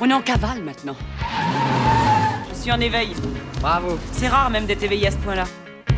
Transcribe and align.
On 0.00 0.10
est 0.10 0.14
en 0.14 0.22
cavale 0.22 0.62
maintenant. 0.62 0.96
Je 2.50 2.54
suis 2.54 2.72
en 2.72 2.80
éveil. 2.80 3.14
Bravo. 3.60 3.98
C'est 4.12 4.28
rare 4.28 4.50
même 4.50 4.66
d'être 4.66 4.82
éveillé 4.82 5.08
à 5.08 5.10
ce 5.10 5.16
point-là. 5.18 5.44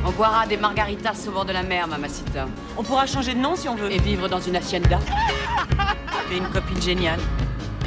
On 0.05 0.11
boira 0.11 0.47
des 0.47 0.57
margaritas 0.57 1.17
au 1.27 1.31
bord 1.33 1.45
de 1.45 1.53
la 1.53 1.63
mer, 1.63 1.89
mamacita. 1.89 2.47
On 2.77 2.83
pourra 2.83 3.07
changer 3.07 3.35
de 3.35 3.41
nom 3.41 3.57
si 3.57 3.69
on 3.69 3.75
veut. 3.75 3.91
Et 3.91 3.99
vivre 3.99 4.29
dans 4.29 4.41
une 4.41 4.57
hacienda. 4.57 4.99
T'es 6.29 6.37
une 6.37 6.49
copine 6.51 6.81
géniale. 6.81 7.21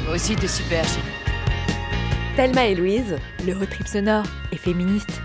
Toi 0.04 0.14
aussi, 0.14 0.34
t'es 0.34 0.48
super. 0.48 0.84
Thelma 2.36 2.66
et 2.66 2.74
Louise, 2.74 3.16
le 3.46 3.54
road 3.54 3.68
trip 3.70 3.86
sonore 3.86 4.24
et 4.50 4.56
féministe. 4.56 5.20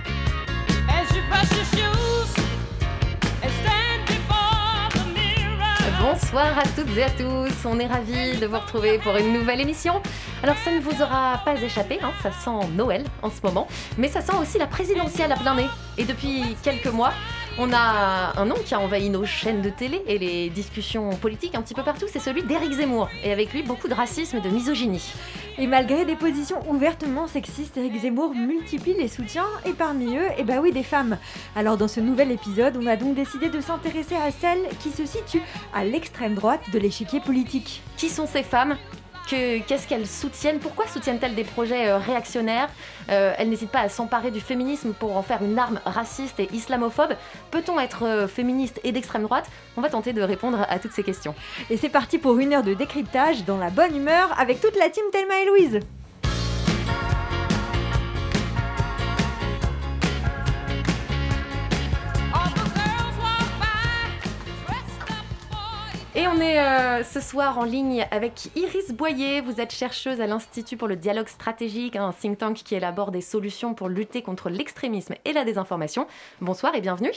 Bonsoir 6.06 6.60
à 6.60 6.62
toutes 6.62 6.96
et 6.96 7.04
à 7.04 7.10
tous, 7.10 7.66
on 7.66 7.80
est 7.80 7.88
ravis 7.88 8.38
de 8.38 8.46
vous 8.46 8.60
retrouver 8.60 9.00
pour 9.00 9.16
une 9.16 9.34
nouvelle 9.34 9.60
émission. 9.60 10.04
Alors 10.44 10.56
ça 10.58 10.72
ne 10.72 10.80
vous 10.80 11.02
aura 11.02 11.42
pas 11.44 11.60
échappé, 11.60 11.98
hein, 12.00 12.12
ça 12.22 12.32
sent 12.32 12.68
Noël 12.76 13.04
en 13.24 13.32
ce 13.32 13.42
moment, 13.44 13.68
mais 13.98 14.08
ça 14.08 14.22
sent 14.22 14.36
aussi 14.40 14.60
la 14.60 14.68
présidentielle 14.68 15.32
à 15.32 15.36
plein 15.36 15.56
nez. 15.56 15.66
Et 15.98 16.04
depuis 16.04 16.56
quelques 16.62 16.94
mois, 16.94 17.12
on 17.58 17.72
a 17.72 18.34
un 18.40 18.46
nom 18.46 18.56
qui 18.66 18.74
a 18.74 18.80
envahi 18.80 19.10
nos 19.10 19.26
chaînes 19.26 19.62
de 19.62 19.70
télé 19.70 20.02
et 20.08 20.18
les 20.18 20.50
discussions 20.50 21.12
politiques 21.12 21.56
un 21.56 21.62
petit 21.62 21.74
peu 21.74 21.84
partout, 21.84 22.06
c'est 22.12 22.20
celui 22.20 22.44
d'Éric 22.44 22.74
Zemmour. 22.74 23.10
Et 23.24 23.32
avec 23.32 23.54
lui, 23.54 23.64
beaucoup 23.64 23.88
de 23.88 23.94
racisme 23.94 24.38
et 24.38 24.42
de 24.42 24.50
misogynie. 24.50 25.14
Et 25.58 25.68
malgré 25.68 26.04
des 26.04 26.16
positions 26.16 26.70
ouvertement 26.70 27.28
sexistes, 27.28 27.78
Éric 27.78 28.02
Zemmour 28.02 28.36
multiplie 28.36 28.94
les 28.94 29.08
soutiens 29.08 29.48
et 29.66 29.72
parmi 29.72 30.18
eux, 30.18 30.28
eh 30.38 30.44
bah 30.44 30.56
oui, 30.62 30.74
des 30.74 30.84
femmes. 30.84 31.18
Alors 31.56 31.78
dans 31.78 31.88
ce 31.88 32.02
nouvel 32.02 32.32
épisode, 32.32 32.78
on 32.82 32.88
a 32.88 32.98
donc 32.98 33.16
décidé 33.16 33.50
de 33.50 33.62
s'intéresser 33.62 34.16
à 34.16 34.32
celles 34.32 34.68
qui 34.82 34.90
se 34.90 35.06
situent 35.06 35.44
à 35.74 35.86
l'extrême 35.86 36.36
droite 36.36 36.62
de 36.74 36.80
l'échiquier 36.80 37.22
politique. 37.22 37.82
Qui 37.96 38.10
sont 38.10 38.28
ces 38.28 38.44
femmes? 38.44 38.76
Qu'est-ce 39.26 39.88
qu'elles 39.88 40.08
soutiennent? 40.08 40.60
Pourquoi 40.60 40.88
soutiennent-elles 40.88 41.36
des 41.36 41.44
projets 41.44 41.88
euh, 41.88 41.98
réactionnaires? 41.98 42.70
Euh, 43.10 43.34
Elles 43.38 43.50
n'hésitent 43.50 43.72
pas 43.72 43.82
à 43.82 43.90
s'emparer 43.90 44.32
du 44.32 44.40
féminisme 44.40 44.94
pour 44.94 45.18
en 45.18 45.22
faire 45.22 45.44
une 45.44 45.58
arme 45.58 45.80
raciste 45.86 46.40
et 46.40 46.50
islamophobe? 46.54 47.14
Peut-on 47.52 47.80
être 47.80 48.04
euh, 48.04 48.28
féministe 48.28 48.80
et 48.84 48.92
d'extrême 48.92 49.24
droite? 49.24 49.50
On 49.78 49.82
va 49.82 49.90
tenter 49.90 50.14
de 50.14 50.22
répondre 50.22 50.66
à 50.70 50.80
toutes 50.80 50.94
ces 50.94 51.04
questions. 51.04 51.36
Et 51.70 51.78
c'est 51.78 51.90
parti 51.90 52.18
pour 52.18 52.38
une 52.40 52.54
heure 52.54 52.64
de 52.64 52.74
décryptage 52.74 53.44
dans 53.46 53.58
la 53.58 53.70
bonne 53.70 53.96
humeur 53.96 54.34
avec 54.40 54.62
toute 54.62 54.78
la 54.78 54.90
team 54.90 55.04
Thelma 55.12 55.40
et 55.42 55.46
Louise. 55.46 55.80
Et 66.18 66.30
on 66.30 66.40
est 66.40 66.62
euh, 66.62 67.04
ce 67.04 67.20
soir 67.20 67.60
en 67.60 67.66
ligne 67.66 68.08
avec 68.10 68.48
Iris 68.56 68.94
Boyer. 68.94 69.42
Vous 69.42 69.60
êtes 69.60 69.74
chercheuse 69.74 70.22
à 70.22 70.28
l'Institut 70.28 70.78
pour 70.78 70.88
le 70.88 70.96
dialogue 70.96 71.28
stratégique, 71.28 71.98
un 71.98 72.14
think 72.14 72.38
tank 72.38 72.56
qui 72.56 72.74
élabore 72.74 73.12
des 73.12 73.20
solutions 73.20 73.74
pour 73.74 73.90
lutter 73.90 74.22
contre 74.22 74.50
l'extrémisme 74.50 75.16
et 75.26 75.34
la 75.34 75.44
désinformation. 75.44 76.08
Bonsoir 76.40 76.74
et 76.74 76.80
bienvenue. 76.80 77.12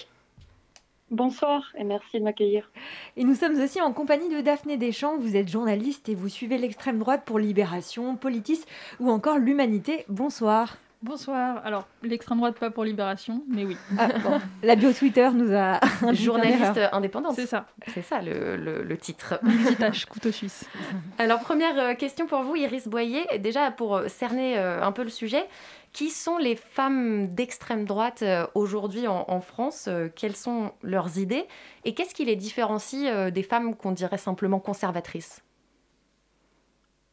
Bonsoir 1.13 1.63
et 1.79 1.85
merci 1.85 2.19
de 2.19 2.25
m'accueillir. 2.25 2.73
Et 3.17 3.23
nous 3.23 3.37
sommes 3.37 3.61
aussi 3.61 3.81
en 3.81 3.93
compagnie 3.93 4.35
de 4.35 4.41
Daphné 4.41 4.77
Deschamps. 4.77 5.17
Vous 5.17 5.37
êtes 5.37 5.49
journaliste 5.49 6.09
et 6.09 6.17
vous 6.17 6.29
suivez 6.29 6.59
l'extrême 6.59 6.99
droite 6.99 7.23
pour 7.25 7.39
Libération, 7.39 8.17
Politis 8.17 8.65
ou 8.99 9.11
encore 9.11 9.39
l'Humanité. 9.39 10.07
Bonsoir. 10.09 10.77
Bonsoir. 11.01 11.65
Alors, 11.65 11.87
l'extrême 12.03 12.39
droite, 12.39 12.59
pas 12.59 12.71
pour 12.71 12.83
Libération, 12.83 13.45
mais 13.49 13.65
oui. 13.65 13.77
Ah, 13.97 14.09
bon. 14.19 14.41
La 14.65 14.75
bio 14.75 14.93
Twitter 14.93 15.31
nous 15.33 15.55
a. 15.55 15.79
Journaliste 16.13 16.81
indépendante. 16.91 17.37
C'est 17.37 17.47
ça. 17.47 17.67
C'est 17.95 18.03
ça 18.03 18.21
le, 18.21 18.57
le, 18.57 18.83
le 18.83 18.97
titre. 18.97 19.39
Multitâche, 19.45 20.07
couteau 20.07 20.33
suisse. 20.33 20.65
Alors, 21.19 21.39
première 21.39 21.79
euh, 21.79 21.95
question 21.95 22.27
pour 22.27 22.43
vous, 22.43 22.57
Iris 22.57 22.89
Boyer. 22.89 23.39
Déjà, 23.39 23.71
pour 23.71 23.95
euh, 23.95 24.09
cerner 24.09 24.59
euh, 24.59 24.83
un 24.83 24.91
peu 24.91 25.05
le 25.05 25.09
sujet, 25.09 25.47
qui 25.93 26.11
sont 26.11 26.37
les 26.37 26.57
femmes 26.57 27.29
d'extrême 27.29 27.85
droite 27.85 28.25
aujourd'hui 28.55 29.07
en, 29.07 29.25
en, 29.28 29.41
France? 29.41 29.89
Quelles 30.17 30.37
sont 30.37 30.72
leurs 30.83 31.19
idées? 31.19 31.47
Et 31.84 31.95
qu'est-ce 31.95 32.15
qui 32.15 32.25
les 32.25 32.37
différencie 32.37 33.33
des 33.33 33.43
femmes 33.43 33.75
qu'on 33.75 33.93
dirait 33.93 34.19
simplement 34.19 34.61
conservatrices? 34.61 35.43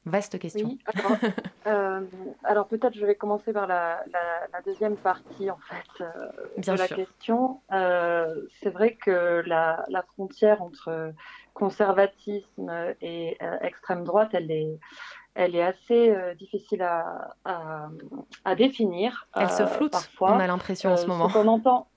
Vaste 0.06 0.38
question. 0.38 0.68
Oui, 0.68 0.80
euh, 1.68 2.02
alors 2.44 2.68
peut-être 2.68 2.94
je 2.94 3.04
vais 3.06 3.16
commencer 3.16 3.52
par 3.52 3.66
la, 3.66 4.04
la, 4.14 4.48
la 4.54 4.62
deuxième 4.62 4.98
partie 4.98 5.50
en 5.50 5.58
fait 5.58 6.04
euh, 6.04 6.08
Bien 6.58 6.76
de 6.76 6.80
la 6.80 6.88
sûr. 6.88 6.96
question. 6.96 7.60
Euh, 7.72 8.44
c'est 8.62 8.70
vrai 8.70 8.94
que 8.94 9.42
la, 9.48 9.84
la, 9.90 10.04
frontière 10.04 10.62
entre 10.62 11.12
conservatisme 11.56 12.72
et 13.02 13.38
extrême 13.62 14.04
droite, 14.04 14.30
elle 14.34 14.52
est, 14.52 14.78
elle 15.34 15.56
est 15.56 15.64
assez 15.64 16.16
difficile 16.38 16.84
à, 16.84 17.34
à, 17.44 17.90
à 18.44 18.56
définir. 18.56 19.28
Elle 19.36 19.50
se 19.50 19.66
floute. 19.66 19.94
Parfois. 19.94 20.34
On 20.34 20.40
a 20.40 20.48
l'impression 20.48 20.92
en 20.92 20.98
ce 20.98 21.08
moment. 21.08 21.30
Ce 21.30 21.34
qu'on 21.34 21.48
entend, 21.48 21.88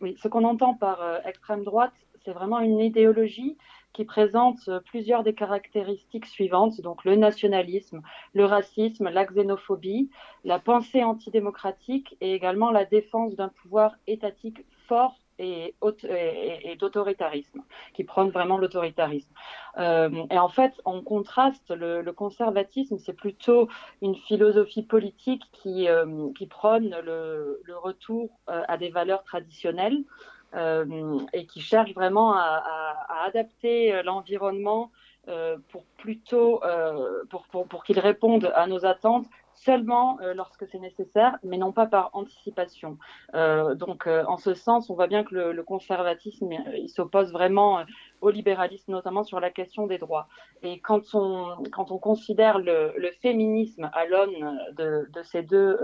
oui, 0.00 0.16
ce 0.20 0.26
qu'on 0.26 0.44
entend 0.44 0.74
par 0.74 1.20
extrême 1.24 1.62
droite, 1.62 1.92
c'est 2.24 2.32
vraiment 2.32 2.58
une 2.58 2.80
idéologie 2.80 3.56
qui 3.92 4.04
présente 4.04 4.70
plusieurs 4.86 5.22
des 5.22 5.34
caractéristiques 5.34 6.26
suivantes, 6.26 6.80
donc 6.80 7.04
le 7.04 7.16
nationalisme, 7.16 8.02
le 8.34 8.44
racisme, 8.44 9.08
la 9.08 9.24
xénophobie, 9.24 10.10
la 10.44 10.58
pensée 10.58 11.02
antidémocratique 11.02 12.16
et 12.20 12.34
également 12.34 12.70
la 12.70 12.84
défense 12.84 13.34
d'un 13.34 13.48
pouvoir 13.48 13.96
étatique 14.06 14.64
fort 14.86 15.16
et, 15.40 16.76
d'autoritarisme, 16.78 17.62
qui 17.94 18.04
prône 18.04 18.30
vraiment 18.30 18.58
l'autoritarisme. 18.58 19.30
Euh, 19.78 20.10
et 20.30 20.38
en 20.38 20.48
fait, 20.48 20.72
en 20.84 21.00
contraste, 21.02 21.70
le, 21.70 22.10
conservatisme, 22.12 22.98
c'est 22.98 23.14
plutôt 23.14 23.68
une 24.02 24.14
philosophie 24.14 24.82
politique 24.82 25.42
qui, 25.52 25.88
euh, 25.88 26.28
prône 26.50 26.94
le, 27.04 27.60
retour 27.76 28.28
euh, 28.50 28.62
à 28.68 28.76
des 28.76 28.90
valeurs 28.90 29.22
traditionnelles, 29.22 29.98
euh, 29.98 30.39
et 30.54 31.46
qui 31.46 31.60
cherche 31.60 31.94
vraiment 31.94 32.34
à, 32.34 33.24
adapter 33.26 34.02
l'environnement 34.02 34.90
euh, 35.28 35.58
pour 35.68 35.84
plutôt 35.98 36.64
euh, 36.64 37.24
pour, 37.28 37.46
pour, 37.48 37.68
pour 37.68 37.84
qu'il 37.84 37.98
réponde 37.98 38.50
à 38.54 38.66
nos 38.66 38.86
attentes 38.86 39.26
seulement 39.54 40.18
lorsque 40.34 40.66
c'est 40.68 40.78
nécessaire, 40.78 41.36
mais 41.42 41.58
non 41.58 41.70
pas 41.70 41.84
par 41.84 42.08
anticipation. 42.14 42.96
donc, 43.34 44.06
en 44.06 44.38
ce 44.38 44.54
sens, 44.54 44.88
on 44.88 44.94
voit 44.94 45.06
bien 45.06 45.22
que 45.22 45.34
le, 45.34 45.62
conservatisme 45.62 46.50
il 46.50 46.88
s'oppose 46.88 47.30
vraiment 47.30 47.84
au 48.22 48.30
libéralisme, 48.30 48.92
notamment 48.92 49.22
sur 49.22 49.38
la 49.38 49.50
question 49.50 49.86
des 49.86 49.98
droits. 49.98 50.28
Et 50.62 50.80
quand 50.80 51.14
on, 51.14 51.62
quand 51.72 51.90
on 51.90 51.98
considère 51.98 52.58
le, 52.58 53.10
féminisme 53.20 53.90
à 53.92 54.06
l'aune 54.06 54.58
de, 54.78 55.06
ces 55.24 55.42
deux 55.42 55.78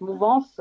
mouvances, 0.00 0.58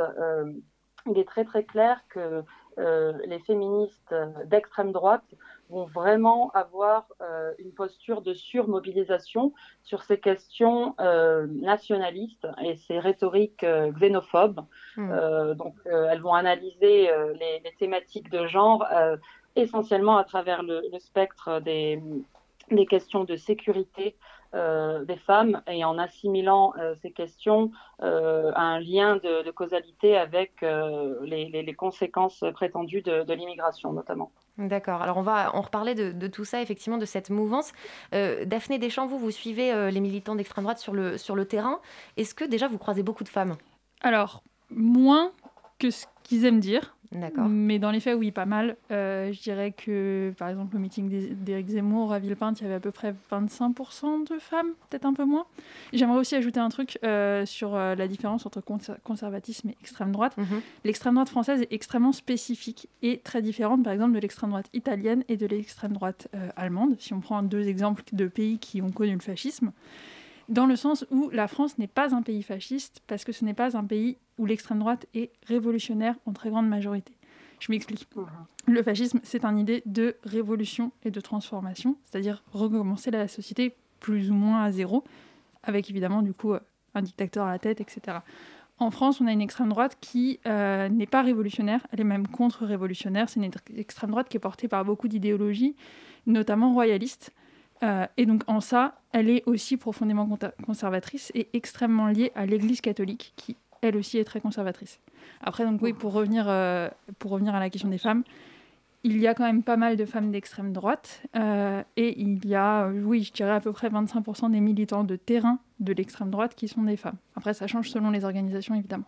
il 1.06 1.18
est 1.18 1.28
très 1.28 1.46
très 1.46 1.64
clair 1.64 2.02
que 2.10 2.44
euh, 2.80 3.14
les 3.26 3.40
féministes 3.40 4.16
d'extrême 4.46 4.92
droite 4.92 5.24
vont 5.70 5.86
vraiment 5.86 6.50
avoir 6.52 7.08
euh, 7.22 7.54
une 7.60 7.72
posture 7.72 8.22
de 8.22 8.34
surmobilisation 8.34 9.54
sur 9.84 10.04
ces 10.04 10.20
questions 10.20 10.96
euh, 11.00 11.46
nationalistes 11.48 12.48
et 12.64 12.76
ces 12.76 13.00
rhétoriques 13.00 13.66
xénophobes. 14.00 14.62
Mmh. 14.98 15.54
donc, 15.54 15.76
elles 15.86 16.22
vont 16.22 16.34
analyser 16.34 17.10
les, 17.40 17.62
les, 17.64 17.76
thématiques 17.78 18.30
de 18.30 18.48
genre 18.48 18.86
essentiellement 19.56 20.18
à 20.18 20.24
travers 20.24 20.64
le, 20.64 20.82
le 20.92 21.00
spectre 21.00 21.60
des, 21.62 22.02
des, 22.72 22.86
questions 22.86 23.24
de 23.24 23.36
sécurité, 23.36 24.16
euh, 24.56 25.06
des 25.06 25.18
femmes 25.18 25.62
et 25.68 25.86
en 25.86 26.00
assimilant 26.00 26.74
euh, 26.80 26.96
ces 27.04 27.12
questions 27.12 27.70
euh, 28.02 28.52
à 28.56 28.64
un 28.64 28.80
lien 28.80 29.18
de, 29.18 29.44
de 29.44 29.52
causalité 29.52 30.18
avec 30.18 30.62
les, 30.62 31.50
les, 31.50 31.62
les, 31.62 31.74
conséquences 31.76 32.44
prétendues 32.56 33.04
de, 33.04 33.24
de 33.24 33.34
l'immigration 33.34 33.94
notamment. 33.94 34.32
D'accord. 34.58 35.04
Alors 35.04 35.18
on 35.18 35.22
va 35.22 35.56
en 35.56 35.62
reparler 35.62 35.94
de, 35.94 36.12
de, 36.12 36.28
tout 36.28 36.46
ça, 36.46 36.64
effectivement, 36.64 36.98
de 36.98 37.06
cette 37.06 37.30
mouvance. 37.30 37.74
Daphné 38.12 38.80
Deschamps, 38.80 39.06
vous, 39.06 39.20
vous 39.20 39.32
suivez 39.32 39.92
les 39.92 40.00
militants 40.00 40.36
d'extrême 40.36 40.64
droite 40.64 40.80
sur 40.80 40.94
le, 40.94 41.18
sur 41.18 41.36
le 41.36 41.46
terrain. 41.46 41.80
Est-ce 42.18 42.34
que 42.34 42.44
déjà 42.44 42.68
vous 42.68 42.80
croisez 42.80 43.04
beaucoup 43.04 43.24
de 43.24 43.30
femmes? 43.30 43.56
Alors, 44.02 44.42
moins 44.72 45.32
que 45.78 45.92
ce 45.92 46.08
qu'ils 46.24 46.46
aiment 46.46 46.60
dire. 46.60 46.96
D'accord. 47.12 47.48
Mais 47.50 47.80
dans 47.80 47.90
les 47.90 48.00
faits, 48.00 48.16
oui, 48.18 48.32
pas 48.32 48.46
mal. 48.46 48.76
Euh, 48.92 49.34
je 49.34 49.42
dirais 49.42 49.72
que, 49.72 50.32
par 50.38 50.48
exemple, 50.48 50.76
au 50.76 50.80
meeting 50.80 51.10
d'Éric 51.44 51.70
Zemmour 51.70 52.14
à 52.14 52.20
Villepinte, 52.20 52.60
il 52.60 52.64
y 52.64 52.66
avait 52.68 52.76
à 52.76 52.80
peu 52.80 52.92
près 52.92 53.16
25% 53.32 54.30
de 54.32 54.38
femmes, 54.38 54.74
peut-être 54.90 55.06
un 55.06 55.14
peu 55.14 55.26
moins. 55.26 55.46
J'aimerais 55.92 56.20
aussi 56.20 56.36
ajouter 56.36 56.60
un 56.60 56.70
truc 56.70 57.00
euh, 57.04 57.48
sur 57.48 57.74
euh, 57.74 57.96
la 57.96 58.08
différence 58.08 58.46
entre 58.46 58.62
conservatisme 59.04 59.70
et 59.70 59.78
extrême 59.82 60.12
droite. 60.12 60.38
Mhm. 60.38 60.44
Mm 60.44 60.48
-hmm. 60.50 60.62
L'extrême 60.86 61.14
droite 61.16 61.30
française 61.30 61.62
est 61.62 61.74
extrêmement 61.74 62.14
spécifique 62.14 62.88
et 63.02 63.20
très 63.20 63.42
différente, 63.42 63.84
par 63.84 63.94
exemple, 63.94 64.14
de 64.14 64.20
l'extrême 64.20 64.52
droite 64.52 64.70
italienne 64.74 65.24
et 65.28 65.38
de 65.38 65.48
l'extrême 65.48 65.94
droite 65.94 66.28
allemande. 66.56 66.96
Si 67.00 67.14
on 67.14 67.22
prend 67.22 67.42
deux 67.44 67.68
exemples 67.68 68.04
de 68.14 68.28
pays 68.28 68.58
qui 68.60 68.82
ont 68.82 68.92
connu 68.92 69.14
le 69.14 69.20
fascisme 69.22 69.72
dans 70.50 70.66
le 70.66 70.76
sens 70.76 71.06
où 71.12 71.30
la 71.32 71.48
France 71.48 71.78
n'est 71.78 71.88
pas 71.88 72.14
un 72.14 72.22
pays 72.22 72.44
fasciste, 72.44 73.02
parce 73.08 73.24
que 73.24 73.32
ce 73.32 73.46
n'est 73.46 73.54
pas 73.54 73.78
un 73.78 73.86
pays 73.86 74.18
où 74.38 74.46
l'extrême 74.46 74.80
droite 74.80 75.06
est 75.14 75.32
révolutionnaire 75.46 76.16
en 76.26 76.34
très 76.34 76.50
grande 76.50 76.68
majorité. 76.68 77.14
Je 77.60 77.72
m'explique. 77.72 78.08
Mmh. 78.16 78.24
Le 78.68 78.84
fascisme, 78.84 79.20
c'est 79.24 79.46
une 79.46 79.60
idée 79.60 79.84
de 79.86 80.16
révolution 80.24 80.92
et 81.04 81.12
de 81.12 81.22
transformation, 81.22 81.98
c'est-à-dire 82.06 82.44
recommencer 82.52 83.12
la 83.12 83.28
société 83.28 83.76
plus 84.00 84.32
ou 84.32 84.34
moins 84.34 84.64
à 84.64 84.72
zéro, 84.72 85.04
avec 85.64 85.90
évidemment 85.90 86.22
du 86.22 86.34
coup 86.34 86.54
un 86.96 87.02
dictateur 87.02 87.46
à 87.46 87.52
la 87.52 87.60
tête, 87.60 87.82
etc. 87.82 88.20
En 88.80 88.92
France, 88.92 89.20
on 89.20 89.28
a 89.28 89.32
une 89.34 89.42
extrême 89.42 89.70
droite 89.70 89.98
qui 90.00 90.40
n'est 90.46 91.08
pas 91.08 91.22
révolutionnaire, 91.22 91.86
elle 91.92 92.00
est 92.00 92.06
même 92.06 92.28
contre-révolutionnaire. 92.28 93.30
C'est 93.30 93.42
une 93.42 93.52
extrême 93.76 94.12
droite 94.12 94.30
qui 94.30 94.38
est 94.38 94.40
portée 94.40 94.70
par 94.70 94.86
beaucoup 94.86 95.10
d'idéologies, 95.10 95.76
notamment 96.26 96.74
royalistes. 96.74 97.32
Et 97.82 98.26
donc 98.26 98.44
en 98.48 98.60
ça, 98.62 98.96
elle 99.12 99.30
est 99.30 99.44
aussi 99.46 99.78
profondément 99.78 100.28
conservatrice 100.66 101.32
et 101.34 101.48
extrêmement 101.54 102.08
liée 102.08 102.32
à 102.36 102.46
l'Église 102.46 102.82
catholique, 102.82 103.34
qui 103.36 103.56
elle 103.82 103.98
aussi 103.98 104.18
est 104.18 104.24
très 104.24 104.42
conservatrice. 104.42 105.00
Après, 105.42 105.66
donc 105.66 105.82
oui, 105.82 105.94
pour 105.94 106.14
revenir, 106.14 106.46
euh, 106.48 106.90
pour 107.18 107.32
revenir 107.32 107.56
à 107.56 107.60
la 107.60 107.70
question 107.70 107.90
des 107.90 107.98
femmes, 107.98 108.24
il 109.04 109.18
y 109.18 109.28
a 109.28 109.34
quand 109.34 109.46
même 109.46 109.64
pas 109.64 109.78
mal 109.78 109.96
de 109.96 110.06
femmes 110.06 110.32
d'extrême 110.32 110.74
droite 110.74 111.24
euh, 111.36 111.82
et 111.96 112.20
il 112.22 112.46
y 112.46 112.56
a, 112.56 112.88
euh, 112.88 113.02
oui, 113.04 113.24
je 113.24 113.32
dirais 113.32 113.52
à 113.52 113.62
peu 113.62 113.72
près 113.72 113.90
25% 113.90 114.52
des 114.52 114.60
militants 114.60 115.06
de 115.06 115.16
terrain 115.16 115.60
de 115.80 115.94
l'extrême 115.94 116.30
droite 116.30 116.54
qui 116.56 116.68
sont 116.68 116.84
des 116.84 116.98
femmes. 116.98 117.16
Après, 117.36 117.54
ça 117.54 117.68
change 117.68 117.90
selon 117.90 118.10
les 118.12 118.26
organisations, 118.26 118.76
évidemment. 118.76 119.06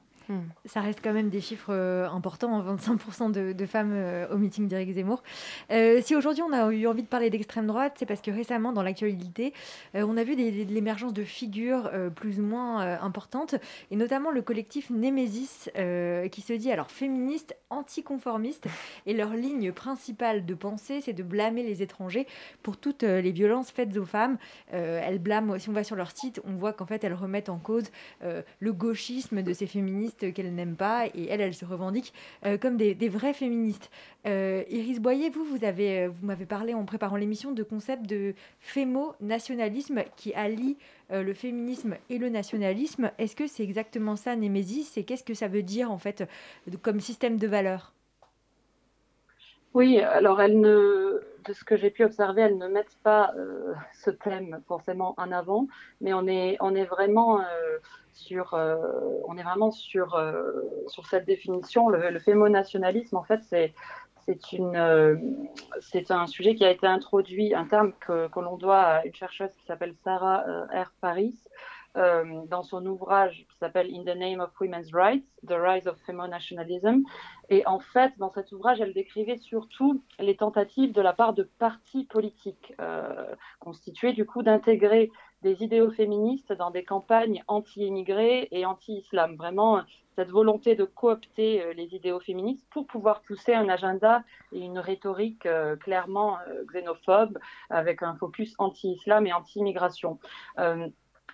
Ça 0.66 0.82
reste 0.82 1.00
quand 1.04 1.14
même 1.14 1.30
des 1.30 1.42
chiffres 1.42 1.74
euh, 1.74 2.08
importants, 2.10 2.62
25% 2.76 3.24
hein, 3.24 3.30
de, 3.30 3.66
femmes 3.66 3.92
euh, 3.94 4.28
au 4.32 4.38
meeting 4.38 4.68
d'Éric 4.68 4.94
Zemmour. 4.94 5.24
Euh, 5.72 6.02
si 6.02 6.16
aujourd'hui 6.16 6.44
on 6.44 6.54
a 6.54 6.72
eu 6.72 6.88
envie 6.88 7.04
de 7.04 7.08
parler 7.08 7.30
d'extrême 7.30 7.68
droite, 7.68 7.94
c'est 7.98 8.06
parce 8.06 8.22
que 8.22 8.32
récemment, 8.32 8.74
dans 8.74 8.84
l'actualité, 8.84 9.54
on 9.94 10.18
a 10.18 10.24
vu 10.24 10.36
l'émergence 10.36 11.14
de 11.14 11.24
figures 11.24 11.90
plus 12.16 12.40
ou 12.40 12.44
moins 12.44 13.00
importantes, 13.02 13.56
et 13.90 13.96
notamment 13.96 14.32
le 14.32 14.42
collectif 14.42 14.90
Némésis, 14.90 15.70
qui 16.32 16.42
se 16.42 16.54
dit 16.54 16.72
alors 16.72 16.92
féministe, 16.92 17.56
anticonformiste, 17.70 18.68
et 19.06 19.14
leur 19.14 19.34
ligne 19.34 19.72
principale 19.72 20.46
de 20.46 20.54
pensée, 20.54 21.02
c'est 21.02 21.14
de 21.14 21.24
blâmer 21.24 21.64
les 21.64 21.82
étrangers 21.82 22.28
pour 22.64 22.78
toutes 22.78 23.04
les 23.04 23.32
violences 23.32 23.72
faites 23.72 23.96
aux 23.98 24.06
femmes. 24.06 24.38
elles 24.72 25.20
blâment, 25.20 25.58
si 25.60 25.70
on 25.70 25.74
va 25.74 25.84
sur 25.84 25.96
leur 25.96 26.12
site, 26.12 26.42
on 26.46 26.54
voit 26.54 26.74
qu'en 26.74 26.86
fait 26.86 27.04
elles 27.04 27.14
remettent 27.14 27.50
en 27.50 27.60
cause 27.60 27.86
le 28.22 28.74
gauchisme 28.74 29.42
de 29.42 29.54
ces 29.54 29.68
féministes 29.68 30.21
qu'elle 30.30 30.54
n'aime 30.54 30.76
pas 30.76 31.08
et 31.08 31.28
elle, 31.30 31.42
elle 31.42 31.54
se 31.54 31.66
revendique 31.66 32.14
euh, 32.46 32.58
comme 32.58 32.78
des, 32.78 33.10
vraies 33.10 33.34
féministes. 33.34 33.90
Euh, 34.28 34.64
Iris 34.70 35.00
Boyer, 35.00 35.30
vous, 35.30 35.58
euh, 35.62 36.10
vous 36.14 36.26
m'avez 36.26 36.46
parlé 36.46 36.74
en 36.74 36.86
préparant 36.86 37.16
l'émission 37.16 37.52
de 37.52 37.64
concept 37.64 38.06
de 38.08 38.34
fémo-nationalisme 38.60 40.04
qui 40.16 40.34
allie 40.34 40.78
le 41.14 41.34
féminisme 41.34 41.98
et 42.10 42.18
le 42.18 42.30
nationalisme. 42.30 43.12
Est-ce 43.18 43.36
que 43.36 43.46
c'est 43.46 43.64
exactement 43.64 44.16
ça, 44.16 44.38
Némésis? 44.38 44.98
Et 44.98 45.04
qu'est-ce 45.04 45.26
que 45.26 45.34
ça 45.34 45.50
veut 45.50 45.64
dire 45.64 45.92
en 45.92 45.98
fait 45.98 46.24
comme 46.82 47.02
système 47.02 47.36
de 47.36 47.48
valeurs? 47.48 47.92
Oui, 49.74 50.00
alors 50.00 50.42
elle 50.42 50.60
ne, 50.60 51.22
de 51.46 51.54
ce 51.54 51.64
que 51.64 51.78
j'ai 51.78 51.90
pu 51.90 52.04
observer, 52.04 52.42
elles 52.42 52.58
ne 52.58 52.68
mettent 52.68 52.98
pas 53.04 53.34
ce 53.94 54.10
thème 54.10 54.62
forcément 54.68 55.14
en 55.18 55.32
avant, 55.32 55.68
mais 56.02 56.14
on 56.14 56.28
est, 56.28 56.58
on 56.60 56.76
est 56.76 56.86
vraiment 56.86 57.42
sur, 58.14 58.54
euh, 58.54 58.76
on 59.28 59.38
est 59.38 59.44
vraiment 59.44 59.72
sur, 59.72 60.16
euh, 60.16 60.52
sur 60.88 61.06
cette 61.08 61.26
définition. 61.26 61.90
Le, 61.90 62.10
le 62.10 62.20
fémonationalisme, 62.20 63.18
en 63.18 63.24
fait, 63.24 63.42
c'est 63.44 63.74
c'est 64.28 64.54
une, 64.54 64.76
euh, 64.76 65.16
c'est 65.80 66.12
un 66.12 66.28
sujet 66.28 66.54
qui 66.54 66.64
a 66.64 66.70
été 66.70 66.86
introduit, 66.86 67.56
un 67.56 67.66
terme 67.66 67.92
que, 68.00 68.28
que 68.28 68.40
l'on 68.40 68.56
doit 68.56 68.80
à 68.80 69.06
une 69.06 69.16
chercheuse 69.16 69.50
qui 69.56 69.66
s'appelle 69.66 69.96
Sarah 70.04 70.44
R. 70.72 70.92
Paris, 71.02 71.36
euh, 71.98 72.46
dans 72.48 72.64
son 72.64 72.86
ouvrage 72.86 73.46
qui 73.50 73.58
s'appelle 73.58 73.94
In 73.94 74.04
the 74.04 74.16
Name 74.16 74.40
of 74.40 74.50
Women's 74.62 74.94
Rights, 74.94 75.26
The 75.46 75.56
Rise 75.58 75.88
of 75.88 75.98
Femonationalism. 76.06 77.02
Et 77.50 77.68
en 77.68 77.80
fait, 77.80 78.14
dans 78.18 78.32
cet 78.32 78.54
ouvrage, 78.54 78.80
elle 78.80 78.94
décrivait 78.94 79.36
surtout 79.36 80.02
les 80.18 80.38
tentatives 80.38 80.94
de 80.94 81.02
la 81.02 81.12
part 81.12 81.34
de 81.34 81.44
partis 81.60 82.06
politiques 82.06 82.74
euh, 82.80 83.36
constitués 83.60 84.14
du 84.14 84.26
coup 84.26 84.42
d'intégrer 84.42 85.12
des 85.42 85.64
idéaux 85.64 85.92
féministes 85.92 86.54
dans 86.54 86.72
des 86.72 86.86
campagnes 86.86 87.44
anti-immigrés 87.50 88.48
et 88.52 88.66
anti-islam. 88.66 89.36
Vraiment, 89.36 89.82
cette 90.16 90.30
volonté 90.30 90.76
de 90.76 90.86
coopter 90.86 91.62
euh, 91.62 91.74
les 91.74 91.94
idéaux 91.94 92.22
féministes 92.22 92.66
pour 92.72 92.88
pouvoir 92.88 93.22
pousser 93.24 93.54
un 93.54 93.68
agenda 93.68 94.24
et 94.54 94.60
une 94.60 94.80
rhétorique 94.80 95.46
clairement 95.82 96.38
xénophobe 96.72 97.38
avec 97.70 98.02
un 98.02 98.16
focus 98.16 98.54
anti-islam 98.60 99.28
et 99.28 99.34
anti-immigration. 99.34 100.20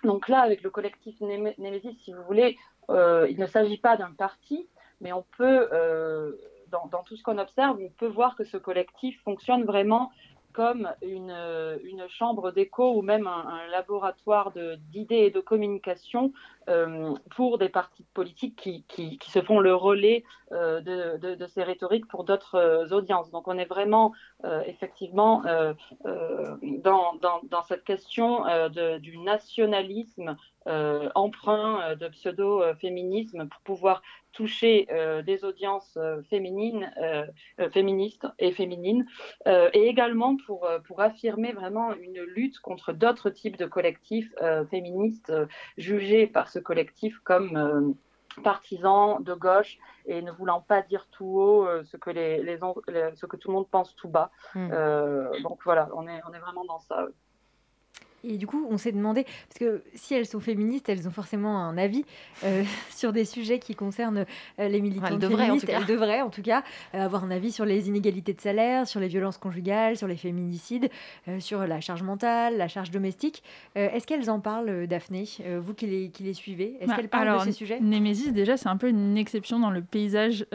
Donc 0.04 0.28
là, 0.28 0.40
avec 0.40 0.62
le 0.62 0.70
collectif 0.70 1.20
Némésis, 1.20 1.96
si 2.04 2.12
vous 2.12 2.22
voulez, 2.22 2.56
euh, 2.90 3.26
il 3.30 3.38
ne 3.38 3.46
s'agit 3.46 3.78
pas 3.78 3.96
d'un 3.96 4.12
parti, 4.12 4.68
mais 5.00 5.12
on 5.12 5.24
peut, 5.36 5.68
euh, 5.72 6.32
dans, 6.70 7.02
tout 7.04 7.16
ce 7.16 7.22
qu'on 7.22 7.38
observe, 7.38 7.78
on 7.80 7.90
peut 7.90 8.06
voir 8.06 8.36
que 8.36 8.44
ce 8.44 8.56
collectif 8.56 9.20
fonctionne 9.22 9.64
vraiment 9.64 10.10
comme 10.52 10.92
une, 11.02 11.30
une 11.84 12.08
chambre 12.08 12.50
d'écho 12.50 12.92
ou 12.96 13.02
même 13.02 13.26
un, 13.28 13.66
laboratoire 13.70 14.52
d'idées 14.90 15.26
et 15.26 15.30
de 15.30 15.40
communication 15.40 16.32
euh, 16.68 17.14
pour 17.36 17.58
des 17.58 17.68
partis 17.68 18.04
politiques 18.12 18.56
qui, 18.88 19.18
se 19.24 19.40
font 19.40 19.60
le 19.60 19.74
relais 19.74 20.24
euh, 20.52 20.80
de, 20.80 21.46
ces 21.46 21.62
rhétoriques 21.62 22.08
pour 22.08 22.24
d'autres 22.24 22.56
euh, 22.56 22.88
audiences. 22.88 23.30
Donc 23.30 23.46
on 23.46 23.56
est 23.56 23.66
vraiment 23.66 24.12
effectivement 24.66 25.42
dans, 26.04 27.16
dans, 27.16 27.40
dans, 27.50 27.62
cette 27.64 27.84
question 27.84 28.44
du 29.00 29.18
nationalisme 29.18 30.36
emprunt 30.66 31.96
de 31.96 32.08
pseudo-féminisme 32.08 33.48
pour 33.48 33.60
pouvoir 33.62 34.02
toucher 34.38 34.86
euh, 34.92 35.20
des 35.22 35.44
audiences 35.44 35.96
euh, 35.96 36.22
féminines, 36.30 36.92
euh, 37.02 37.26
féministes 37.70 38.26
et 38.38 38.52
féminines, 38.52 39.04
et 39.46 39.88
également 39.88 40.36
pour, 40.46 40.68
pour 40.86 41.00
affirmer 41.00 41.52
vraiment 41.52 41.92
une 41.94 42.20
lutte 42.20 42.60
contre 42.60 42.92
d'autres 42.92 43.30
types 43.30 43.56
de 43.56 43.66
collectifs 43.66 44.32
féministes 44.70 45.32
jugés 45.76 46.26
par 46.26 46.48
ce 46.48 46.58
collectif 46.58 47.18
comme 47.24 47.96
partisans 48.38 49.22
de 49.22 49.34
gauche 49.34 49.78
et 50.06 50.22
ne 50.22 50.30
voulant 50.30 50.60
pas 50.60 50.82
dire 50.82 51.06
tout 51.10 51.26
haut 51.26 51.68
ce, 51.84 51.96
que 51.96 52.10
les, 52.10 52.42
les, 52.42 52.58
ce 53.14 53.26
que 53.26 53.36
tout 53.36 53.48
le 53.48 53.54
monde 53.54 53.68
pense 53.68 53.94
tout 53.94 54.08
bas. 54.08 54.30
Hmm. 54.54 54.70
donc 55.42 55.60
voilà, 55.64 55.88
on 55.94 56.06
est, 56.06 56.20
on 56.28 56.32
est 56.32 56.38
vraiment 56.38 56.64
dans 56.64 56.78
ça. 56.78 57.06
Et 58.24 58.36
du 58.36 58.46
coup, 58.46 58.66
on 58.70 58.78
s'est 58.78 58.92
demandé, 58.92 59.24
parce 59.24 59.58
que 59.60 59.82
si 59.94 60.14
elles 60.14 60.26
sont 60.26 60.40
féministes, 60.40 60.88
elles 60.88 61.06
ont 61.06 61.12
forcément 61.12 61.58
un 61.58 61.78
avis 61.78 62.04
euh, 62.44 62.64
sur 62.90 63.12
des 63.12 63.24
sujets 63.24 63.58
qui 63.58 63.74
concernent 63.74 64.24
euh, 64.58 64.68
les 64.68 64.80
militants 64.80 65.06
elles 65.06 65.18
devraient, 65.18 65.46
féministes. 65.46 65.68
Elles 65.68 65.86
devraient, 65.86 66.20
en 66.20 66.30
tout 66.30 66.42
cas, 66.42 66.62
euh, 66.94 67.04
avoir 67.04 67.24
un 67.24 67.30
avis 67.30 67.52
sur 67.52 67.64
les 67.64 67.88
inégalités 67.88 68.34
de 68.34 68.40
salaire, 68.40 68.86
sur 68.86 69.00
les 69.00 69.08
violences 69.08 69.38
conjugales, 69.38 69.96
sur 69.96 70.08
les 70.08 70.16
féminicides, 70.16 70.90
sur 71.38 71.66
la 71.66 71.80
charge 71.80 72.02
mentale, 72.02 72.56
la 72.56 72.68
charge 72.68 72.90
domestique. 72.90 73.42
Est-ce 73.74 74.06
qu'elles 74.06 74.30
en 74.30 74.40
parlent, 74.40 74.86
Daphné 74.86 75.24
Vous 75.58 75.74
qui 75.74 75.86
les, 75.86 76.10
qui 76.10 76.22
les 76.22 76.34
suivez, 76.34 76.76
est-ce 76.80 76.88
bah, 76.88 76.96
qu'elles 76.96 77.08
parlent 77.08 77.38
de 77.38 77.44
ces 77.44 77.52
sujets? 77.52 77.80
Némésis, 77.80 78.32
déjà, 78.32 78.56
c'est 78.56 78.68
un 78.68 78.76
peu 78.76 78.88
une 78.88 79.16
exception 79.16 79.58
dans 79.58 79.70
le 79.70 79.82
paysage 79.82 80.46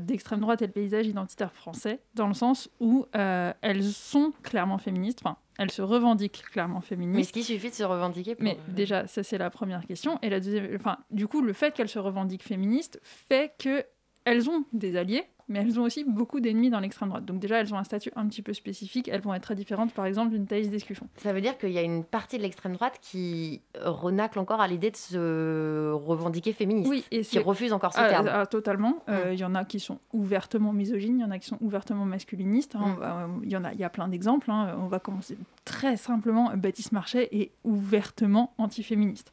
d'extrême 0.00 0.40
droite 0.40 0.62
et 0.62 0.66
le 0.66 0.72
paysage 0.72 1.06
identitaire 1.06 1.52
français, 1.52 2.00
dans 2.14 2.28
le 2.28 2.34
sens 2.34 2.70
où 2.80 3.06
elles 3.12 3.84
sont 3.84 4.32
clairement 4.42 4.78
féministes. 4.78 5.20
Enfin, 5.24 5.36
elle 5.58 5.70
se 5.70 5.82
revendique 5.82 6.44
clairement 6.50 6.80
féministe. 6.80 7.16
Mais 7.16 7.22
est-ce 7.22 7.32
qu'il 7.32 7.44
suffit 7.44 7.70
de 7.70 7.74
se 7.74 7.84
revendiquer 7.84 8.36
Mais 8.38 8.56
euh, 8.56 8.72
déjà, 8.72 9.06
ça 9.06 9.22
c'est 9.22 9.38
la 9.38 9.50
première 9.50 9.86
question. 9.86 10.18
Et 10.22 10.30
la 10.30 10.40
deuxième, 10.40 10.68
enfin, 10.76 10.98
du 11.10 11.26
coup, 11.28 11.42
le 11.42 11.52
fait 11.52 11.74
qu'elle 11.74 11.88
se 11.88 11.98
revendique 11.98 12.42
féministe 12.42 13.00
fait 13.02 13.52
que 13.58 13.84
elles 14.24 14.48
ont 14.48 14.64
des 14.72 14.96
alliés 14.96 15.24
mais 15.52 15.60
elles 15.60 15.78
ont 15.78 15.82
aussi 15.82 16.04
beaucoup 16.04 16.40
d'ennemis 16.40 16.70
dans 16.70 16.80
l'extrême 16.80 17.10
droite. 17.10 17.24
Donc 17.24 17.38
déjà, 17.38 17.60
elles 17.60 17.72
ont 17.74 17.76
un 17.76 17.84
statut 17.84 18.10
un 18.16 18.26
petit 18.26 18.42
peu 18.42 18.52
spécifique. 18.52 19.08
Elles 19.08 19.20
vont 19.20 19.34
être 19.34 19.42
très 19.42 19.54
différentes, 19.54 19.92
par 19.92 20.06
exemple, 20.06 20.30
d'une 20.30 20.46
Thaïs 20.46 20.68
Descuffon. 20.70 21.06
Ça 21.16 21.32
veut 21.32 21.40
dire 21.40 21.58
qu'il 21.58 21.70
y 21.70 21.78
a 21.78 21.82
une 21.82 22.04
partie 22.04 22.38
de 22.38 22.42
l'extrême 22.42 22.72
droite 22.72 22.98
qui 23.02 23.60
renacle 23.78 24.38
encore 24.38 24.60
à 24.60 24.68
l'idée 24.68 24.90
de 24.90 24.96
se 24.96 25.92
revendiquer 25.92 26.52
féministe, 26.52 26.88
oui, 26.88 27.04
et 27.10 27.20
qui 27.20 27.38
refuse 27.38 27.72
encore 27.72 27.92
ce 27.92 28.00
ah, 28.00 28.08
terme. 28.08 28.30
Ah, 28.32 28.46
totalement. 28.46 29.02
Euh, 29.08 29.30
mm. 29.30 29.34
Il 29.34 29.40
y 29.40 29.44
en 29.44 29.54
a 29.54 29.64
qui 29.64 29.80
sont 29.80 29.98
ouvertement 30.12 30.72
misogynes, 30.72 31.18
il 31.18 31.22
y 31.22 31.24
en 31.24 31.30
a 31.30 31.38
qui 31.38 31.48
sont 31.48 31.58
ouvertement 31.60 32.04
masculinistes. 32.04 32.76
Hein. 32.76 33.28
Mm. 33.28 33.40
Il 33.44 33.50
y 33.50 33.56
en 33.56 33.64
a, 33.64 33.72
il 33.72 33.78
y 33.78 33.84
a 33.84 33.90
plein 33.90 34.08
d'exemples. 34.08 34.50
Hein. 34.50 34.76
On 34.78 34.86
va 34.86 34.98
commencer 34.98 35.36
très 35.64 35.96
simplement. 35.96 36.52
Baptiste 36.56 36.92
Marchais 36.92 37.28
est 37.32 37.52
ouvertement 37.64 38.54
antiféministe. 38.58 39.32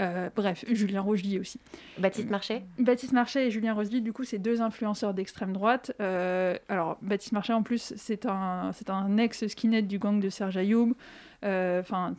Euh, 0.00 0.30
bref, 0.34 0.64
Julien 0.70 1.00
Rochely 1.00 1.38
aussi. 1.38 1.60
Baptiste 1.98 2.30
Marchais? 2.30 2.62
Baptiste 2.78 3.12
Marchais 3.12 3.46
et 3.46 3.50
Julien 3.50 3.74
Rochely, 3.74 4.00
du 4.00 4.12
coup, 4.12 4.24
c'est 4.24 4.38
deux 4.38 4.62
influenceurs 4.62 5.14
d'extrême 5.14 5.52
droite. 5.52 5.92
Euh, 6.00 6.56
alors, 6.68 6.98
Baptiste 7.02 7.32
Marchais, 7.32 7.52
en 7.52 7.62
plus, 7.62 7.92
c'est 7.96 8.26
un, 8.26 8.70
un 8.88 9.16
ex-skinhead 9.18 9.86
du 9.86 9.98
gang 9.98 10.20
de 10.20 10.28
Serge 10.28 10.56
Ayoub. 10.56 10.94
Euh, 11.44 11.80
enfin, 11.80 12.14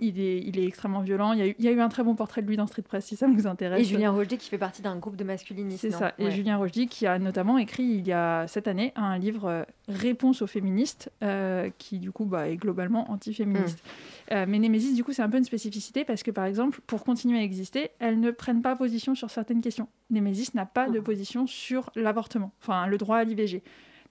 il 0.00 0.20
est, 0.20 0.38
il 0.38 0.58
est 0.58 0.64
extrêmement 0.64 1.00
violent. 1.00 1.32
Il 1.32 1.38
y, 1.38 1.42
a 1.42 1.46
eu, 1.46 1.54
il 1.58 1.64
y, 1.64 1.68
a 1.68 1.72
eu, 1.72 1.80
un 1.80 1.88
très 1.88 2.02
bon 2.02 2.14
portrait 2.14 2.42
de 2.42 2.46
lui 2.46 2.56
dans 2.56 2.66
Street 2.66 2.82
Press, 2.82 3.04
si 3.04 3.16
ça 3.16 3.26
vous 3.26 3.46
intéresse. 3.46 3.80
Et 3.80 3.84
Julien 3.84 4.10
Rochdy 4.10 4.38
qui 4.38 4.48
fait 4.48 4.58
partie 4.58 4.82
d'un 4.82 4.96
groupe 4.96 5.16
de 5.16 5.24
masculinistes. 5.24 5.80
C'est 5.80 5.90
ça. 5.90 6.14
Et 6.18 6.30
Julien 6.30 6.56
Rochdy 6.56 6.88
qui 6.88 7.06
a 7.06 7.18
notamment 7.18 7.58
écrit 7.58 7.84
il 7.84 8.06
y 8.06 8.12
a 8.12 8.46
cette 8.46 8.68
année 8.68 8.92
un 8.96 9.18
livre 9.18 9.46
euh, 9.46 9.62
Réponse 9.88 10.40
aux 10.42 10.46
féministes, 10.46 11.10
euh, 11.22 11.68
qui 11.78 11.98
du 11.98 12.12
coup 12.12 12.24
bah, 12.24 12.48
est 12.48 12.56
globalement 12.56 13.10
anti-féministe. 13.10 13.82
Hmm. 14.30 14.34
Euh, 14.34 14.44
mais 14.48 14.60
Némésis, 14.60 14.94
du 14.94 15.02
coup, 15.02 15.12
c'est 15.12 15.22
un 15.22 15.28
peu 15.28 15.38
une 15.38 15.44
spécificité 15.44 16.04
parce 16.04 16.22
que 16.22 16.30
par 16.30 16.44
exemple, 16.44 16.80
pour 16.86 17.04
continuer 17.04 17.40
à 17.40 17.42
exister, 17.42 17.90
elles 17.98 18.20
ne 18.20 18.30
prennent 18.30 18.62
pas 18.62 18.76
position 18.76 19.16
sur 19.16 19.30
certaines 19.30 19.60
questions. 19.60 19.88
Némésis 20.10 20.54
n'a 20.54 20.66
pas 20.66 20.88
de 20.88 21.00
hmm. 21.00 21.04
position 21.04 21.46
sur 21.46 21.90
l'avortement, 21.96 22.52
enfin 22.62 22.86
le 22.86 22.98
droit 22.98 23.16
à 23.16 23.24
l'IVG. 23.24 23.62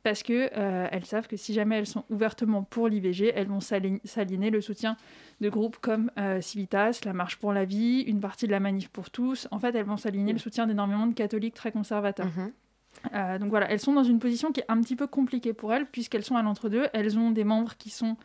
Parce 0.03 0.23
que 0.23 0.49
euh, 0.55 0.87
elles 0.91 1.05
savent 1.05 1.27
que 1.27 1.35
si 1.35 1.53
jamais 1.53 1.77
elles 1.77 1.87
sont 1.87 2.05
ouvertement 2.09 2.63
pour 2.63 2.87
l'IVG, 2.87 3.33
elles 3.35 3.47
vont 3.47 3.59
s'aligner 3.59 4.49
le 4.49 4.61
soutien 4.61 4.95
de 5.41 5.49
groupes 5.49 5.77
comme 5.77 6.11
euh, 6.17 6.41
Civitas, 6.41 7.01
la 7.05 7.13
Marche 7.13 7.37
pour 7.37 7.53
la 7.53 7.65
Vie, 7.65 8.01
une 8.01 8.19
partie 8.19 8.47
de 8.47 8.51
la 8.51 8.59
Manif 8.59 8.89
pour 8.89 9.09
tous. 9.09 9.47
En 9.51 9.59
fait, 9.59 9.75
elles 9.75 9.85
vont 9.85 9.97
s'aligner 9.97 10.33
le 10.33 10.39
soutien 10.39 10.67
d'énormément 10.67 11.07
de 11.07 11.13
catholiques 11.13 11.55
très 11.55 11.71
conservateurs. 11.71 12.27
Mhm. 12.27 12.51
Euh, 13.13 13.37
donc 13.39 13.49
voilà, 13.49 13.69
elles 13.69 13.79
sont 13.79 13.93
dans 13.93 14.03
une 14.03 14.19
position 14.19 14.51
qui 14.51 14.61
est 14.61 14.65
un 14.67 14.81
petit 14.81 14.95
peu 14.95 15.07
compliquée 15.07 15.53
pour 15.53 15.73
elles, 15.73 15.85
puisqu'elles 15.85 16.25
sont 16.25 16.35
à 16.35 16.43
l'entre-deux. 16.43 16.87
Elles 16.93 17.17
ont 17.17 17.31
des 17.31 17.43
membres 17.43 17.75
qui 17.77 17.89
sont 17.89 18.17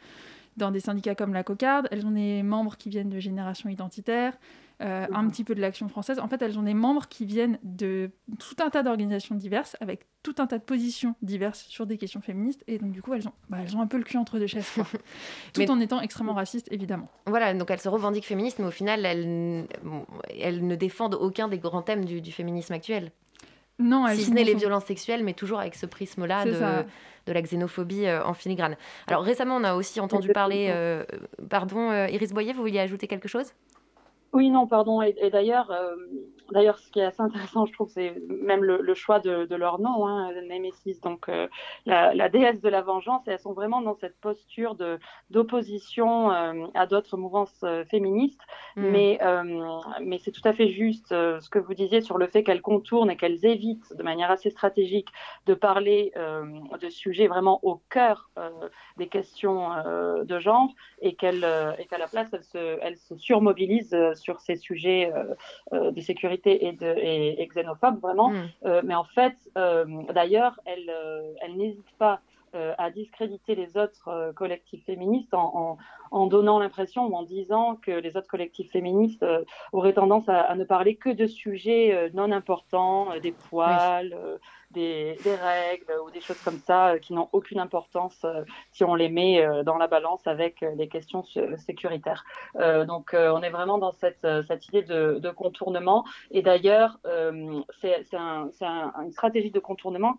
dans 0.56 0.70
des 0.70 0.80
syndicats 0.80 1.14
comme 1.14 1.34
la 1.34 1.42
Cocarde, 1.42 1.88
elles 1.90 2.06
ont 2.06 2.12
des 2.12 2.42
membres 2.42 2.76
qui 2.76 2.88
viennent 2.88 3.08
de 3.08 3.18
Génération 3.18 3.68
Identitaire, 3.68 4.38
euh, 4.82 5.06
un 5.12 5.28
petit 5.28 5.44
peu 5.44 5.54
de 5.54 5.60
l'Action 5.60 5.88
française. 5.88 6.18
En 6.18 6.28
fait, 6.28 6.42
elles 6.42 6.58
ont 6.58 6.62
des 6.62 6.74
membres 6.74 7.08
qui 7.08 7.24
viennent 7.24 7.58
de 7.62 8.10
tout 8.38 8.62
un 8.62 8.70
tas 8.70 8.82
d'organisations 8.82 9.34
diverses, 9.34 9.76
avec 9.80 10.06
tout 10.22 10.34
un 10.38 10.46
tas 10.46 10.58
de 10.58 10.64
positions 10.64 11.14
diverses 11.22 11.64
sur 11.68 11.86
des 11.86 11.98
questions 11.98 12.20
féministes. 12.20 12.64
Et 12.66 12.78
donc, 12.78 12.92
du 12.92 13.02
coup, 13.02 13.14
elles 13.14 13.28
ont, 13.28 13.32
bah, 13.48 13.58
elles 13.62 13.76
ont 13.76 13.80
un 13.80 13.86
peu 13.86 13.98
le 13.98 14.04
cul 14.04 14.16
entre 14.16 14.38
deux 14.38 14.46
chaises, 14.46 14.68
tout 15.52 15.70
en 15.70 15.80
étant 15.80 16.00
extrêmement 16.00 16.34
racistes, 16.34 16.68
évidemment. 16.70 17.08
Voilà, 17.26 17.54
donc 17.54 17.70
elles 17.70 17.80
se 17.80 17.88
revendiquent 17.88 18.26
féministes, 18.26 18.58
mais 18.58 18.66
au 18.66 18.72
final, 18.72 19.06
elles, 19.06 19.66
elles 20.40 20.66
ne 20.66 20.74
défendent 20.74 21.14
aucun 21.14 21.48
des 21.48 21.58
grands 21.58 21.82
thèmes 21.82 22.04
du, 22.04 22.20
du 22.20 22.32
féminisme 22.32 22.72
actuel. 22.72 23.12
Non, 23.78 24.06
si 24.08 24.24
ce 24.24 24.30
n'est 24.30 24.44
les 24.44 24.54
violences 24.54 24.84
sexuelles, 24.84 25.24
mais 25.24 25.34
toujours 25.34 25.58
avec 25.58 25.74
ce 25.74 25.86
prisme-là 25.86 26.44
de, 26.44 26.84
de, 27.26 27.32
la 27.32 27.42
xénophobie 27.42 28.06
euh, 28.06 28.24
en 28.24 28.32
filigrane. 28.32 28.76
Alors 29.08 29.22
récemment, 29.24 29.56
on 29.56 29.64
a 29.64 29.74
aussi 29.74 29.98
entendu 30.00 30.28
parler. 30.28 30.68
Euh, 30.70 31.04
pardon, 31.50 31.90
euh, 31.90 32.06
Iris 32.08 32.32
Boyer, 32.32 32.52
vous 32.52 32.60
vouliez 32.60 32.78
ajouter 32.78 33.08
quelque 33.08 33.28
chose? 33.28 33.52
Oui, 34.34 34.50
non, 34.50 34.66
pardon. 34.66 35.00
Et, 35.02 35.30
d'ailleurs, 35.30 35.70
euh, 35.70 35.94
d'ailleurs, 36.52 36.78
ce 36.78 36.90
qui 36.90 37.00
est 37.00 37.04
assez 37.04 37.20
intéressant, 37.20 37.66
je 37.66 37.72
trouve, 37.72 37.88
c'est 37.88 38.14
même 38.28 38.62
le, 38.62 38.94
choix 38.94 39.20
de, 39.20 39.54
leur 39.54 39.80
nom, 39.80 40.06
hein, 40.06 40.32
Nemesis, 40.48 41.00
donc 41.00 41.28
euh, 41.28 41.48
la, 41.86 42.28
déesse 42.28 42.60
de 42.60 42.68
la 42.68 42.82
vengeance. 42.82 43.26
Et 43.26 43.32
elles 43.32 43.38
sont 43.38 43.52
vraiment 43.52 43.80
dans 43.80 43.94
cette 43.94 44.18
posture 44.20 44.74
de 44.74 44.98
d'opposition 45.30 46.30
euh, 46.30 46.66
à 46.74 46.86
d'autres 46.86 47.16
mouvances 47.16 47.64
féministes. 47.90 48.40
Mm. 48.76 48.90
Mais, 48.90 49.18
mais 50.02 50.18
c'est 50.18 50.32
tout 50.32 50.46
à 50.46 50.52
fait 50.52 50.68
juste 50.68 51.08
ce 51.10 51.48
que 51.48 51.58
vous 51.58 51.74
disiez 51.74 52.00
sur 52.00 52.18
le 52.18 52.26
fait 52.26 52.42
qu'elles 52.42 52.62
contournent 52.62 53.10
et 53.10 53.16
qu'elles 53.16 53.44
évitent 53.44 53.94
de 53.96 54.02
manière 54.02 54.30
assez 54.30 54.50
stratégique 54.50 55.08
de 55.46 55.54
parler 55.54 56.12
de 56.16 56.88
sujets 56.88 57.26
vraiment 57.26 57.60
au 57.62 57.80
cœur 57.90 58.30
des 58.96 59.08
questions 59.08 59.70
de 60.22 60.38
genre 60.38 60.68
et 61.00 61.14
qu'elles, 61.14 61.46
et 61.78 61.86
qu'à 61.86 61.98
la 61.98 62.06
place, 62.06 62.28
elles 62.32 62.44
se, 62.44 62.78
elles 62.82 62.98
se 62.98 63.16
surmobilisent 63.16 63.96
sur 64.14 64.40
ces 64.40 64.56
sujets 64.56 65.12
euh, 65.14 65.34
euh, 65.72 65.90
de 65.90 66.00
sécurité 66.00 66.33
et, 66.46 66.72
de, 66.72 66.94
et, 66.96 67.48
xénophobes, 67.54 68.00
vraiment. 68.00 68.30
Mm. 68.30 68.48
Euh, 68.64 68.82
mais 68.84 68.94
en 68.94 69.04
fait, 69.04 69.34
d'ailleurs, 70.14 70.58
elle, 70.64 70.92
elle 71.42 71.56
n'hésite 71.56 71.90
pas 71.98 72.20
à 72.54 72.90
discréditer 72.90 73.54
les 73.54 73.76
autres 73.76 74.32
collectifs 74.36 74.84
féministes 74.84 75.34
en, 75.34 75.78
en, 76.10 76.26
donnant 76.26 76.58
l'impression 76.58 77.06
ou 77.06 77.14
en 77.14 77.22
disant 77.22 77.76
que 77.76 77.90
les 77.90 78.16
autres 78.16 78.28
collectifs 78.28 78.70
féministes 78.70 79.24
auraient 79.72 79.92
tendance 79.94 80.28
à, 80.28 80.54
ne 80.54 80.64
parler 80.64 80.96
que 80.96 81.10
de 81.10 81.26
sujets 81.26 82.10
non 82.14 82.30
importants, 82.30 83.08
des 83.20 83.32
poils, 83.32 84.16
des, 84.74 85.16
règles 85.24 85.92
ou 86.04 86.10
des 86.10 86.20
choses 86.20 86.40
comme 86.42 86.58
ça 86.58 86.88
euh, 86.88 86.98
qui 86.98 87.14
n'ont 87.14 87.28
aucune 87.32 87.60
importance 87.60 88.20
euh, 88.24 88.42
si 88.72 88.84
on 88.84 88.94
les 88.94 89.08
met 89.08 89.44
euh, 89.44 89.62
dans 89.62 89.78
la 89.78 89.86
balance 89.86 90.26
avec 90.26 90.64
les 90.76 90.88
questions 90.88 91.24
sécuritaires. 91.56 92.24
donc 92.86 93.14
on 93.14 93.42
est 93.42 93.50
vraiment 93.50 93.78
dans 93.78 93.92
cette, 93.92 94.26
cette 94.46 94.68
idée 94.68 94.82
de, 94.82 95.30
contournement. 95.30 96.04
Et 96.30 96.42
d'ailleurs, 96.42 96.98
c'est 97.80 98.14
un, 98.14 98.50
une 98.60 99.12
stratégie 99.12 99.50
de 99.50 99.60
contournement 99.60 100.18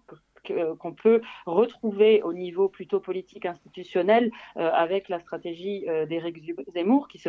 qu'on 0.80 0.94
peut 0.94 1.22
retrouver 1.46 2.22
au 2.24 2.34
niveau 2.34 2.70
plutôt 2.70 3.00
politique 3.00 3.46
institutionnel 3.46 4.32
avec 4.56 5.10
la 5.10 5.20
stratégie 5.20 5.86
d'Éric 6.08 6.42
Zemmour 6.74 7.08
qui 7.08 7.20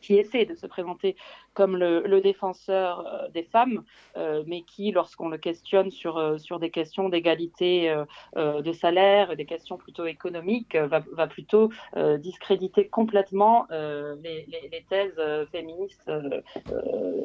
qui 0.00 0.16
essaie 0.16 0.44
de 0.44 0.54
se 0.54 0.66
présenter 0.66 1.16
comme 1.54 1.76
le, 1.76 2.20
défenseur 2.20 3.06
euh, 3.06 3.28
des 3.28 3.42
femmes, 3.42 3.82
euh, 4.16 4.42
mais 4.46 4.62
qui, 4.62 4.92
lorsqu'on 4.92 5.28
le 5.28 5.38
questionne 5.38 5.90
sur, 5.90 6.18
euh, 6.18 6.38
sur 6.38 6.58
des 6.58 6.70
questions 6.70 7.08
d'égalité 7.08 7.94
de 8.36 8.72
salaire, 8.72 9.36
des 9.36 9.46
questions 9.46 9.76
plutôt 9.76 10.06
économiques, 10.06 10.76
va, 10.76 11.02
va 11.12 11.26
plutôt 11.26 11.70
discréditer 12.18 12.88
complètement 12.88 13.66
les, 13.70 14.84
thèses 14.88 15.20
féministes 15.52 16.10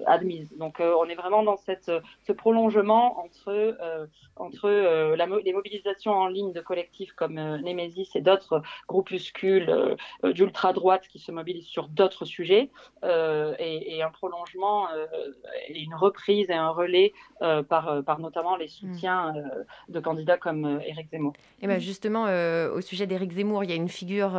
admises. 0.06 0.54
Donc 0.58 0.80
on 0.80 1.06
est 1.06 1.16
vraiment 1.16 1.44
dans 1.44 1.58
cette, 1.58 1.92
ce 2.24 2.32
prolongement 2.32 3.20
entre, 3.20 3.78
entre 4.36 4.70
les 5.44 5.54
mobilisations 5.54 6.12
en 6.14 6.28
ligne 6.28 6.54
de 6.54 6.62
collectifs 6.62 7.14
comme 7.14 7.36
Némésis 7.62 8.16
et 8.16 8.22
d'autres 8.22 8.62
groupuscules 8.88 9.98
d'ultra-droite 10.24 11.08
qui 11.08 11.20
se 11.20 11.32
mobilisent 11.32 11.68
sur 11.68 11.88
d'autres 11.88 12.26
sujets 12.26 12.70
et, 13.04 14.04
prolongement 14.16 14.88
euh, 14.92 15.06
et 15.68 15.82
une 15.82 15.94
reprise 15.94 16.50
et 16.50 16.54
un 16.54 16.70
relais 16.70 17.14
euh, 17.42 17.64
par, 17.64 17.90
euh, 17.90 18.02
par 18.02 18.20
notamment 18.20 18.56
les 18.56 18.68
soutiens 18.68 19.34
de 19.90 20.00
candidats 20.00 20.38
comme 20.38 20.80
Éric 20.86 21.10
Zemmour. 21.12 21.34
Et 21.62 21.68
ben 21.68 21.80
justement, 21.80 22.26
au 22.74 22.82
sujet 22.82 23.08
d'Éric 23.08 23.32
Zemmour, 23.32 23.64
il 23.64 23.70
y 23.70 23.74
a 23.74 23.76
une 23.76 23.90
figure 23.90 24.32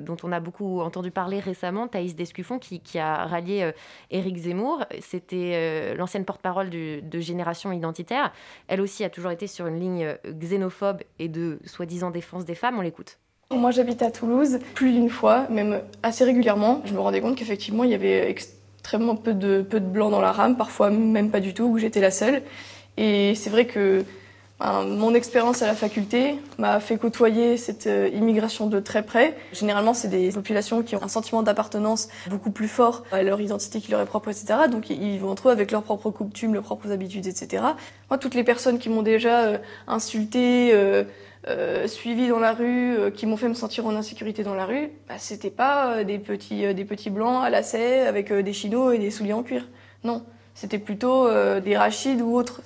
dont 0.00 0.16
on 0.22 0.32
a 0.32 0.40
beaucoup 0.40 0.80
entendu 0.80 1.10
parler 1.10 1.40
récemment, 1.40 1.88
Thaïs 1.88 2.14
Descuffon, 2.14 2.58
qui, 2.58 2.80
qui 2.80 2.98
a 2.98 3.26
rallié 3.26 3.72
Éric 4.10 4.36
Zemmour. 4.36 4.84
C'était 5.00 5.94
l'ancienne 5.94 6.24
porte-parole 6.24 6.70
de 6.70 7.20
Génération 7.20 7.72
Identitaire. 7.72 8.32
Elle 8.68 8.80
aussi 8.80 9.04
a 9.04 9.10
toujours 9.10 9.30
été 9.30 9.46
sur 9.46 9.66
une 9.66 9.80
ligne 9.80 10.16
xénophobe 10.26 11.02
et 11.18 11.28
de 11.28 11.58
soi-disant 11.64 12.10
défense 12.10 12.44
des 12.44 12.54
femmes. 12.54 12.78
On 12.78 12.82
l'écoute. 12.82 13.18
Moi 13.52 13.70
j'habite 13.70 14.02
à 14.02 14.10
Toulouse 14.10 14.58
plus 14.74 14.92
d'une 14.92 15.08
fois, 15.08 15.46
même 15.48 15.80
assez 16.02 16.24
régulièrement. 16.24 16.82
Je 16.84 16.92
me 16.92 16.98
rendais 16.98 17.20
compte 17.20 17.36
qu'effectivement 17.36 17.84
il 17.84 17.90
y 17.90 17.94
avait 17.94 18.28
extrêmement 18.86 19.16
peu 19.16 19.34
de, 19.34 19.62
peu 19.62 19.80
de 19.80 19.84
blancs 19.84 20.12
dans 20.12 20.20
la 20.20 20.30
rame, 20.30 20.56
parfois 20.56 20.90
même 20.90 21.32
pas 21.32 21.40
du 21.40 21.54
tout, 21.54 21.64
où 21.64 21.76
j'étais 21.76 22.00
la 22.00 22.12
seule. 22.12 22.42
Et 22.96 23.34
c'est 23.34 23.50
vrai 23.50 23.66
que 23.66 24.04
ben, 24.60 24.84
mon 24.84 25.12
expérience 25.12 25.60
à 25.60 25.66
la 25.66 25.74
faculté 25.74 26.36
m'a 26.56 26.78
fait 26.78 26.96
côtoyer 26.96 27.56
cette 27.56 27.88
euh, 27.88 28.08
immigration 28.14 28.68
de 28.68 28.78
très 28.78 29.02
près. 29.02 29.36
Généralement, 29.52 29.92
c'est 29.92 30.06
des 30.06 30.30
populations 30.30 30.84
qui 30.84 30.94
ont 30.94 31.02
un 31.02 31.08
sentiment 31.08 31.42
d'appartenance 31.42 32.08
beaucoup 32.30 32.52
plus 32.52 32.68
fort 32.68 33.02
à 33.10 33.24
leur 33.24 33.40
identité 33.40 33.80
qui 33.80 33.90
leur 33.90 34.00
est 34.00 34.06
propre, 34.06 34.28
etc. 34.28 34.54
Donc 34.70 34.88
ils 34.88 35.18
vont 35.18 35.30
entre 35.30 35.48
eux 35.48 35.52
avec 35.52 35.72
leurs 35.72 35.82
propres 35.82 36.12
coutumes, 36.12 36.54
leurs 36.54 36.62
propres 36.62 36.92
habitudes, 36.92 37.26
etc. 37.26 37.64
Moi, 38.08 38.18
toutes 38.18 38.34
les 38.34 38.44
personnes 38.44 38.78
qui 38.78 38.88
m'ont 38.88 39.02
déjà 39.02 39.46
euh, 39.46 39.58
insulté, 39.88 40.70
euh, 40.72 41.02
euh, 41.48 41.86
suivis 41.86 42.26
dans 42.26 42.40
la 42.40 42.52
rue, 42.52 42.98
euh, 42.98 43.10
qui 43.10 43.24
m'ont 43.24 43.36
fait 43.36 43.48
me 43.48 43.54
sentir 43.54 43.86
en 43.86 43.94
insécurité 43.94 44.42
dans 44.42 44.54
la 44.54 44.66
rue, 44.66 44.90
bah, 45.08 45.14
c'était 45.18 45.50
pas 45.50 45.98
euh, 45.98 46.04
des 46.04 46.18
petits 46.18 46.74
des 46.74 46.84
petits 46.84 47.10
blancs 47.10 47.44
à 47.44 47.50
lacets 47.50 48.00
avec 48.00 48.32
des 48.32 48.52
chinos 48.52 48.92
et 48.92 48.98
des 48.98 49.12
souliers 49.12 49.32
en 49.32 49.44
cuir. 49.44 49.68
Non, 50.02 50.26
c'était 50.54 50.80
plutôt 50.80 51.28
des 51.60 51.76
rachides 51.76 52.20
ou 52.20 52.34
autres. 52.34 52.62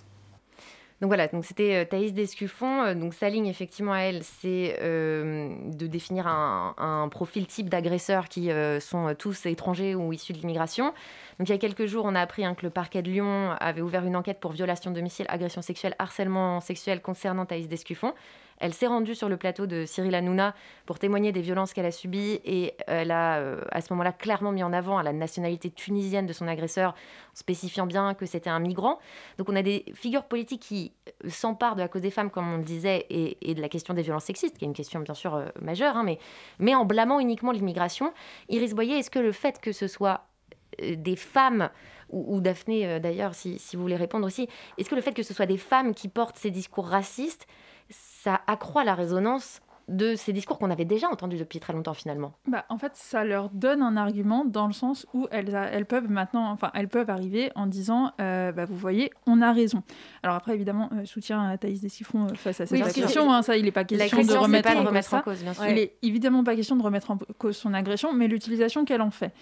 Donc 1.00 1.08
voilà, 1.08 1.28
donc 1.28 1.46
c'était 1.46 1.87
Thaïs 1.87 2.12
Descuffon. 2.12 2.94
Donc 2.94 3.14
sa 3.14 3.30
ligne 3.30 3.46
effectivement 3.46 3.92
à 3.92 4.00
elle, 4.00 4.22
c'est 4.22 4.76
de 4.82 5.87
définir 5.87 6.26
un, 6.26 7.08
profil 7.10 7.46
type 7.46 7.70
d'agresseurs 7.70 8.28
qui 8.28 8.50
sont 8.80 9.14
tous 9.18 9.46
étrangers 9.46 9.94
ou 9.94 10.12
issus 10.12 10.34
de 10.34 10.38
l'immigration. 10.38 10.92
Donc 11.38 11.49
il 11.49 11.52
y 11.52 11.54
a 11.54 11.58
quelques 11.58 11.87
jours, 11.87 12.04
on 12.04 12.14
a 12.14 12.20
appris 12.20 12.44
hein, 12.44 12.54
que 12.54 12.66
le 12.66 12.70
parquet 12.70 13.00
de 13.00 13.10
Lyon 13.10 13.52
avait 13.60 13.80
ouvert 13.80 14.04
une 14.04 14.14
enquête 14.14 14.40
pour 14.40 14.52
violation 14.52 14.90
de 14.90 14.96
domicile, 14.96 15.25
agression 15.30 15.62
sexuelle, 15.62 15.94
harcèlement 15.99 16.60
sexuel 16.60 17.00
concernant 17.00 17.46
Thaïs 17.46 17.66
Descuffon. 17.66 18.12
Elle 18.60 18.74
s'est 18.74 18.86
rendue 18.86 19.14
sur 19.14 19.28
le 19.28 19.38
plateau 19.38 19.66
de 19.66 19.86
Cyril 19.86 20.14
Hanouna 20.14 20.54
pour 20.84 20.98
témoigner 20.98 21.32
des 21.32 21.40
violences 21.40 21.72
qu'elle 21.72 21.86
a 21.86 21.90
subies 21.90 22.40
et 22.44 22.74
elle 22.86 23.10
a 23.10 23.38
euh, 23.38 23.62
à 23.72 23.80
ce 23.80 23.90
moment-là 23.94 24.12
clairement 24.12 24.52
mis 24.52 24.62
en 24.62 24.72
avant 24.72 25.00
la 25.00 25.14
nationalité 25.14 25.70
tunisienne 25.70 26.26
de 26.26 26.32
son 26.34 26.46
agresseur, 26.46 26.94
spécifiant 27.32 27.86
bien 27.86 28.12
que 28.12 28.26
c'était 28.26 28.50
un 28.50 28.60
migrant. 28.60 28.98
Donc 29.38 29.48
on 29.48 29.56
a 29.56 29.62
des 29.62 29.86
figures 29.94 30.24
politiques 30.24 30.60
qui 30.60 30.92
euh, 31.24 31.30
s'emparent 31.30 31.74
de 31.74 31.80
la 31.80 31.88
cause 31.88 32.02
des 32.02 32.10
femmes, 32.10 32.30
comme 32.30 32.52
on 32.52 32.58
le 32.58 32.62
disait, 32.62 33.06
et, 33.08 33.54
de 33.54 33.60
la 33.62 33.70
question 33.70 33.94
des 33.94 34.02
violences 34.02 34.24
sexistes, 34.24 34.58
qui 34.58 34.64
est 34.66 34.68
une 34.68 34.74
question 34.74 35.00
bien 35.00 35.14
sûr 35.14 35.34
euh, 35.34 35.46
majeure, 35.60 35.96
hein, 35.96 36.02
mais, 36.04 36.18
mais 36.58 36.74
en 36.74 36.84
blâmant 36.84 37.18
uniquement 37.18 37.52
l'immigration. 37.52 38.12
Iris 38.50 38.74
Boyer, 38.74 38.98
est-ce 38.98 39.10
que 39.10 39.18
le 39.18 39.32
fait 39.32 39.58
que 39.60 39.72
ce 39.72 39.88
soit 39.88 40.26
des 40.78 41.16
femmes 41.16 41.70
ou, 42.10 42.40
Daphné 42.40 42.98
d'ailleurs, 42.98 43.34
si, 43.34 43.58
si, 43.58 43.76
vous 43.76 43.82
voulez 43.82 43.96
répondre 43.96 44.26
aussi, 44.26 44.48
est-ce 44.78 44.90
que 44.90 44.96
le 44.96 45.00
fait 45.00 45.12
que 45.12 45.22
ce 45.22 45.32
soit 45.32 45.46
des 45.46 45.56
femmes 45.56 45.94
qui 45.94 46.08
portent 46.08 46.36
ces 46.36 46.50
discours 46.50 46.86
racistes, 46.86 47.46
ça 48.22 48.40
accroît 48.46 48.84
la 48.84 48.94
résonance 48.94 49.60
de 49.90 50.14
ces 50.14 50.32
discours 50.32 50.58
qu'on 50.58 50.70
avait 50.70 50.84
déjà 50.84 51.08
entendus 51.08 51.36
depuis 51.36 51.58
très 51.58 51.72
longtemps 51.72 51.94
finalement 51.94 52.32
bah, 52.46 52.64
En 52.68 52.78
fait, 52.78 52.92
ça 52.94 53.24
leur 53.24 53.50
donne 53.50 53.82
un 53.82 53.96
argument 53.96 54.44
dans 54.44 54.68
le 54.68 54.72
sens 54.72 55.04
où 55.14 55.26
elles, 55.32 55.52
elles 55.72 55.86
peuvent 55.86 56.08
maintenant, 56.08 56.48
enfin, 56.50 56.70
elles 56.74 56.86
peuvent 56.86 57.10
arriver 57.10 57.50
en 57.56 57.66
disant, 57.66 58.12
euh, 58.20 58.52
bah, 58.52 58.66
vous 58.66 58.76
voyez, 58.76 59.10
on 59.26 59.42
a 59.42 59.52
raison. 59.52 59.82
Alors 60.22 60.36
après, 60.36 60.54
évidemment, 60.54 60.90
euh, 60.92 61.04
soutien 61.04 61.48
à 61.48 61.58
Thaïs 61.58 61.80
Deschiffons 61.80 62.26
euh, 62.26 62.34
face 62.34 62.60
à 62.60 62.66
cette 62.66 62.92
question, 62.92 63.32
hein, 63.32 63.42
ça, 63.42 63.56
il 63.56 63.64
n'est 63.64 63.72
pas 63.72 63.84
question, 63.84 64.22
de 64.22 64.32
remettre, 64.32 64.70
en, 64.70 64.84
remettre 64.84 65.14
en, 65.14 65.22
cause. 65.22 65.42
Bien 65.42 65.54
sûr. 65.54 65.66
Il 65.66 65.78
est 65.78 65.96
évidemment 66.02 66.44
pas 66.44 66.54
question 66.54 66.76
de 66.76 66.82
remettre 66.82 67.10
en 67.10 67.18
cause 67.38 67.56
son 67.56 67.74
agression, 67.74 68.12
mais 68.12 68.28
l'utilisation 68.28 68.84
qu'elle 68.84 69.02
en 69.02 69.10
fait. 69.10 69.32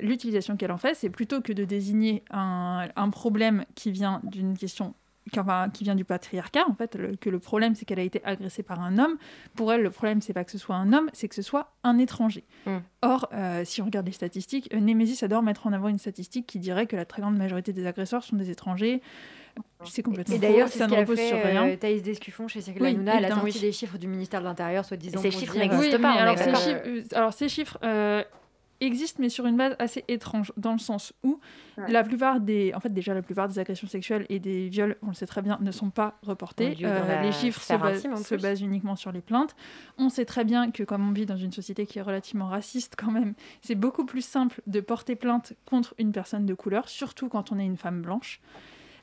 l'utilisation 0.00 0.56
qu'elle 0.56 0.72
en 0.72 0.78
fait, 0.78 0.94
c'est 0.94 1.10
plutôt 1.10 1.40
que 1.40 1.52
de 1.52 1.64
désigner 1.64 2.22
un, 2.30 2.86
un 2.94 3.10
problème 3.10 3.64
qui 3.74 3.90
vient 3.90 4.20
d'une 4.22 4.56
question 4.56 4.94
qui, 5.30 5.38
enfin, 5.38 5.68
qui 5.72 5.84
vient 5.84 5.94
du 5.94 6.04
patriarcat, 6.04 6.64
en 6.68 6.74
fait, 6.74 6.94
le- 6.96 7.14
que 7.16 7.30
le 7.30 7.38
problème 7.38 7.74
c'est 7.74 7.84
qu'elle 7.84 8.00
a 8.00 8.02
été 8.02 8.20
agressée 8.24 8.62
par 8.62 8.80
un 8.80 8.98
homme. 8.98 9.16
Pour 9.54 9.72
elle, 9.72 9.82
le 9.82 9.90
problème 9.90 10.20
c'est 10.20 10.32
pas 10.32 10.44
que 10.44 10.50
ce 10.50 10.58
soit 10.58 10.74
un 10.76 10.92
homme, 10.92 11.10
c'est 11.12 11.28
que 11.28 11.34
ce 11.34 11.42
soit 11.42 11.72
un 11.84 11.98
étranger. 11.98 12.44
Mm. 12.66 12.76
Or, 13.02 13.28
euh, 13.32 13.62
si 13.64 13.82
on 13.82 13.84
regarde 13.84 14.06
les 14.06 14.12
statistiques, 14.12 14.68
euh, 14.74 14.80
Némésis 14.80 15.22
adore 15.22 15.42
mettre 15.42 15.66
en 15.66 15.72
avant 15.72 15.88
une 15.88 15.98
statistique 15.98 16.46
qui 16.46 16.58
dirait 16.58 16.86
que 16.86 16.96
la 16.96 17.04
très 17.04 17.22
grande 17.22 17.36
majorité 17.36 17.72
des 17.72 17.86
agresseurs 17.86 18.24
sont 18.24 18.36
des 18.36 18.50
étrangers. 18.50 19.00
C'est 19.84 20.02
complètement 20.02 20.34
Et 20.34 20.38
d'ailleurs, 20.38 20.68
ça 20.68 20.86
ne 20.86 20.94
repose 20.96 21.18
sur 21.20 21.36
rien. 21.36 21.66
euh, 21.68 21.76
Thaïs 21.76 22.02
Descuffon 22.02 22.48
chez 22.48 22.62
Cyril 22.62 22.80
Oui, 22.82 22.88
Hanouna. 22.94 23.16
Elle 23.18 23.26
a 23.26 23.28
sorti 23.30 23.44
oui. 23.56 23.60
des 23.60 23.72
chiffres 23.72 23.98
du 23.98 24.06
ministère 24.08 24.40
de 24.40 24.46
l'Intérieur, 24.46 24.84
soi-disant. 24.84 25.20
Ces 25.20 25.30
chiffres 25.30 25.52
dire, 25.52 25.62
n'existent 25.62 25.94
euh, 25.94 25.96
Oui, 25.96 26.02
pas, 26.02 26.36
ces 26.36 26.54
chiffres, 26.54 26.82
euh, 26.86 27.02
alors 27.12 27.32
ces 27.34 27.48
chiffres 27.50 27.78
existent, 28.82 29.18
mais 29.20 29.28
sur 29.28 29.46
une 29.46 29.56
base 29.56 29.74
assez 29.78 30.04
étrange, 30.08 30.52
dans 30.56 30.72
le 30.72 30.78
sens 30.78 31.12
où 31.22 31.40
Ouais. 31.78 31.90
la 31.90 32.04
plupart 32.04 32.38
des, 32.40 32.72
en 32.74 32.80
fait 32.80 32.92
déjà 32.92 33.14
la 33.14 33.22
plupart 33.22 33.48
des 33.48 33.58
agressions 33.58 33.88
sexuelles 33.88 34.26
et 34.28 34.38
des 34.38 34.68
viols, 34.68 34.96
on 35.02 35.08
le 35.08 35.14
sait 35.14 35.26
très 35.26 35.40
bien, 35.40 35.56
ne 35.62 35.70
sont 35.70 35.88
pas 35.88 36.18
reportés. 36.22 36.76
Euh, 36.82 37.22
les 37.22 37.32
chiffres 37.32 37.62
se, 37.62 37.72
intime, 37.72 38.16
se 38.16 38.34
basent 38.34 38.60
uniquement 38.60 38.94
sur 38.94 39.10
les 39.10 39.22
plaintes. 39.22 39.56
On 39.96 40.10
sait 40.10 40.26
très 40.26 40.44
bien 40.44 40.70
que 40.70 40.82
comme 40.82 41.08
on 41.08 41.12
vit 41.12 41.24
dans 41.24 41.36
une 41.38 41.52
société 41.52 41.86
qui 41.86 41.98
est 41.98 42.02
relativement 42.02 42.48
raciste 42.48 42.94
quand 42.98 43.10
même, 43.10 43.32
c'est 43.62 43.74
beaucoup 43.74 44.04
plus 44.04 44.22
simple 44.24 44.60
de 44.66 44.80
porter 44.80 45.16
plainte 45.16 45.54
contre 45.64 45.94
une 45.98 46.12
personne 46.12 46.44
de 46.44 46.52
couleur, 46.54 46.88
surtout 46.90 47.28
quand 47.30 47.52
on 47.52 47.58
est 47.58 47.64
une 47.64 47.78
femme 47.78 48.02
blanche. 48.02 48.40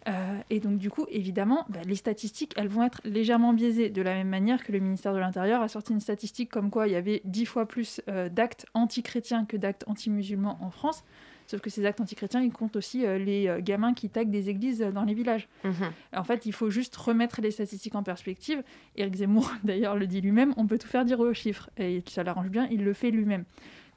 Euh, 0.09 0.39
et 0.49 0.59
donc 0.59 0.77
du 0.77 0.89
coup, 0.89 1.05
évidemment, 1.09 1.65
bah, 1.69 1.79
les 1.85 1.95
statistiques, 1.95 2.53
elles 2.57 2.67
vont 2.67 2.83
être 2.83 3.01
légèrement 3.05 3.53
biaisées, 3.53 3.89
de 3.89 4.01
la 4.01 4.13
même 4.15 4.29
manière 4.29 4.63
que 4.63 4.71
le 4.71 4.79
ministère 4.79 5.13
de 5.13 5.19
l'Intérieur 5.19 5.61
a 5.61 5.67
sorti 5.67 5.93
une 5.93 5.99
statistique 5.99 6.49
comme 6.49 6.69
quoi 6.71 6.87
il 6.87 6.93
y 6.93 6.95
avait 6.95 7.21
dix 7.25 7.45
fois 7.45 7.67
plus 7.67 8.01
euh, 8.09 8.27
d'actes 8.29 8.65
anti-chrétiens 8.73 9.45
que 9.45 9.55
d'actes 9.57 9.83
anti-musulmans 9.87 10.57
en 10.61 10.71
France. 10.71 11.03
Sauf 11.47 11.61
que 11.61 11.69
ces 11.71 11.83
actes 11.85 11.99
anti-chrétiens, 11.99 12.41
ils 12.43 12.51
comptent 12.51 12.75
aussi 12.75 13.05
euh, 13.05 13.17
les 13.17 13.47
euh, 13.47 13.59
gamins 13.59 13.93
qui 13.95 14.07
taguent 14.09 14.29
des 14.29 14.49
églises 14.49 14.81
euh, 14.83 14.91
dans 14.91 15.03
les 15.03 15.15
villages. 15.15 15.47
Mhm. 15.63 15.73
En 16.15 16.23
fait, 16.23 16.45
il 16.45 16.53
faut 16.53 16.69
juste 16.69 16.95
remettre 16.95 17.41
les 17.41 17.49
statistiques 17.51 17.95
en 17.95 18.03
perspective. 18.03 18.61
Éric 18.95 19.15
Zemmour, 19.15 19.51
d'ailleurs, 19.63 19.95
le 19.95 20.05
dit 20.07 20.21
lui-même, 20.21 20.53
on 20.57 20.67
peut 20.67 20.77
tout 20.77 20.87
faire 20.87 21.05
dire 21.05 21.19
aux 21.19 21.33
chiffres. 21.33 21.69
Et 21.77 22.03
ça 22.07 22.23
l'arrange 22.23 22.49
bien, 22.49 22.67
il 22.71 22.83
le 22.83 22.93
fait 22.93 23.09
lui-même. 23.11 23.45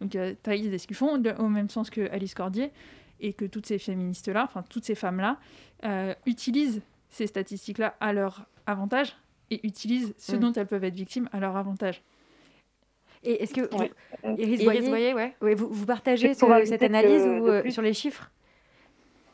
Donc 0.01 0.17
Thaïs 0.43 0.69
Descuffon, 0.69 1.19
de- 1.19 1.35
au 1.39 1.49
même 1.49 1.69
sens 1.69 1.89
que 1.91 2.11
Alice 2.11 2.35
Cordier, 2.35 2.73
et 3.23 3.33
que 3.33 3.45
toutes 3.47 3.67
ces 3.67 3.79
féministes-là, 3.79 4.45
enfin 4.45 4.63
toutes 4.69 4.85
ces 4.85 4.95
femmes-là, 4.95 5.39
euh, 5.85 6.15
utilisent 6.27 6.83
ces 7.09 7.27
statistiques-là 7.27 7.95
à 8.01 8.13
leur 8.13 8.47
avantage 8.67 9.17
et 9.51 9.61
utilisent 9.67 10.15
ce 10.19 10.37
Mm. 10.37 10.39
dont 10.41 10.53
elles 10.53 10.67
peuvent 10.67 10.85
être 10.85 10.95
victimes 10.95 11.29
à 11.33 11.41
leur 11.41 11.57
avantage. 11.57 12.03
Et 13.25 13.43
est-ce 13.43 13.55
que 13.55 13.61
vous- 13.71 13.79
Ouais. 13.79 13.91
Iris 14.25 14.61
Iris 14.61 14.65
Boyer, 14.65 14.89
Boyer, 14.89 15.15
ouais. 15.15 15.37
ouais, 15.41 15.55
vous, 15.55 15.69
vous 15.69 15.87
partagez 15.87 16.35
ce- 16.35 16.65
cette 16.65 16.83
analyse 16.83 17.23
ou 17.23 17.47
euh, 17.47 17.71
sur 17.71 17.83
les 17.83 17.95
chiffres? 17.95 18.31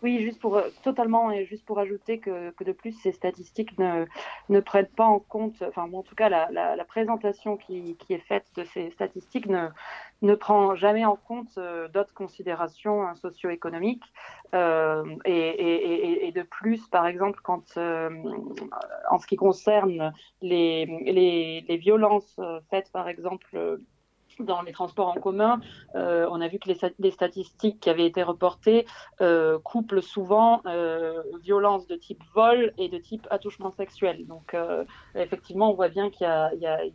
Oui, 0.00 0.20
juste 0.22 0.40
pour 0.40 0.56
euh, 0.56 0.70
totalement 0.82 1.32
et 1.32 1.44
juste 1.44 1.64
pour 1.64 1.80
ajouter 1.80 2.20
que, 2.20 2.50
que 2.52 2.62
de 2.62 2.70
plus 2.70 2.92
ces 2.92 3.10
statistiques 3.10 3.76
ne, 3.78 4.06
ne 4.48 4.60
prennent 4.60 4.86
pas 4.86 5.06
en 5.06 5.18
compte, 5.18 5.60
enfin 5.66 5.92
en 5.92 6.04
tout 6.04 6.14
cas 6.14 6.28
la, 6.28 6.48
la, 6.52 6.76
la 6.76 6.84
présentation 6.84 7.56
qui, 7.56 7.96
qui 7.96 8.12
est 8.12 8.20
faite 8.20 8.46
de 8.54 8.62
ces 8.62 8.90
statistiques 8.90 9.48
ne, 9.48 9.68
ne 10.22 10.36
prend 10.36 10.76
jamais 10.76 11.04
en 11.04 11.16
compte 11.16 11.58
euh, 11.58 11.88
d'autres 11.88 12.14
considérations 12.14 13.08
euh, 13.08 13.14
socio-économiques 13.16 14.04
Euh, 14.54 15.04
et, 15.26 15.32
et, 15.32 16.24
et, 16.24 16.28
et 16.28 16.32
de 16.32 16.42
plus 16.42 16.88
par 16.88 17.06
exemple 17.06 17.40
quand 17.42 17.76
euh, 17.76 18.08
en 19.10 19.18
ce 19.18 19.26
qui 19.26 19.36
concerne 19.36 20.12
les, 20.40 20.86
les, 20.86 21.60
les 21.68 21.76
violences 21.76 22.36
euh, 22.38 22.60
faites 22.70 22.90
par 22.92 23.08
exemple 23.08 23.78
dans 24.44 24.62
les 24.62 24.72
transports 24.72 25.08
en 25.08 25.20
commun, 25.20 25.60
euh, 25.94 26.26
on 26.30 26.40
a 26.40 26.48
vu 26.48 26.58
que 26.58 26.68
les, 26.68 26.78
les 26.98 27.10
statistiques 27.10 27.80
qui 27.80 27.90
avaient 27.90 28.06
été 28.06 28.22
reportées 28.22 28.86
euh, 29.20 29.58
couplent 29.58 30.02
souvent 30.02 30.62
euh, 30.66 31.22
violence 31.42 31.86
de 31.86 31.96
type 31.96 32.22
vol 32.34 32.72
et 32.78 32.88
de 32.88 32.98
type 32.98 33.26
attouchement 33.30 33.72
sexuel. 33.72 34.26
Donc, 34.26 34.54
euh, 34.54 34.84
effectivement, 35.14 35.70
on 35.70 35.74
voit 35.74 35.88
bien 35.88 36.10
qu'il 36.10 36.26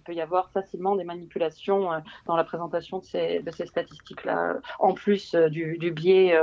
peut 0.06 0.14
y 0.14 0.22
avoir 0.22 0.52
facilement 0.52 0.96
des 0.96 1.04
manipulations 1.04 1.92
euh, 1.92 2.00
dans 2.26 2.36
la 2.36 2.44
présentation 2.44 3.00
de 3.00 3.04
ces, 3.04 3.44
statistiques-là, 3.66 4.58
en 4.80 4.94
plus 4.94 5.36
du, 5.36 5.78
du 5.78 5.92
biais 5.92 6.38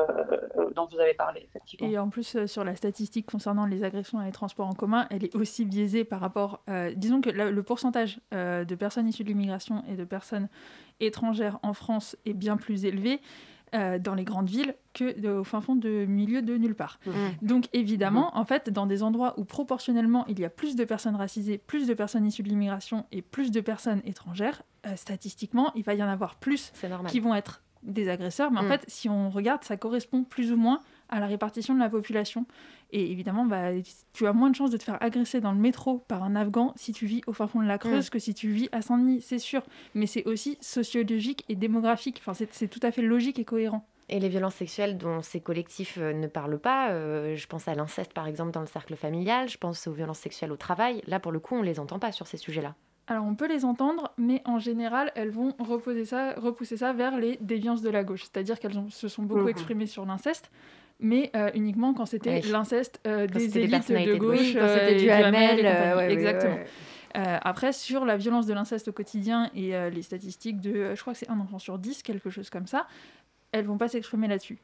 dont 0.75 0.89
vous 0.91 0.99
avez 0.99 1.15
parlé. 1.15 1.49
Et 1.81 1.99
en 1.99 2.09
plus, 2.09 2.47
sur 2.47 2.65
la 2.65 2.75
statistique 2.75 3.31
concernant 3.31 3.67
les 3.67 3.85
agressions 3.85 4.19
dans 4.19 4.25
les 4.25 4.33
transports 4.33 4.67
en 4.67 4.73
commun, 4.73 5.07
elle 5.11 5.25
est 5.25 5.35
aussi 5.35 5.65
biaisée 5.65 6.05
par 6.05 6.21
rapport. 6.21 6.63
disons 6.97 7.21
que 7.21 7.31
le, 7.31 7.63
pourcentage 7.63 8.21
de 8.33 8.75
personnes 8.75 9.09
issues 9.09 9.25
de 9.25 9.29
l'immigration 9.29 9.85
et 9.89 9.97
de 9.97 10.05
personnes 10.05 10.49
étrangères 11.01 11.59
en 11.63 11.73
France 11.73 12.17
est 12.27 12.33
bien 12.35 12.57
plus 12.57 12.85
élevé 12.85 13.21
euh, 13.75 13.99
dans 14.01 14.15
les 14.15 14.25
grandes 14.25 14.49
villes 14.49 14.75
que 14.95 15.19
de- 15.21 15.29
au 15.29 15.45
fin 15.45 15.61
fond 15.61 15.77
de 15.77 16.05
milieu 16.05 16.43
de 16.43 16.57
nulle 16.57 16.75
part. 16.75 16.99
Mhm. 17.07 17.15
Donc 17.43 17.69
évidemment, 17.73 18.37
en 18.37 18.45
fait, 18.45 18.69
dans 18.69 18.87
des 18.87 19.03
endroits 19.05 19.35
où 19.39 19.45
proportionnellement 19.45 20.27
il 20.27 20.41
y 20.41 20.45
a 20.45 20.51
plus 20.51 20.75
de 20.75 20.85
personnes 20.85 21.15
racisées, 21.15 21.57
plus 21.59 21.87
de 21.87 21.95
personnes 21.95 22.27
issues 22.27 22.43
de 22.43 22.49
l'immigration 22.49 23.07
et 23.13 23.23
plus 23.23 23.53
de 23.53 23.61
personnes 23.61 24.01
étrangères, 24.05 24.63
euh, 24.87 24.97
statistiquement, 24.97 25.71
il 25.77 25.85
va 25.85 25.95
y 25.95 26.03
en 26.03 26.09
avoir 26.09 26.35
plus 26.37 26.73
C'est 26.75 26.89
normal. 26.89 27.13
qui 27.13 27.21
vont 27.21 27.35
être 27.35 27.63
des 27.85 28.09
agresseurs. 28.09 28.51
Mais 28.51 28.59
en 28.59 28.65
Mm. 28.65 28.69
fait, 28.69 28.85
si 28.89 29.09
on 29.09 29.31
regarde, 29.31 29.63
ça 29.65 29.77
correspond 29.77 30.25
plus 30.25 30.51
ou 30.53 30.57
moins 30.57 30.81
à 31.11 31.21
la 31.21 31.27
répartition 31.27 31.75
de 31.75 31.81
la 31.81 31.89
population. 31.91 32.47
Et 32.93 33.11
évidemment, 33.13 33.45
bah, 33.45 33.69
tu 34.13 34.27
as 34.27 34.33
moins 34.33 34.51
de 34.51 34.55
chances 34.57 34.71
de 34.71 34.77
te 34.77 34.83
faire 34.85 34.97
agresser 35.03 35.41
dans 35.41 35.53
le 35.53 35.59
métro 35.59 35.99
par 36.09 36.23
un 36.23 36.35
Afghan 36.37 36.73
si 36.77 36.93
tu 36.93 37.07
vis 37.07 37.21
au 37.27 37.33
fin 37.33 37.47
fond 37.47 37.61
de 37.61 37.67
la 37.67 37.79
Creuse 37.79 38.11
que 38.11 38.19
si 38.19 38.35
tu 38.35 38.51
vis 38.51 38.69
à 38.73 38.83
Saint-Denis, 38.83 39.21
c'est 39.21 39.39
sûr. 39.39 39.63
Mais 39.95 40.07
c'est 40.07 40.25
aussi 40.27 40.57
sociologique 40.61 41.45
et 41.49 41.55
démographique. 41.55 42.23
Enfin, 42.27 42.47
c'est 42.51 42.69
tout 42.69 42.81
à 42.83 42.91
fait 42.91 43.03
logique 43.03 43.39
et 43.39 43.45
cohérent. 43.45 43.87
Et 44.09 44.19
les 44.19 44.29
violences 44.29 44.57
sexuelles 44.57 44.99
dont 44.99 45.23
ces 45.23 45.41
collectifs 45.41 45.97
euh, 46.01 46.13
ne 46.13 46.27
parlent 46.27 46.59
pas, 46.59 46.91
euh, 46.91 47.37
je 47.37 47.47
pense 47.47 47.69
à 47.69 47.75
l'inceste 47.77 48.13
par 48.13 48.27
exemple 48.27 48.51
dans 48.51 48.61
le 48.61 48.67
cercle 48.67 48.97
familial, 48.97 49.49
je 49.49 49.57
pense 49.57 49.87
aux 49.87 49.93
violences 49.93 50.19
sexuelles 50.19 50.51
au 50.51 50.57
travail, 50.57 51.01
là 51.07 51.21
pour 51.21 51.31
le 51.31 51.39
coup 51.39 51.55
on 51.55 51.63
les 51.63 51.79
entend 51.79 52.01
pas 52.01 52.11
sur 52.11 52.27
ces 52.27 52.37
sujets-là. 52.37 52.75
Alors 53.07 53.25
on 53.25 53.37
peut 53.37 53.47
les 53.47 53.65
entendre, 53.65 54.13
mais 54.19 54.43
en 54.47 54.59
général, 54.59 55.13
elles 55.15 55.31
vont 55.31 55.55
reposer 55.61 56.05
ça, 56.05 56.35
repousser 56.37 56.77
ça 56.77 56.93
vers 56.93 57.19
les 57.19 57.37
déviances 57.41 57.83
de 57.83 57.91
la 57.91 58.03
gauche. 58.03 58.23
C'est-à-dire 58.23 58.59
qu'elles 58.59 58.81
se 58.91 59.07
sont 59.07 59.23
beaucoup 59.23 59.43
Mhm. 59.43 59.49
exprimées 59.49 59.87
sur 59.87 60.05
l'inceste, 60.05 60.51
mais 61.01 61.31
euh, 61.35 61.51
uniquement 61.55 61.95
quand 61.95 62.07
c'était 62.07 62.41
Oui. 62.43 62.51
l'inceste 62.51 63.01
euh, 63.07 63.27
des 63.27 63.59
élites 63.59 63.91
de 63.91 64.17
gauche. 64.17 64.39
Oui, 64.39 64.55
quand 64.55 64.61
euh, 64.61 64.79
c'était 64.79 65.01
du 65.01 65.11
euh, 65.11 65.31
ouais, 65.31 65.95
ouais, 65.97 66.13
Exactement. 66.13 66.55
ouais. 66.55 66.67
Euh, 67.17 67.39
après, 67.43 67.73
sur 67.73 68.05
la 68.05 68.17
violence 68.17 68.47
de 68.47 68.55
l'inceste 68.55 68.89
au 68.89 68.93
quotidien 68.93 69.51
et 69.55 69.75
euh, 69.75 69.91
les 69.91 70.03
statistiques 70.03 70.61
de, 70.61 70.95
je 70.95 71.01
crois 71.01 71.13
que 71.13 71.19
c'est 71.19 71.31
un 71.31 71.41
enfant 71.41 71.59
sur 71.59 71.79
dix, 71.79 72.03
quelque 72.03 72.31
chose 72.31 72.51
comme 72.51 72.69
ça, 72.69 72.87
elles 73.53 73.65
vont 73.65 73.79
pas 73.79 73.89
s'exprimer 73.89 74.29
là-dessus. 74.29 74.59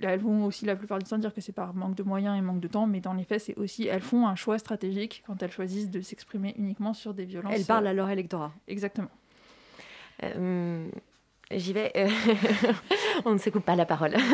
Là, 0.00 0.12
elles 0.12 0.20
vont 0.20 0.44
aussi 0.44 0.66
la 0.66 0.76
plupart 0.76 0.98
du 0.98 1.04
temps 1.08 1.16
dire 1.16 1.32
que 1.32 1.40
c'est 1.40 1.52
par 1.52 1.74
manque 1.74 1.94
de 1.94 2.02
moyens 2.02 2.36
et 2.36 2.42
manque 2.42 2.60
de 2.60 2.68
temps, 2.68 2.86
mais 2.86 3.00
dans 3.00 3.14
les 3.14 3.24
faits, 3.24 3.40
c'est 3.40 3.56
aussi, 3.56 3.86
elles 3.86 4.02
font 4.02 4.26
un 4.26 4.34
choix 4.34 4.58
stratégique 4.58 5.22
quand 5.26 5.42
elles 5.42 5.52
choisissent 5.52 5.88
de 5.90 6.00
s'exprimer 6.00 6.54
uniquement 6.58 6.92
sur 6.92 7.14
des 7.14 7.24
violences. 7.24 7.54
Elle 7.54 7.64
parle 7.64 7.86
euh, 7.86 7.90
à 7.90 7.92
leur 7.94 8.10
électorat. 8.10 8.52
Exactement. 8.68 9.08
Euh, 10.24 10.86
J'y 11.52 11.72
vais. 11.72 11.92
On 13.24 13.32
ne 13.32 13.38
se 13.38 13.50
coupe 13.50 13.64
pas 13.64 13.76
la 13.76 13.86
parole. 13.86 14.14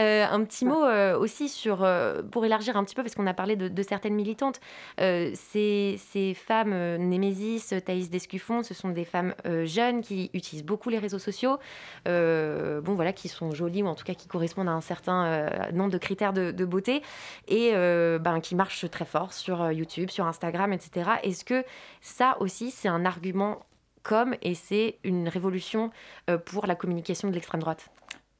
Euh, 0.00 0.26
un 0.28 0.44
petit 0.44 0.64
mot 0.64 0.84
euh, 0.84 1.16
aussi 1.16 1.48
sur, 1.48 1.84
euh, 1.84 2.22
pour 2.22 2.44
élargir 2.44 2.76
un 2.76 2.84
petit 2.84 2.94
peu, 2.94 3.02
parce 3.02 3.14
qu'on 3.14 3.26
a 3.26 3.34
parlé 3.34 3.54
de, 3.54 3.82
certaines 3.82 4.14
militantes. 4.14 4.60
Ces, 4.98 5.98
femmes, 6.34 6.96
Némésis, 6.96 7.74
Thaïs 7.84 8.10
Descuffon, 8.10 8.62
ce 8.62 8.74
sont 8.74 8.88
des 8.88 9.04
femmes 9.04 9.34
jeunes 9.64 10.02
qui 10.02 10.30
utilisent 10.34 10.64
beaucoup 10.64 10.90
les 10.90 10.98
réseaux 10.98 11.18
sociaux, 11.18 11.58
bon 12.06 12.94
voilà, 12.94 13.12
qui 13.12 13.28
sont 13.28 13.52
jolies 13.52 13.82
ou 13.82 13.86
en 13.86 13.94
tout 13.94 14.04
cas 14.04 14.14
qui 14.14 14.26
correspondent 14.26 14.68
à 14.68 14.72
un 14.72 14.80
certain 14.80 15.48
nombre 15.72 15.90
de 15.90 15.98
critères 15.98 16.32
de, 16.32 16.64
beauté 16.64 17.02
et 17.46 17.72
ben, 17.72 18.40
qui 18.40 18.54
marchent 18.54 18.90
très 18.90 19.04
fort 19.04 19.32
sur 19.32 19.70
YouTube, 19.70 20.10
sur 20.10 20.26
Instagram, 20.26 20.72
etc. 20.72 21.10
Est-ce 21.22 21.44
que 21.44 21.64
ça 22.00 22.36
aussi, 22.40 22.70
c'est 22.70 22.88
un 22.88 23.04
argument 23.04 23.60
comme 24.04 24.36
et 24.42 24.54
c'est 24.54 24.98
une 25.02 25.28
révolution 25.28 25.90
euh, 26.30 26.38
pour 26.38 26.66
la 26.66 26.76
communication 26.76 27.28
de 27.28 27.34
l'extrême 27.34 27.60
droite 27.60 27.90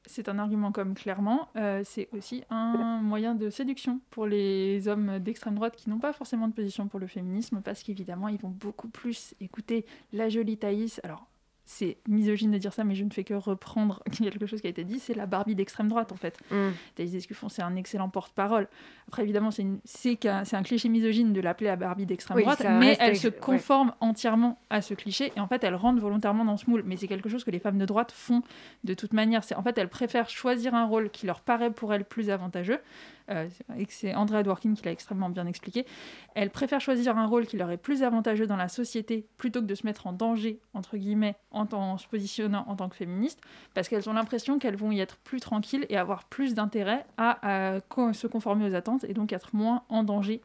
C'est 0.05 0.29
un 0.29 0.39
argument 0.39 0.71
comme 0.71 0.93
clairement. 0.93 1.49
Euh, 1.57 1.81
c'est 1.83 2.07
aussi 2.13 2.43
un 2.49 3.01
moyen 3.01 3.35
de 3.35 3.49
séduction 3.49 3.99
pour 4.11 4.27
les 4.27 4.87
hommes 4.87 5.19
d'extrême 5.19 5.55
droite 5.55 5.75
qui 5.75 5.89
n'ont 5.89 5.99
pas 5.99 6.13
forcément 6.13 6.47
de 6.47 6.53
position 6.53 6.87
pour 6.87 6.99
le 6.99 7.07
féminisme, 7.07 7.61
parce 7.61 7.83
qu'évidemment, 7.83 8.29
ils 8.29 8.39
vont 8.39 8.49
beaucoup 8.49 8.87
plus 8.87 9.33
écouter 9.41 9.85
la 10.13 10.29
jolie 10.29 10.57
Thaïs. 10.57 11.01
Alors, 11.03 11.27
c'est 11.65 11.97
misogyne 12.07 12.51
de 12.51 12.57
dire 12.57 12.73
ça, 12.73 12.83
mais 12.83 12.93
je 12.95 13.03
ne 13.03 13.09
fais 13.09 13.23
que 13.23 13.33
reprendre 13.33 14.03
quelque 14.11 14.45
chose 14.45 14.61
qui 14.61 14.67
a 14.67 14.69
été 14.69 14.83
dit. 14.83 14.99
C'est 14.99 15.13
la 15.15 15.25
Barbie 15.25 15.55
d'extrême 15.55 15.87
droite, 15.87 16.11
en 16.11 16.15
fait. 16.15 16.37
Mm. 16.51 16.69
Thaïs 16.95 17.11
Descuffon, 17.11 17.49
c'est 17.49 17.61
un 17.63 17.75
excellent 17.75 18.09
porte-parole. 18.09 18.67
Après, 19.07 19.23
évidemment, 19.23 19.51
c'est 19.51 19.63
une- 19.63 19.79
c'est 19.85 20.25
un 20.27 20.63
cliché 20.63 20.89
misogyne 20.89 21.33
de 21.33 21.41
l'appeler 21.41 21.67
la 21.69 21.75
Barbie 21.75 22.05
d'extrême 22.05 22.37
Oui, 22.37 22.43
droite, 22.43 22.63
mais 22.79 22.97
elle 22.99 23.17
se 23.17 23.27
ouais. 23.27 23.33
conforme 23.33 23.93
entièrement 23.99 24.59
à 24.69 24.81
ce 24.81 24.93
cliché 24.93 25.31
et 25.35 25.39
en 25.39 25.47
fait, 25.47 25.63
elle 25.63 25.75
rentre 25.75 25.99
volontairement 26.01 26.45
dans 26.45 26.57
ce 26.57 26.69
moule. 26.69 26.83
Mais 26.85 26.97
c'est 26.97 27.07
quelque 27.07 27.29
chose 27.29 27.43
que 27.43 27.51
les 27.51 27.59
femmes 27.59 27.77
de 27.77 27.85
droite 27.85 28.11
font 28.11 28.41
de 28.83 28.93
toute 28.93 29.13
manière. 29.13 29.43
C'est 29.43 29.55
en 29.55 29.63
fait, 29.63 29.77
elles 29.77 29.89
préfèrent 29.89 30.29
choisir 30.29 30.75
un 30.75 30.85
rôle 30.85 31.09
qui 31.09 31.25
leur 31.25 31.41
paraît 31.41 31.71
pour 31.71 31.93
elles 31.93 32.05
plus 32.05 32.29
avantageux. 32.29 32.79
Euh, 33.31 33.47
c'est 33.89 34.13
Andrea 34.13 34.43
Dworkin 34.43 34.73
qui 34.75 34.83
l'a 34.85 34.91
extrêmement 34.91 35.29
bien 35.29 35.47
expliqué. 35.47 35.85
Elles 36.35 36.51
préfèrent 36.51 36.81
choisir 36.81 37.17
un 37.17 37.25
rôle 37.25 37.47
qui 37.47 37.57
leur 37.57 37.71
est 37.71 37.77
plus 37.77 38.03
avantageux 38.03 38.45
dans 38.45 38.55
la 38.55 38.67
société 38.67 39.25
plutôt 39.37 39.61
que 39.61 39.65
de 39.65 39.75
se 39.75 39.85
mettre 39.85 40.05
en 40.07 40.13
danger, 40.13 40.59
entre 40.73 40.97
guillemets, 40.97 41.35
en, 41.51 41.97
se 41.97 42.07
positionnant 42.07 42.65
en 42.67 42.75
tant 42.75 42.87
que 42.89 42.95
féministe, 42.95 43.39
parce 43.73 43.89
qu'elles 43.89 44.07
ont 44.09 44.13
l'impression 44.13 44.59
qu'elles 44.59 44.75
vont 44.77 44.91
y 44.91 44.99
être 44.99 45.17
plus 45.17 45.39
tranquilles 45.39 45.85
et 45.89 45.97
avoir 45.97 46.25
plus 46.25 46.53
d'intérêt 46.53 47.05
à, 47.17 47.79
co- 47.89 48.13
se 48.13 48.27
conformer 48.27 48.69
aux 48.69 48.75
attentes 48.75 49.05
et 49.05 49.13
donc 49.13 49.33
être 49.33 49.55
moins 49.55 49.83
en 49.89 50.03
danger 50.03 50.41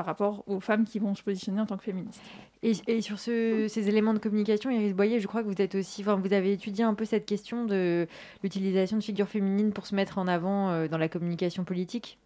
par 0.00 0.06
rapport 0.06 0.44
aux 0.46 0.60
femmes 0.60 0.86
qui 0.86 0.98
vont 0.98 1.14
se 1.14 1.22
positionner 1.22 1.60
en 1.60 1.66
tant 1.66 1.76
que 1.76 1.84
féministes. 1.84 2.22
Et, 2.62 3.02
sur 3.02 3.18
ces 3.18 3.88
éléments 3.88 4.14
de 4.14 4.18
communication, 4.18 4.70
Iris 4.70 4.94
Boyer, 4.94 5.20
je 5.20 5.26
crois 5.26 5.42
que 5.42 5.46
vous 5.46 5.60
êtes 5.60 5.74
aussi, 5.74 6.00
enfin, 6.00 6.16
vous 6.16 6.32
avez 6.32 6.54
étudié 6.54 6.84
un 6.84 6.94
peu 6.94 7.04
cette 7.04 7.26
question 7.26 7.66
de 7.66 8.06
l'utilisation 8.42 8.96
de 8.96 9.02
figures 9.02 9.28
féminines 9.28 9.74
pour 9.74 9.84
se 9.84 9.94
mettre 9.94 10.16
en 10.16 10.26
avant 10.26 10.70
euh, 10.70 10.88
dans 10.88 10.96
la 10.96 11.10
communication 11.10 11.64
politique? 11.64 12.18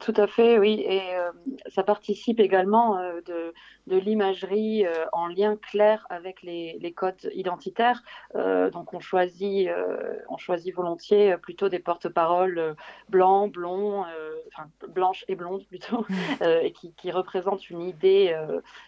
Tout 0.00 0.12
à 0.18 0.26
fait, 0.26 0.58
oui. 0.58 0.84
Et 0.86 1.00
euh, 1.14 1.30
ça 1.68 1.82
participe 1.82 2.40
également 2.40 2.98
euh, 2.98 3.22
de, 3.24 3.54
de 3.86 3.96
l'imagerie 3.96 4.86
euh, 4.86 5.06
en 5.12 5.26
lien 5.26 5.56
clair 5.56 6.06
avec 6.10 6.42
les, 6.42 6.78
les 6.80 6.92
codes 6.92 7.30
identitaires. 7.34 8.02
donc 8.34 8.92
on 8.94 9.00
choisit, 9.00 9.68
on 10.28 10.36
choisit 10.36 10.74
volontiers 10.74 11.36
plutôt 11.38 11.68
des 11.68 11.78
porte-paroles 11.78 12.74
blancs, 13.08 13.52
blonds, 13.52 14.04
enfin 14.48 14.68
blanches 14.88 15.24
et 15.28 15.34
blondes 15.34 15.64
plutôt, 15.68 16.04
mmh. 16.08 16.14
et 16.62 16.72
qui, 16.72 16.92
qui, 16.94 17.10
représentent 17.10 17.70
une 17.70 17.82
idée, 17.82 18.36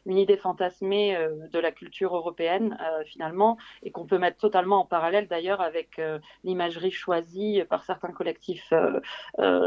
une 0.07 0.19
idée 0.19 0.37
fantasmée 0.37 1.17
de 1.53 1.59
la 1.59 1.73
culture 1.73 2.15
européenne 2.15 2.79
finalement, 3.07 3.57
et 3.83 3.91
qu'on 3.91 4.07
peut 4.07 4.19
mettre 4.19 4.39
totalement 4.39 4.81
en 4.81 4.87
parallèle 4.87 5.29
d'ailleurs 5.29 5.61
avec 5.61 6.01
l'imagerie 6.45 6.91
choisie 6.91 7.63
par 7.69 7.85
certains 7.85 8.13
collectifs 8.13 8.73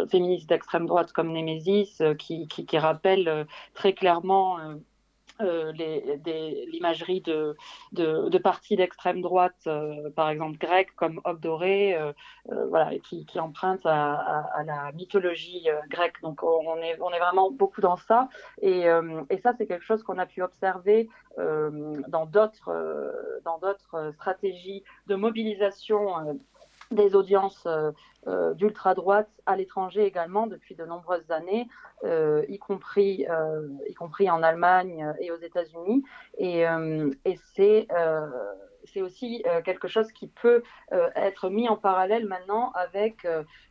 féministes 0.10 0.50
d'extrême 0.50 0.86
droite 0.86 1.12
comme 1.12 1.32
Némésis, 1.32 2.02
euh, 2.02 2.14
qui, 2.14 2.48
qui, 2.48 2.78
rappelle 2.78 3.28
euh, 3.28 3.44
très 3.74 3.94
clairement 3.94 4.60
euh, 4.60 4.76
l'imagerie 5.42 7.22
de, 7.22 7.56
de, 7.92 8.38
partis 8.38 8.76
d'extrême 8.76 9.22
droite, 9.22 9.68
par 10.16 10.30
exemple 10.30 10.58
grecques 10.58 10.96
comme 10.96 11.22
Obdoré, 11.24 11.98
voilà, 12.46 12.98
qui, 13.00 13.26
qui 13.26 13.40
empruntent 13.40 13.86
à, 13.86 14.64
la 14.66 14.92
mythologie 14.94 15.68
grecque. 15.90 16.22
Donc 16.22 16.44
on 16.44 16.78
est, 16.78 16.96
vraiment 16.96 17.52
beaucoup 17.52 17.82
dans 17.82 17.98
ça. 17.98 18.30
Et 18.62 18.86
ça, 19.44 19.54
c'est 19.58 19.68
quelque 19.68 19.86
chose 19.86 20.04
qu'on 20.04 20.18
a 20.18 20.26
pu 20.26 20.42
observer 20.42 21.10
dans 21.38 22.26
d'autres 22.26 24.12
stratégies 24.14 24.84
de 25.08 25.16
mobilisation 25.16 26.40
des 26.92 27.16
audiences 27.16 27.64
euh, 27.66 27.92
euh, 28.28 28.54
d'ultra-droite 28.54 29.30
à 29.46 29.56
l'étranger 29.56 30.06
également 30.06 30.48
depuis 30.48 30.76
de 30.76 30.86
nombreuses 30.86 31.32
années, 31.32 31.68
euh, 32.04 32.46
y, 32.50 32.60
compris, 32.60 33.26
y 33.90 33.94
compris 33.94 34.30
en 34.30 34.44
Allemagne 34.44 35.14
et 35.20 35.32
aux 35.32 35.40
États-Unis. 35.40 36.04
Et, 36.38 36.62
et 37.26 37.40
c'est 37.56 37.88
c'est 38.86 39.04
aussi 39.04 39.44
quelque 39.64 39.88
chose 39.88 40.12
qui 40.12 40.28
peut 40.28 40.64
être 41.16 41.50
mis 41.50 41.70
en 41.70 41.78
parallèle 41.78 42.26
maintenant 42.26 42.72
avec 42.74 43.24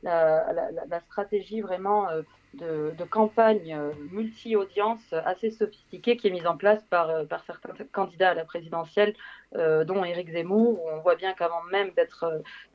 la, 0.02 0.52
la, 0.52 0.70
la, 0.88 1.00
stratégie 1.00 1.60
vraiment 1.60 2.06
de, 2.54 3.04
campagne 3.10 3.74
euh, 3.74 3.92
multi-audience 4.10 5.12
assez 5.12 5.50
sophistiquée 5.50 6.16
qui 6.16 6.28
est 6.28 6.30
mise 6.30 6.46
en 6.46 6.56
place 6.56 6.82
par, 6.90 7.10
euh, 7.10 7.24
par 7.24 7.44
certains 7.44 7.72
candidats 7.92 8.30
à 8.30 8.34
la 8.34 8.44
présidentielle, 8.44 9.14
euh, 9.56 9.84
dont 9.84 10.04
Éric 10.04 10.30
Zemmour. 10.30 10.84
on 10.92 11.00
voit 11.00 11.16
bien 11.16 11.32
qu'avant 11.34 11.62
même 11.70 11.90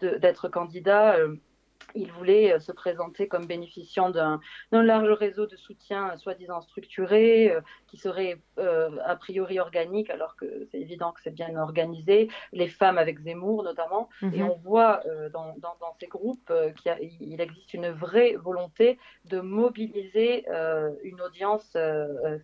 d'être 0.01 0.49
candidat, 0.49 1.17
il 1.93 2.11
voulait 2.11 2.53
euh, 2.53 2.59
se 2.59 2.71
présenter 2.71 3.27
comme 3.27 3.45
bénéficiant 3.45 4.09
d'un 4.09 4.39
large 4.71 5.09
réseau 5.11 5.45
de 5.45 5.55
soutien 5.55 6.11
euh, 6.11 6.17
soi-disant 6.17 6.61
structuré, 6.61 7.51
euh, 7.51 7.61
qui 7.87 7.97
serait 7.97 8.39
a 8.57 9.15
priori 9.15 9.59
organique, 9.59 10.09
alors 10.09 10.35
que 10.35 10.67
c'est 10.71 10.79
évident 10.79 11.11
que 11.11 11.21
c'est 11.21 11.33
bien 11.33 11.55
organisé, 11.57 12.29
les 12.53 12.67
femmes 12.67 12.97
avec 12.97 13.19
Zemmour 13.19 13.63
notamment. 13.63 14.09
Et 14.21 14.41
mhm. 14.41 14.49
on 14.49 14.55
voit 14.55 15.01
dans, 15.33 15.55
ces 15.99 16.07
groupes 16.07 16.51
qu'il 16.75 17.41
existe 17.41 17.73
une 17.73 17.89
vraie 17.89 18.35
volonté 18.35 18.97
de 19.25 19.39
mobiliser 19.39 20.45
une 21.03 21.21
audience 21.21 21.77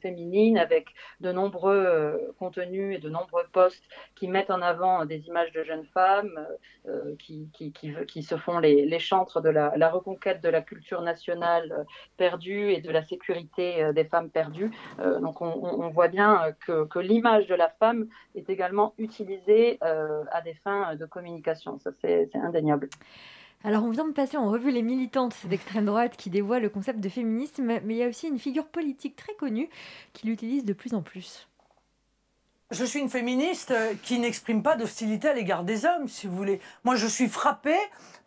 féminine 0.02 0.58
avec 0.58 0.90
de 1.22 1.32
nombreux 1.32 2.34
contenus 2.40 2.98
et 2.98 3.00
de 3.00 3.10
nombreux 3.10 3.46
posts 3.52 3.84
qui 4.16 4.28
mettent 4.28 4.52
en 4.52 4.62
avant 4.62 5.06
des 5.06 5.28
images 5.28 5.52
de 5.54 5.64
jeunes 5.64 5.86
femmes 5.94 6.46
qui, 7.20 7.50
qui, 7.54 7.72
qui, 7.72 8.24
se 8.24 8.36
font 8.36 8.60
les, 8.60 8.86
les 8.86 9.00
de 9.40 9.50
la, 9.50 9.90
reconquête 9.90 10.42
de 10.44 10.50
la 10.50 10.62
culture 10.62 11.02
nationale 11.02 11.72
euh, 11.72 11.84
perdue 12.18 12.72
et 12.72 12.82
de 12.82 12.92
la 12.92 13.04
sécurité 13.04 13.84
euh, 13.84 13.94
des 13.94 14.04
femmes 14.04 14.30
perdues. 14.30 14.72
Euh, 15.00 15.20
donc 15.20 15.42
on, 15.42 15.90
voit 15.90 16.08
bien 16.08 16.52
que, 16.66 17.00
l'image 17.00 17.48
de 17.48 17.56
la 17.56 17.70
femme 17.70 18.08
est 18.36 18.50
également 18.50 18.94
utilisée 18.98 19.78
à 19.82 20.42
des 20.42 20.54
fins 20.54 20.96
de 20.96 21.06
communication. 21.06 21.80
Ça, 21.80 21.92
c'est 22.02 22.30
indéniable. 22.36 22.90
Alors, 23.64 23.84
on 23.84 23.90
vient 23.92 24.08
de 24.08 24.14
passer 24.14 24.38
en 24.38 24.50
revue 24.50 24.72
les 24.72 24.82
militantes 24.82 25.36
d'extrême 25.46 25.86
droite 25.86 26.18
qui 26.18 26.30
dévoient 26.30 26.60
le 26.60 26.70
concept 26.70 27.00
de 27.00 27.10
féminisme, 27.10 27.64
mais 27.66 27.82
il 27.86 27.98
y 27.98 28.04
a 28.04 28.08
aussi 28.08 28.28
une 28.28 28.40
figure 28.40 28.68
politique 28.68 29.16
très 29.16 29.34
connue 29.36 29.70
qui 30.14 30.28
l'utilise 30.28 30.66
de 30.66 30.74
plus 30.74 30.96
en 30.96 31.02
plus 31.02 31.48
je 32.72 32.86
suis 32.86 33.00
une 33.00 33.10
féministe 33.10 33.72
euh, 33.72 33.94
qui 34.02 34.18
n'exprime 34.20 34.64
pas 34.64 34.76
d'hostilité 34.76 35.30
à 35.30 35.34
l'égard 35.34 35.64
des 35.64 35.86
hommes, 35.86 36.08
si 36.08 36.28
vous 36.28 36.36
voulez. 36.36 36.60
Moi, 36.84 36.96
je 36.96 37.06
suis 37.06 37.28
frappée 37.28 37.78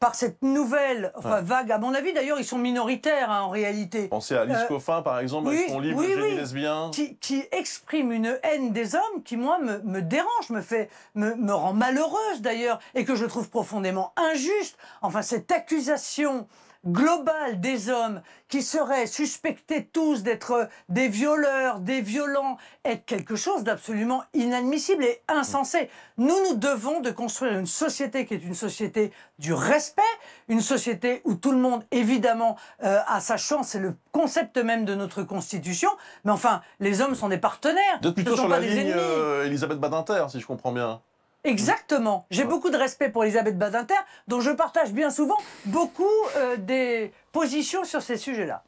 par 0.01 0.15
cette 0.15 0.43
nouvelle 0.43 1.13
enfin, 1.15 1.41
vague. 1.41 1.73
À 1.73 1.79
mon 1.79 1.95
avis, 1.95 2.13
d'ailleurs, 2.13 2.39
ils 2.39 2.45
sont 2.45 2.59
minoritaires 2.59 3.31
hein, 3.31 3.41
en 3.43 3.49
réalité. 3.49 4.09
Pensez 4.09 4.35
à 4.37 4.43
Alice 4.43 4.57
euh, 4.59 4.67
Coffin, 4.69 5.03
par 5.03 5.19
exemple, 5.19 5.49
avec 5.49 5.69
son 5.69 5.81
livre 5.81 5.99
oui, 5.99 6.15
oui, 6.17 6.37
lesbien? 6.37 6.91
Qui, 6.93 7.17
qui, 7.17 7.43
exprime 7.53 8.13
une 8.13 8.39
haine 8.43 8.73
des 8.73 8.95
hommes 8.95 9.23
qui, 9.25 9.37
moi, 9.37 9.59
me, 9.59 9.79
me 9.79 10.03
dérange, 10.03 10.51
me, 10.51 10.61
fait, 10.61 10.91
me, 11.15 11.35
me 11.35 11.55
rend 11.55 11.73
malheureuse 11.73 12.41
d'ailleurs, 12.41 12.79
et 12.95 13.05
que 13.05 13.15
je 13.15 13.25
trouve 13.25 13.49
profondément 13.49 14.13
injuste. 14.17 14.77
Enfin, 15.01 15.23
cette 15.23 15.51
accusation 15.51 16.47
global 16.87 17.61
des 17.61 17.89
hommes 17.89 18.23
qui 18.49 18.63
seraient 18.63 19.07
suspectés 19.07 19.89
tous 19.93 20.23
d'être 20.23 20.69
des 20.89 21.09
violeurs, 21.09 21.81
des 21.81 22.01
violents, 22.01 22.57
est 22.85 22.99
quelque 22.99 23.37
chose 23.37 23.65
d'absolument 23.65 24.23
inadmissible 24.35 25.05
et 25.05 25.23
insensé. 25.29 25.91
Nous, 26.19 26.35
nous 26.49 26.57
devons 26.57 27.01
de 27.01 27.11
construire 27.11 27.59
une 27.59 27.67
société 27.67 28.27
qui 28.27 28.35
est 28.35 28.45
une 28.45 28.55
société 28.55 29.13
du 29.39 29.53
respect, 29.53 30.03
une 30.49 30.61
société 30.61 31.23
où 31.25 31.35
tout 31.35 31.53
le 31.53 31.59
monde, 31.59 31.85
évidemment, 31.91 32.57
euh, 32.83 33.01
a 33.07 33.21
sa 33.21 33.37
chance, 33.37 33.69
c'est 33.69 33.81
le 33.81 33.97
concept 34.13 34.59
même 34.59 34.85
de 34.85 34.95
notre 34.95 35.23
Constitution, 35.23 35.91
mais 36.25 36.33
enfin, 36.33 36.63
les 36.81 37.01
hommes 37.01 37.15
sont 37.15 37.29
des 37.29 37.39
partenaires. 37.39 38.01
De 38.01 38.11
plutôt 38.11 38.37
sur 38.37 38.49
la 38.49 38.61
ligne 38.61 38.93
euh, 38.95 39.47
Elisabeth 39.47 39.79
Badinter, 39.79 40.27
si 40.29 40.41
je 40.41 40.47
comprends 40.47 40.73
bien. 40.73 41.01
Exactement. 41.45 42.27
J'ai 42.31 42.45
beaucoup 42.45 42.71
de 42.71 42.77
respect 42.77 43.11
pour 43.11 43.25
Elisabeth 43.25 43.59
Badinter, 43.59 43.95
dont 44.29 44.41
je 44.41 44.51
partage 44.51 44.93
bien 44.93 45.11
souvent 45.11 45.37
beaucoup 45.67 46.05
euh, 46.37 46.57
des 46.57 47.13
positions 47.33 47.85
sur 47.85 48.01
ces 48.03 48.17
sujets-là. 48.17 48.63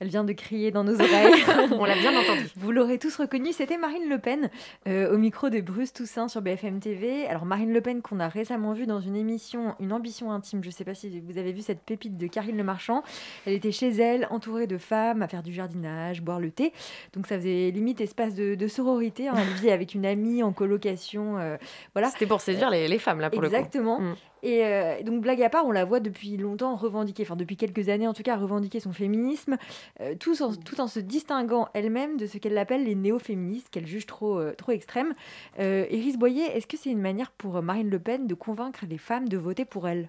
Elle 0.00 0.08
vient 0.08 0.24
de 0.24 0.32
crier 0.32 0.70
dans 0.70 0.82
nos 0.82 0.94
oreilles. 0.94 1.44
On 1.72 1.84
l'a 1.84 1.94
bien 1.94 2.18
entendu. 2.18 2.46
Vous 2.56 2.72
l'aurez 2.72 2.98
tous 2.98 3.14
reconnu, 3.16 3.52
c'était 3.52 3.76
Marine 3.76 4.08
Le 4.08 4.18
Pen 4.18 4.48
euh, 4.88 5.14
au 5.14 5.18
micro 5.18 5.50
de 5.50 5.60
Bruce 5.60 5.92
Toussaint 5.92 6.26
sur 6.26 6.40
BFM 6.40 6.80
TV. 6.80 7.26
Alors 7.26 7.44
Marine 7.44 7.70
Le 7.70 7.82
Pen 7.82 8.00
qu'on 8.00 8.18
a 8.18 8.28
récemment 8.28 8.72
vue 8.72 8.86
dans 8.86 9.00
une 9.00 9.14
émission 9.14 9.74
Une 9.78 9.92
ambition 9.92 10.32
intime. 10.32 10.62
Je 10.62 10.68
ne 10.68 10.72
sais 10.72 10.84
pas 10.84 10.94
si 10.94 11.20
vous 11.20 11.36
avez 11.36 11.52
vu 11.52 11.60
cette 11.60 11.80
pépite 11.80 12.16
de 12.16 12.26
Karine 12.28 12.56
Le 12.56 12.64
Marchand. 12.64 13.02
Elle 13.44 13.52
était 13.52 13.72
chez 13.72 13.90
elle, 13.90 14.26
entourée 14.30 14.66
de 14.66 14.78
femmes, 14.78 15.20
à 15.20 15.28
faire 15.28 15.42
du 15.42 15.52
jardinage, 15.52 16.22
boire 16.22 16.40
le 16.40 16.50
thé. 16.50 16.72
Donc 17.12 17.26
ça 17.26 17.36
faisait 17.36 17.70
limite 17.70 18.00
espace 18.00 18.34
de, 18.34 18.68
sororité. 18.68 19.28
Hein. 19.28 19.34
Elle 19.36 19.54
vit 19.60 19.70
avec 19.70 19.94
une 19.94 20.06
amie 20.06 20.42
en 20.42 20.52
colocation. 20.52 21.36
Euh, 21.36 21.58
voilà. 21.92 22.08
C'était 22.08 22.24
pour 22.24 22.40
séduire 22.40 22.70
les, 22.70 22.98
femmes 22.98 23.20
là 23.20 23.28
pour 23.28 23.44
Exactement. 23.44 23.98
le 23.98 24.04
coup. 24.04 24.10
Exactement. 24.12 24.29
Et 24.42 24.64
euh, 24.64 25.02
donc, 25.02 25.22
blague 25.22 25.42
à 25.42 25.50
part, 25.50 25.66
on 25.66 25.70
la 25.70 25.84
voit 25.84 26.00
depuis 26.00 26.36
longtemps 26.36 26.76
revendiquer, 26.76 27.22
enfin 27.22 27.36
depuis 27.36 27.56
quelques 27.56 27.88
années 27.88 28.06
en 28.06 28.12
tout 28.12 28.22
cas, 28.22 28.36
revendiquer 28.36 28.80
son 28.80 28.92
féminisme, 28.92 29.56
euh, 30.00 30.14
tout, 30.18 30.42
en, 30.42 30.54
tout, 30.54 30.80
en, 30.80 30.86
se 30.86 31.00
distinguant 31.00 31.68
elle-même 31.74 32.16
de 32.16 32.26
ce 32.26 32.38
qu'elle 32.38 32.56
appelle 32.58 32.84
les 32.84 32.94
néo-féministes, 32.94 33.70
qu'elle 33.70 33.86
juge 33.86 34.06
trop, 34.06 34.38
euh, 34.38 34.54
trop 34.54 34.72
extrêmes. 34.72 35.14
Iris 35.58 36.16
Boyer, 36.16 36.44
est-ce 36.56 36.66
que 36.66 36.76
c'est 36.76 36.90
une 36.90 37.00
manière 37.00 37.30
pour 37.32 37.60
Marine 37.62 37.90
Le 37.90 37.98
Pen 37.98 38.26
de 38.26 38.34
convaincre 38.34 38.84
les 38.88 38.98
femmes 38.98 39.28
de 39.28 39.36
voter 39.36 39.64
pour 39.64 39.88
elle? 39.88 40.08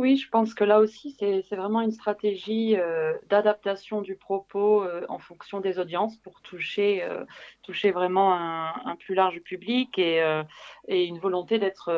Oui, 0.00 0.16
je 0.16 0.30
pense 0.30 0.54
que 0.54 0.64
là 0.64 0.80
aussi, 0.80 1.14
c'est 1.18 1.54
vraiment 1.54 1.82
une 1.82 1.92
stratégie 1.92 2.74
euh, 2.74 3.12
d'adaptation 3.28 4.00
du 4.00 4.16
propos 4.16 4.82
euh, 4.82 5.04
en 5.10 5.18
fonction 5.18 5.60
des 5.60 5.78
audiences 5.78 6.16
pour 6.16 6.40
toucher, 6.40 7.02
euh, 7.02 7.26
vraiment 7.92 8.34
un, 8.34 8.96
plus 8.96 9.14
large 9.14 9.40
public 9.40 9.98
et 9.98 10.22
une 10.88 11.18
volonté 11.18 11.58
d'être 11.58 11.92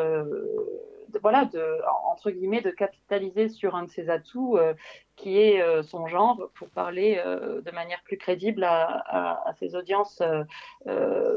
voilà, 1.20 1.44
de, 1.44 1.79
entre 2.11 2.31
guillemets, 2.31 2.61
de 2.61 2.70
capitaliser 2.70 3.48
sur 3.48 3.75
un 3.75 3.85
de 3.85 3.90
ses 3.90 4.11
atouts 4.11 4.57
euh, 4.57 4.75
qui 5.16 5.38
est 5.38 5.61
euh, 5.61 5.83
son 5.83 6.07
genre 6.07 6.51
pour 6.55 6.68
parler 6.68 7.20
euh, 7.25 7.61
de 7.61 7.70
manière 7.70 8.03
plus 8.05 8.16
crédible 8.16 8.64
à, 8.64 9.55
ses 9.59 9.75
audiences 9.75 10.22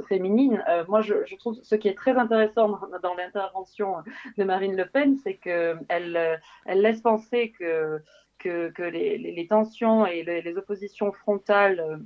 féminines. 0.08 0.64
moi, 0.88 1.02
je, 1.02 1.36
trouve 1.38 1.60
ce 1.62 1.76
qui 1.76 1.88
est 1.88 1.96
très 1.96 2.18
intéressant 2.18 2.80
dans, 3.02 3.16
l'intervention 3.16 3.98
de 4.38 4.44
Marine 4.44 4.76
Le 4.76 4.86
Pen, 4.86 5.18
c'est 5.18 5.36
qu'elle 5.36 6.42
elle 6.66 6.82
laisse 6.82 7.02
penser 7.02 7.52
que, 7.52 8.02
que, 8.40 8.84
les, 8.84 9.18
les, 9.18 9.48
tensions 9.48 10.06
et 10.06 10.24
les 10.24 10.58
oppositions 10.58 11.12
frontales 11.12 12.00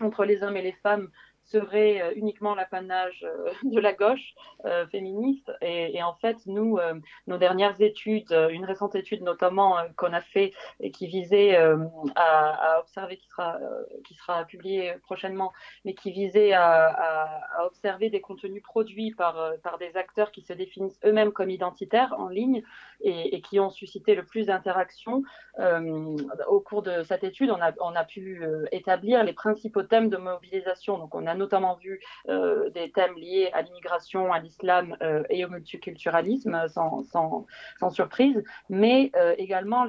entre 0.00 0.24
les 0.24 0.42
hommes 0.42 0.56
et 0.56 0.62
les 0.62 0.72
femmes 0.72 1.08
serait 1.46 2.00
euh, 2.00 2.12
uniquement 2.16 2.54
l'apanage 2.54 3.24
euh, 3.24 3.50
de 3.64 3.80
la 3.80 3.92
gauche 3.92 4.34
euh, 4.64 4.86
féministe. 4.88 5.50
Et, 5.62 6.02
en 6.02 6.14
fait, 6.14 6.36
nous, 6.46 6.78
nos 7.26 7.38
dernières 7.38 7.80
études, 7.80 8.32
une 8.50 8.64
récente 8.64 8.94
étude 8.94 9.22
notamment 9.22 9.76
qu'on 9.96 10.12
a 10.12 10.20
fait 10.20 10.52
et 10.80 10.90
qui 10.90 11.06
visait 11.06 11.56
à, 11.56 12.78
observer, 12.78 13.16
qui 13.16 13.28
sera, 13.28 13.58
qui 14.04 14.14
sera 14.14 14.44
publiée 14.44 14.94
prochainement, 15.02 15.52
mais 15.84 15.94
qui 15.94 16.12
visait 16.12 16.52
à, 16.52 17.64
observer 17.64 18.10
des 18.10 18.20
contenus 18.20 18.62
produits 18.62 19.12
par, 19.12 19.52
par 19.62 19.78
des 19.78 19.96
acteurs 19.96 20.30
qui 20.30 20.42
se 20.42 20.52
définissent 20.52 21.00
eux-mêmes 21.04 21.32
comme 21.32 21.50
identitaires 21.50 22.14
en 22.18 22.28
ligne 22.28 22.62
et, 23.00 23.40
qui 23.40 23.58
ont 23.58 23.70
suscité 23.70 24.14
le 24.14 24.24
plus 24.24 24.46
d'interactions. 24.46 25.22
au 26.48 26.60
cours 26.60 26.82
de 26.82 27.02
cette 27.02 27.24
étude, 27.24 27.50
on 27.50 27.60
a, 27.60 27.72
on 27.80 27.94
a 27.94 28.04
pu 28.04 28.44
établir 28.72 29.24
les 29.24 29.32
principaux 29.32 29.82
thèmes 29.82 30.10
de 30.10 30.16
mobilisation. 30.16 30.98
Donc, 30.98 31.14
on 31.14 31.26
a 31.26 31.35
notamment 31.36 31.76
vu 31.76 32.00
euh, 32.28 32.70
des 32.70 32.90
thèmes 32.90 33.14
liés 33.16 33.50
à 33.52 33.62
l'immigration, 33.62 34.32
à 34.32 34.38
l'islam 34.38 34.96
euh, 35.02 35.22
et 35.30 35.44
au 35.44 35.48
multiculturalisme, 35.48 36.68
sans, 36.68 37.02
sans, 37.04 37.46
surprise, 37.90 38.42
mais 38.68 39.10
euh, 39.16 39.34
également 39.38 39.86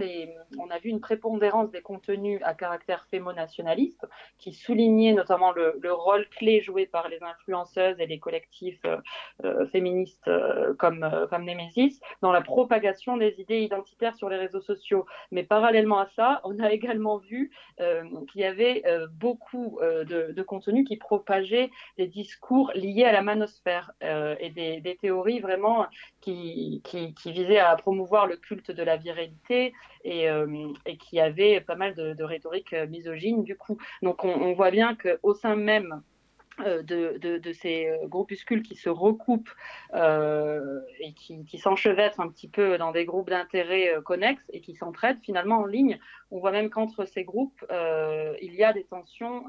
on 0.59 0.69
a 0.69 0.79
vu 0.79 0.89
une 0.89 0.99
prépondérance 0.99 1.71
des 1.71 1.81
contenus 1.81 2.39
à 2.43 2.53
caractère 2.53 3.05
fémonationaliste 3.09 4.05
qui 4.37 4.53
soulignait 4.53 5.13
notamment 5.13 5.51
le, 5.51 5.77
le, 5.81 5.91
rôle 5.91 6.27
clé 6.29 6.61
joué 6.61 6.85
par 6.85 7.09
les 7.09 7.21
influenceuses 7.23 7.99
et 7.99 8.05
les 8.05 8.19
collectifs 8.19 8.85
féministes 9.71 10.29
comme, 10.77 11.27
comme 11.29 11.45
Nemesis 11.45 11.99
dans 12.21 12.31
la 12.31 12.41
propagation 12.41 13.17
des 13.17 13.35
idées 13.39 13.61
identitaires 13.61 14.15
sur 14.15 14.29
les 14.29 14.37
réseaux 14.37 14.61
sociaux. 14.61 15.05
Mais 15.31 15.43
parallèlement 15.43 15.99
à 15.99 16.07
ça, 16.15 16.41
on 16.43 16.59
a 16.59 16.71
également 16.71 17.17
vu 17.17 17.51
qu'il 17.79 18.41
y 18.41 18.45
avait 18.45 18.83
beaucoup 19.19 19.79
de, 19.81 20.31
de 20.31 20.43
contenus 20.43 20.87
qui 20.87 20.97
des 21.41 22.07
discours 22.07 22.71
liés 22.75 23.03
à 23.03 23.11
la 23.11 23.21
manosphère 23.21 23.91
euh, 24.03 24.35
et 24.39 24.49
des, 24.49 24.97
théories 25.01 25.39
vraiment 25.39 25.85
qui, 26.21 26.81
visaient 27.25 27.59
à 27.59 27.75
promouvoir 27.75 28.27
le 28.27 28.37
culte 28.37 28.71
de 28.71 28.83
la 28.83 28.97
virilité 28.97 29.73
et, 30.03 30.29
euh, 30.29 30.67
et 30.85 30.97
qui 30.97 31.19
avaient 31.19 31.61
pas 31.61 31.75
mal 31.75 31.93
de, 31.95 32.23
rhétorique 32.23 32.73
misogyne 32.73 33.43
du 33.43 33.55
coup. 33.55 33.77
Donc 34.01 34.23
on, 34.23 34.29
on 34.29 34.53
voit 34.53 34.71
bien 34.71 34.95
qu'au 34.95 35.33
sein 35.33 35.55
même 35.55 36.01
euh, 36.65 36.81
de, 36.81 37.17
de, 37.17 37.53
ces 37.53 37.89
groupuscules 38.05 38.63
qui 38.63 38.75
se 38.75 38.89
recoupent 38.89 39.51
et 39.93 41.13
qui, 41.15 41.45
qui 41.45 41.57
s'enchevêtrent 41.57 42.19
un 42.19 42.29
petit 42.29 42.47
peu 42.47 42.77
dans 42.77 42.91
des 42.91 43.05
groupes 43.05 43.29
d'intérêts 43.29 43.93
connexes 44.03 44.43
et 44.51 44.61
qui 44.61 44.75
s'entraident 44.75 45.21
finalement 45.21 45.59
en 45.59 45.65
ligne. 45.65 45.99
On 46.31 46.39
voit 46.39 46.51
même 46.51 46.69
qu'entre 46.69 47.05
ces 47.05 47.23
groupes, 47.23 47.65
il 48.41 48.53
y 48.53 48.63
a 48.63 48.73
des 48.73 48.83
tensions 48.83 49.45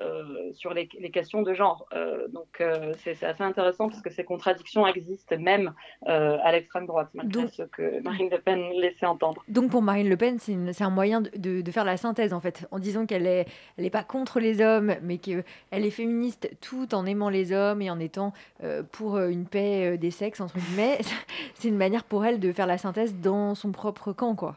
euh, 0.00 0.52
sur 0.52 0.74
les, 0.74 0.88
questions 0.88 1.40
de 1.40 1.54
genre. 1.54 1.86
Euh, 1.94 2.28
donc 2.28 2.60
euh, 2.60 2.92
c'est 2.98 3.22
assez 3.24 3.42
intéressant 3.42 3.88
parce 3.88 4.02
que 4.02 4.10
ces 4.10 4.24
contradictions 4.24 4.86
existent 4.86 5.38
même 5.38 5.72
à 6.04 6.52
l'extrême 6.52 6.86
droite, 6.86 7.08
malgré 7.14 7.48
ce 7.48 7.62
que 7.62 8.02
Marine 8.02 8.28
Le 8.30 8.38
Pen 8.38 8.60
laissait 8.74 9.06
entendre. 9.06 9.42
Donc 9.48 9.70
pour 9.70 9.80
Marine 9.80 10.08
Le 10.08 10.16
Pen, 10.16 10.38
c'est 10.38 10.84
un 10.84 10.90
moyen 10.90 11.22
de, 11.22 11.62
de, 11.62 11.70
faire 11.70 11.84
la 11.84 11.96
synthèse 11.96 12.34
en 12.34 12.40
fait, 12.40 12.66
en 12.70 12.78
disant 12.78 13.06
qu'elle 13.06 13.22
n'est 13.22 13.46
elle 13.78 13.84
est 13.86 13.90
pas 13.90 14.02
contre 14.02 14.38
les 14.38 14.60
hommes, 14.60 14.96
mais 15.02 15.18
qu'elle 15.18 15.44
est 15.70 15.90
féministe 15.90 16.35
tout 16.60 16.94
en 16.94 17.06
aimant 17.06 17.28
les 17.28 17.52
hommes 17.52 17.82
et 17.82 17.90
en 17.90 17.98
étant 17.98 18.32
pour 18.92 19.18
une 19.18 19.46
paix 19.46 19.98
des 19.98 20.10
sexes, 20.10 20.40
entre 20.40 20.58
guillemets. 20.58 21.00
c'est 21.54 21.68
une 21.68 21.76
manière 21.76 22.04
pour 22.04 22.24
elle 22.24 22.40
de 22.40 22.52
faire 22.52 22.66
la 22.66 22.78
synthèse 22.78 23.14
dans 23.14 23.54
son 23.54 23.72
propre 23.72 24.12
camp, 24.12 24.34
quoi. 24.34 24.56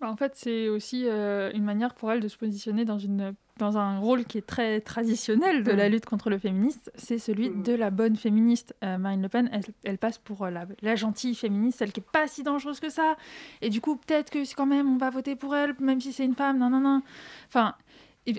Bah, 0.00 0.08
en 0.08 0.16
fait, 0.16 0.32
c'est 0.34 0.68
aussi 0.68 1.06
une 1.06 1.64
manière 1.64 1.94
pour 1.94 2.12
elle 2.12 2.20
de 2.20 2.28
se 2.28 2.36
positionner 2.36 2.84
dans 2.84 2.98
une 2.98 3.34
dans 3.58 3.76
un 3.76 3.98
rôle 3.98 4.24
qui 4.24 4.38
est 4.38 4.46
très 4.46 4.80
traditionnel 4.80 5.62
de 5.62 5.72
la 5.72 5.88
mm. 5.88 5.92
lutte 5.92 6.06
contre 6.06 6.30
le 6.30 6.38
féministe, 6.38 6.90
c'est 6.94 7.18
celui 7.18 7.50
mm. 7.50 7.62
de 7.62 7.72
la 7.74 7.90
bonne 7.90 8.16
féministe. 8.16 8.74
Euh, 8.82 8.96
Marine 8.96 9.20
Le 9.20 9.28
Pen, 9.28 9.50
elle, 9.84 9.98
passe 9.98 10.18
pour 10.18 10.44
euh, 10.44 10.50
la, 10.80 10.96
gentille 10.96 11.34
féministe, 11.34 11.78
celle 11.80 11.92
qui 11.92 12.00
est 12.00 12.10
pas 12.10 12.26
si 12.28 12.42
dangereuse 12.42 12.80
que 12.80 12.88
ça. 12.88 13.16
Et 13.60 13.68
du 13.68 13.80
coup, 13.80 13.96
peut-être 13.96 14.30
que 14.30 14.38
quand 14.54 14.66
même, 14.66 14.90
on 14.90 14.96
va 14.96 15.10
voter 15.10 15.36
pour 15.36 15.54
elle, 15.54 15.74
même 15.80 16.00
si 16.00 16.12
c'est 16.12 16.24
une 16.24 16.34
femme. 16.34 16.58
Non, 16.58 16.70
non, 16.70 16.80
non. 16.80 17.02
Enfin, 17.48 17.74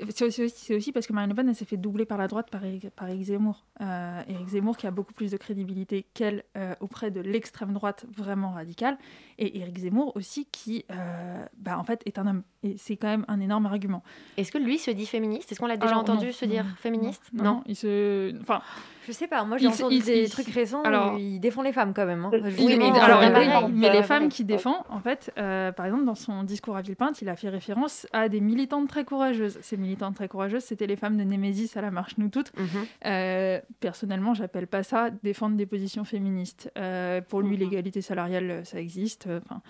c'est 0.10 0.76
aussi, 0.76 0.92
parce 0.92 1.08
que 1.08 1.14
Marine 1.14 1.30
Le 1.30 1.36
Pen, 1.36 1.54
s'est 1.54 1.66
fait 1.66 1.78
doubler 1.78 2.06
par 2.06 2.18
la 2.18 2.28
droite 2.28 2.50
par, 2.50 2.64
Éric 2.64 3.24
Zemmour. 3.24 3.66
Euh, 3.82 4.22
Éric 4.28 4.48
Zemmour 4.48 4.78
qui 4.78 4.88
a 4.88 4.92
beaucoup 4.92 5.14
plus 5.14 5.32
de 5.32 5.38
crédibilité 5.38 6.06
qu'elle 6.14 6.44
euh, 6.58 6.76
auprès 6.80 7.12
de 7.12 7.22
l'extrême 7.22 7.74
droite 7.74 8.06
vraiment 8.16 8.52
radicale. 8.52 8.98
Et 9.38 9.60
Éric 9.60 9.80
Zemmour 9.80 10.16
aussi 10.16 10.46
qui, 10.46 10.86
euh, 10.92 11.46
bah, 11.58 11.80
en 11.80 11.84
fait, 11.84 12.02
est 12.06 12.20
un 12.20 12.28
homme. 12.28 12.44
Et 12.62 12.76
c'est 12.78 12.98
quand 12.98 13.08
même 13.08 13.26
un 13.30 13.40
énorme 13.40 13.66
argument. 13.66 14.04
Est-ce 14.36 14.52
que 14.52 14.58
lui 14.58 14.78
se 14.80 14.92
dit 14.92 15.06
féministe? 15.06 15.52
Est-ce 15.52 15.60
qu'on 15.60 15.68
l'a 15.68 15.78
déjà 15.78 15.98
entendu 15.98 16.34
se 16.34 16.44
dire 16.46 16.66
féministe? 16.80 17.24
Non, 17.34 17.64
il 17.66 17.76
se... 17.76 18.38
Enfin, 18.42 18.62
je 19.08 19.14
sais 19.14 19.28
pas, 19.28 19.44
moi 19.44 19.58
j'ai 19.58 19.68
entendu 19.68 20.00
des 20.00 20.28
trucs 20.30 20.50
récents 20.50 20.84
alors, 20.84 21.16
où 21.16 21.18
il 21.18 21.40
défend 21.40 21.62
les 21.62 21.72
femmes 21.72 21.94
quand 21.96 22.06
même. 22.06 22.26
Hein. 22.26 22.32
Oui, 22.60 22.76
mais, 22.78 22.92
alors, 23.00 23.70
mais 23.70 23.92
les 23.92 24.04
femmes 24.04 24.30
qui 24.30 24.44
défend, 24.44 24.86
en 24.90 25.00
fait, 25.00 25.32
euh, 25.38 25.72
par 25.72 25.86
exemple, 25.86 26.06
dans 26.06 26.16
son 26.16 26.44
discours 26.44 26.76
à 26.76 26.82
Villepinte, 26.82 27.22
il 27.22 27.30
a 27.30 27.36
fait 27.36 27.50
référence 27.50 28.06
à 28.14 28.30
des 28.30 28.42
militantes 28.42 28.88
très 28.88 29.06
courageuses. 29.06 29.58
Ces 29.62 29.78
militantes 29.78 30.16
très 30.16 30.28
courageuses, 30.28 30.64
c'était 30.64 30.86
les 30.86 30.96
femmes 30.96 31.18
de 31.18 31.24
Némésis 31.24 31.76
à 31.76 31.82
la 31.82 31.92
marche 31.92 32.18
Nous 32.18 32.30
Toutes. 32.30 32.52
Mhm. 32.58 32.68
Euh, 33.06 33.60
personnellement, 33.80 34.34
j'appelle 34.34 34.68
pas 34.68 34.84
ça 34.84 35.10
défendre 35.24 35.56
des 35.56 35.66
positions 35.66 36.04
féministes. 36.04 36.72
Euh, 36.78 37.22
pour 37.22 37.42
lui, 37.42 37.54
mhm. 37.54 37.60
l'égalité 37.60 38.02
salariale, 38.02 38.62
ça 38.66 38.80
existe. 38.80 39.28
Enfin, 39.28 39.62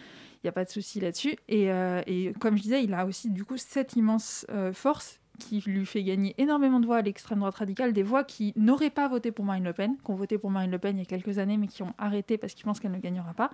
il 0.44 0.48
n'y 0.48 0.50
a 0.50 0.54
pas 0.54 0.66
de 0.66 0.70
souci 0.70 1.00
là-dessus. 1.00 1.36
Et, 1.48 1.66
et, 2.08 2.34
comme 2.40 2.58
je 2.58 2.64
disais, 2.64 2.84
il 2.84 2.94
a 2.94 3.06
aussi 3.06 3.30
du 3.30 3.44
coup 3.44 3.58
cette 3.58 3.96
immense 3.96 4.46
force 4.74 5.20
qui 5.40 5.64
lui 5.66 5.86
fait 5.86 6.04
gagner 6.04 6.36
énormément 6.38 6.80
de 6.80 6.86
voix 6.86 6.98
à 6.98 7.02
l'extrême 7.02 7.40
droite 7.40 7.56
radicale, 7.56 7.94
des 7.94 8.04
voix 8.04 8.24
qui 8.24 8.54
n'auraient 8.56 8.90
pas 8.90 9.08
voté 9.08 9.32
pour 9.32 9.46
Marine 9.46 9.64
Le 9.64 9.74
Pen, 9.74 9.98
qui 10.04 10.12
ont 10.12 10.16
voté 10.16 10.38
pour 10.38 10.52
Marine 10.52 10.72
Le 10.72 10.78
Pen 10.78 10.98
il 10.98 11.00
y 11.00 11.02
a 11.02 11.06
quelques 11.06 11.40
années, 11.40 11.58
mais 11.58 11.68
qui 11.68 11.82
ont 11.82 11.94
arrêté 11.98 12.38
parce 12.38 12.54
qu'ils 12.54 12.66
pensent 12.66 12.80
qu'elle 12.80 12.92
ne 12.92 13.00
gagnera 13.00 13.34
pas. 13.34 13.50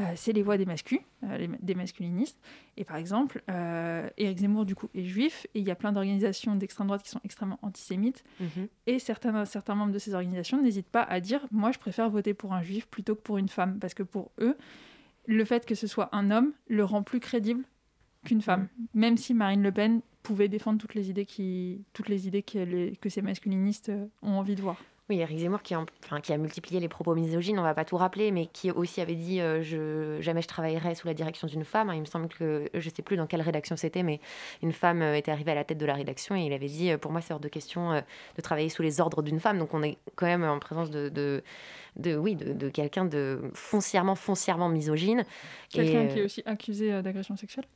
Euh, 0.00 0.04
c'est 0.16 0.32
les 0.32 0.42
voix 0.42 0.56
des 0.56 0.64
masculins, 0.64 1.02
euh, 1.24 1.48
des 1.60 1.74
masculinistes. 1.74 2.38
Et 2.78 2.84
par 2.84 2.96
exemple, 2.96 3.42
euh, 3.50 4.08
Éric 4.16 4.38
Zemmour, 4.38 4.64
du 4.64 4.74
coup, 4.74 4.88
est 4.94 5.04
juif, 5.04 5.46
et 5.54 5.60
il 5.60 5.66
y 5.66 5.70
a 5.70 5.74
plein 5.74 5.92
d'organisations 5.92 6.54
d'extrême 6.56 6.86
droite 6.86 7.02
qui 7.02 7.10
sont 7.10 7.20
extrêmement 7.24 7.58
antisémites. 7.60 8.24
Mhm. 8.40 8.68
Et 8.86 8.98
certains, 8.98 9.44
certains 9.44 9.74
membres 9.74 9.92
de 9.92 9.98
ces 9.98 10.14
organisations 10.14 10.62
n'hésitent 10.62 10.88
pas 10.88 11.02
à 11.02 11.20
dire 11.20 11.46
Moi, 11.50 11.72
je 11.72 11.78
préfère 11.78 12.08
voter 12.08 12.32
pour 12.32 12.54
un 12.54 12.62
juif 12.62 12.86
plutôt 12.88 13.14
que 13.14 13.20
pour 13.20 13.36
une 13.36 13.48
femme. 13.48 13.78
Parce 13.78 13.92
que 13.92 14.02
pour 14.02 14.30
eux, 14.40 14.56
le 15.26 15.44
fait 15.44 15.66
que 15.66 15.74
ce 15.74 15.86
soit 15.86 16.08
un 16.12 16.30
homme 16.30 16.52
le 16.68 16.84
rend 16.84 17.02
plus 17.02 17.20
crédible 17.20 17.64
qu'une 18.24 18.42
femme. 18.42 18.68
Mhm. 18.78 18.86
Même 18.94 19.16
si 19.16 19.34
Marine 19.34 19.62
Le 19.62 19.72
Pen 19.72 20.00
pouvait 20.22 20.48
défendre 20.48 20.78
toutes 20.78 20.94
les 20.94 21.10
idées, 21.10 21.26
qui, 21.26 21.84
toutes 21.92 22.08
les 22.08 22.28
idées 22.28 22.42
que 22.42 23.08
ces 23.08 23.22
masculinistes 23.22 23.88
euh, 23.88 24.06
ont 24.22 24.32
envie 24.32 24.54
de 24.54 24.62
voir. 24.62 24.76
Oui, 25.10 25.18
Eric 25.18 25.36
Zemmour 25.38 25.62
qui, 25.62 25.74
enfin, 25.74 26.20
qui 26.20 26.32
a 26.32 26.36
multiplié 26.38 26.80
les 26.80 26.88
propos 26.88 27.14
misogynes, 27.14 27.58
on 27.58 27.62
va 27.62 27.74
pas 27.74 27.84
tout 27.84 27.96
rappeler, 27.96 28.30
mais 28.30 28.46
qui 28.46 28.70
aussi 28.70 29.00
avait 29.00 29.16
dit 29.16 29.40
euh, 29.40 29.60
je, 29.60 30.20
jamais 30.20 30.42
je 30.42 30.48
travaillerai 30.48 30.94
sous 30.94 31.08
la 31.08 31.12
direction 31.12 31.48
d'une 31.48 31.64
femme. 31.64 31.90
Il 31.92 32.00
me 32.00 32.06
semble 32.06 32.28
que 32.28 32.70
je 32.72 32.88
sais 32.88 33.02
plus 33.02 33.16
dans 33.16 33.26
quelle 33.26 33.42
rédaction 33.42 33.76
c'était, 33.76 34.04
mais 34.04 34.20
une 34.62 34.72
femme 34.72 35.02
euh, 35.02 35.16
était 35.16 35.32
arrivée 35.32 35.50
à 35.50 35.54
la 35.56 35.64
tête 35.64 35.78
de 35.78 35.86
la 35.86 35.94
rédaction 35.94 36.36
et 36.36 36.42
il 36.42 36.52
avait 36.52 36.68
dit 36.68 36.96
pour 36.98 37.10
moi 37.10 37.20
c'est 37.20 37.34
hors 37.34 37.40
de 37.40 37.48
question 37.48 37.92
de 37.92 38.42
travailler 38.42 38.68
sous 38.68 38.82
les 38.82 39.00
ordres 39.00 39.22
d'une 39.22 39.40
femme. 39.40 39.58
Donc 39.58 39.74
on 39.74 39.82
est 39.82 39.98
quand 40.14 40.26
même 40.26 40.44
en 40.44 40.58
présence 40.60 40.90
de, 40.90 41.08
de, 41.08 41.42
de 41.96 42.16
oui 42.16 42.36
de, 42.36 42.52
de 42.52 42.68
quelqu'un 42.68 43.04
de 43.04 43.50
foncièrement 43.54 44.14
foncièrement 44.14 44.68
misogyne. 44.68 45.24
Quelqu'un 45.68 46.06
qui 46.06 46.20
est 46.20 46.24
aussi 46.24 46.42
accusé 46.46 47.02
d'agression 47.02 47.36
sexuelle? 47.36 47.66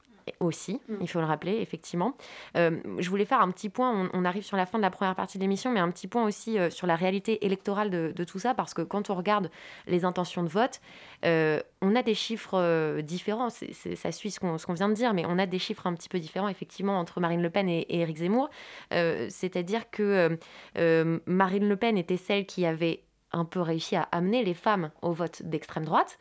Aussi, 0.40 0.80
mm. 0.88 0.96
il 1.00 1.08
faut 1.08 1.20
le 1.20 1.26
rappeler, 1.26 1.58
effectivement. 1.60 2.16
Euh, 2.56 2.78
je 2.98 3.08
voulais 3.10 3.24
faire 3.24 3.40
un 3.40 3.50
petit 3.50 3.68
point, 3.68 4.08
on, 4.12 4.24
arrive 4.24 4.44
sur 4.44 4.56
la 4.56 4.66
fin 4.66 4.78
de 4.78 4.82
la 4.82 4.90
première 4.90 5.14
partie 5.14 5.38
de 5.38 5.42
l'émission, 5.42 5.70
mais 5.70 5.80
un 5.80 5.90
petit 5.90 6.08
point 6.08 6.24
aussi 6.24 6.58
euh, 6.58 6.70
sur 6.70 6.86
la 6.86 6.96
réalité 6.96 7.44
électorale 7.46 7.90
de, 7.90 8.24
tout 8.24 8.38
ça, 8.38 8.54
parce 8.54 8.74
que 8.74 8.82
quand 8.82 9.10
on 9.10 9.14
regarde 9.14 9.50
les 9.86 10.04
intentions 10.04 10.42
de 10.42 10.48
vote, 10.48 10.80
euh, 11.24 11.60
on 11.80 11.94
a 11.94 12.02
des 12.02 12.14
chiffres 12.14 13.00
différents, 13.02 13.50
ça 13.50 14.12
suit 14.12 14.30
ce 14.30 14.40
qu'on 14.40 14.74
vient 14.74 14.88
de 14.88 14.94
dire, 14.94 15.14
mais 15.14 15.24
on 15.26 15.38
a 15.38 15.46
des 15.46 15.58
chiffres 15.58 15.86
un 15.86 15.94
petit 15.94 16.08
peu 16.08 16.18
différents, 16.18 16.48
effectivement, 16.48 16.98
entre 16.98 17.20
Marine 17.20 17.42
Le 17.42 17.50
Pen 17.50 17.68
et, 17.68 17.80
et 17.82 18.00
Éric 18.00 18.18
Zemmour. 18.18 18.50
C'est-à-dire 18.90 19.90
que 19.90 20.38
Marine 21.26 21.68
Le 21.68 21.76
Pen 21.76 21.96
était 21.96 22.16
celle 22.16 22.46
qui 22.46 22.66
avait 22.66 23.04
un 23.32 23.44
peu 23.44 23.60
réussi 23.60 23.96
à 23.96 24.08
amener 24.12 24.44
les 24.44 24.54
femmes 24.54 24.90
au 25.02 25.12
vote 25.12 25.42
d'extrême 25.44 25.84
droite 25.84 26.18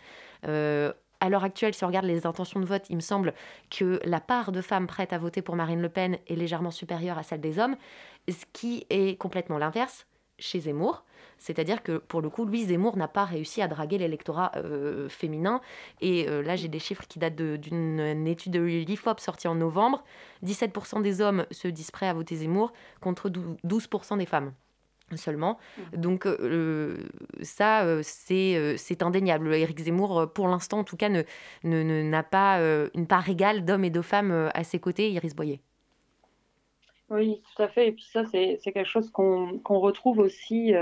à 1.19 1.30
l'heure 1.30 1.43
actuelle, 1.43 1.73
si 1.73 1.84
on 1.84 1.88
regarde 1.88 2.06
les 2.06 2.25
intentions 2.25 2.60
de 2.60 2.65
vote, 2.65 2.86
il 2.89 2.95
me 2.95 3.01
semble 3.01 3.34
que 3.69 3.99
la 4.06 4.19
part 4.19 4.51
de 4.51 4.62
femmes 4.62 4.88
prêtes 4.88 5.13
à 5.13 5.17
voter 5.17 5.41
pour 5.41 5.56
Marine 5.56 5.82
Le 5.82 5.89
Pen 5.89 6.17
est 6.28 6.36
légèrement 6.36 6.71
supérieure 6.71 7.17
à 7.17 7.23
celle 7.23 7.41
des 7.41 7.60
hommes, 7.60 7.75
ce 8.28 8.45
qui 8.54 8.86
est 8.89 9.17
complètement 9.17 9.58
l'inverse 9.58 10.08
chez 10.39 10.60
Zemmour. 10.60 11.04
C'est-à-dire 11.38 11.84
que 11.84 11.97
pour 11.97 12.21
le 12.21 12.30
coup, 12.30 12.45
lui, 12.45 12.65
Zemmour 12.65 12.97
n'a 12.97 13.08
pas 13.08 13.25
réussi 13.25 13.62
à 13.62 13.67
draguer 13.67 13.97
l'électorat 13.97 14.51
euh, 14.56 15.10
féminin. 15.10 15.62
Et 16.01 16.28
euh, 16.30 16.41
là, 16.41 16.56
j'ai 16.56 16.67
des 16.67 16.80
chiffres 16.80 17.06
qui 17.08 17.19
datent 17.19 17.36
d'une 17.36 18.28
étude 18.28 18.54
de 18.54 18.62
l'IFOP 18.62 19.19
sortie 19.19 19.47
en 19.47 19.56
novembre. 19.56 20.04
17% 20.45 21.01
des 21.01 21.21
hommes 21.21 21.45
se 21.51 21.67
disent 21.67 21.91
prêts 21.91 22.08
à 22.08 22.13
voter 22.13 22.38
Zemmour 22.38 22.73
contre 23.01 23.30
12% 23.30 24.17
des 24.17 24.25
femmes 24.25 24.54
seulement. 25.13 25.58
Mmh. 25.78 25.98
Donc 25.98 26.26
euh, 26.26 26.98
ça, 27.41 27.86
euh, 27.86 28.02
euh, 28.32 28.74
c'est 28.78 29.04
indéniable. 29.04 29.54
Éric 29.54 29.80
Zemmour, 29.80 30.32
pour 30.34 30.48
l'instant 30.48 30.80
en 30.80 30.84
tout 30.84 30.98
cas, 30.98 31.10
n'a 31.10 31.24
ne, 31.63 32.02
n'a 32.02 32.24
pas 32.24 32.60
une 32.94 33.08
part 33.08 33.30
égale 33.30 33.65
d'hommes 33.65 33.86
et 33.86 33.89
de 33.89 34.02
femmes 34.02 34.50
à 34.54 34.63
ses 34.63 34.80
côtés, 34.80 35.12
Iris 35.12 35.36
Boyer. 35.36 35.62
Oui, 37.12 37.44
tout 37.56 37.62
à 37.62 37.68
fait. 37.68 37.89
Et 37.89 37.91
puis 37.91 38.06
ça, 38.12 38.26
c'est 38.26 38.58
quelque 38.63 38.84
chose 38.84 39.12
qu'on 39.12 39.62
retrouve 39.68 40.18
aussi 40.18 40.74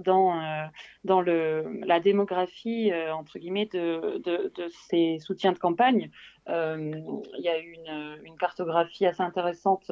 dans, 0.00 0.68
dans 1.04 1.22
le, 1.22 1.80
la 1.86 1.98
démographie, 1.98 2.92
entre 3.14 3.38
guillemets, 3.38 3.68
de, 3.72 4.18
de, 4.18 4.52
de, 4.54 4.68
ces 4.88 5.18
soutiens 5.18 5.52
de 5.52 5.58
campagne. 5.58 6.10
Il 6.48 7.40
y 7.40 7.48
a 7.48 7.58
eu 7.58 7.72
une, 7.72 8.18
une, 8.24 8.36
cartographie 8.36 9.06
assez 9.06 9.22
intéressante 9.22 9.90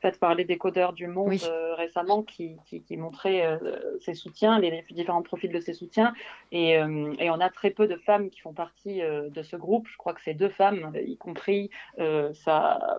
faite 0.00 0.18
par 0.18 0.34
les 0.34 0.44
décodeurs 0.44 0.92
du 0.92 1.06
Monde 1.06 1.38
récemment 1.76 2.22
qui, 2.22 2.56
qui, 2.66 2.82
qui 2.82 2.96
montrait 2.96 3.58
ces 4.00 4.14
soutiens, 4.14 4.58
les, 4.58 4.70
les, 4.70 4.84
différents 4.90 5.22
profils 5.22 5.52
de 5.52 5.60
ces 5.60 5.72
soutiens. 5.72 6.12
Et, 6.50 6.70
et, 6.70 7.30
on 7.30 7.40
a 7.40 7.48
très 7.50 7.70
peu 7.70 7.86
de 7.86 7.96
femmes 7.96 8.30
qui 8.30 8.40
font 8.40 8.52
partie 8.52 9.00
de 9.02 9.42
ce 9.42 9.56
groupe. 9.56 9.86
Je 9.88 9.96
crois 9.96 10.14
que 10.14 10.22
c'est 10.22 10.34
deux 10.34 10.48
femmes, 10.48 10.92
y 11.06 11.16
compris 11.16 11.70
sa, 11.98 12.98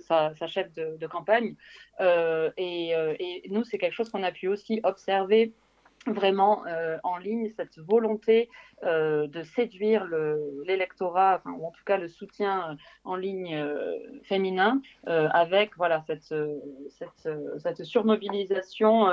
sa, 0.00 0.34
sa, 0.34 0.46
chef 0.48 0.72
de, 0.72 0.96
de 0.96 1.06
campagne 1.06 1.54
euh, 2.00 2.50
et, 2.56 2.94
euh, 2.94 3.14
et, 3.18 3.42
nous, 3.50 3.64
c'est 3.64 3.78
quelque 3.78 3.92
chose 3.94 4.10
qu'on 4.10 4.22
a 4.22 4.32
pu 4.32 4.48
aussi 4.48 4.80
observer 4.82 5.52
vraiment 6.06 6.64
euh, 6.66 6.98
en 7.02 7.16
ligne 7.16 7.50
cette 7.56 7.78
volonté 7.78 8.48
euh, 8.84 9.26
de 9.28 9.42
séduire 9.42 10.06
l'électorat, 10.66 11.36
enfin, 11.36 11.56
ou 11.58 11.66
en 11.66 11.70
tout 11.70 11.84
cas 11.86 11.96
le 11.96 12.08
soutien 12.08 12.70
euh, 12.70 12.74
en 13.04 13.16
ligne 13.16 13.54
euh, 13.54 13.96
féminin, 14.24 14.82
euh, 15.08 15.28
avec 15.32 15.76
voilà 15.76 16.02
cette, 16.06 16.34
cette, 16.90 17.28
cette 17.58 17.84
surmobilisation 17.84 19.08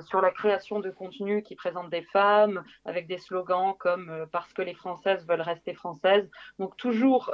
sur 0.00 0.20
la 0.20 0.30
création 0.30 0.80
de 0.80 0.90
contenu 0.90 1.42
qui 1.42 1.54
présente 1.54 1.90
des 1.90 2.02
femmes, 2.02 2.62
avec 2.84 3.06
des 3.06 3.18
slogans 3.18 3.74
comme 3.78 4.26
parce 4.32 4.52
que 4.52 4.62
les 4.62 4.74
Françaises 4.74 5.26
veulent 5.26 5.40
rester 5.40 5.74
françaises. 5.74 6.28
Donc 6.58 6.76
toujours 6.76 7.32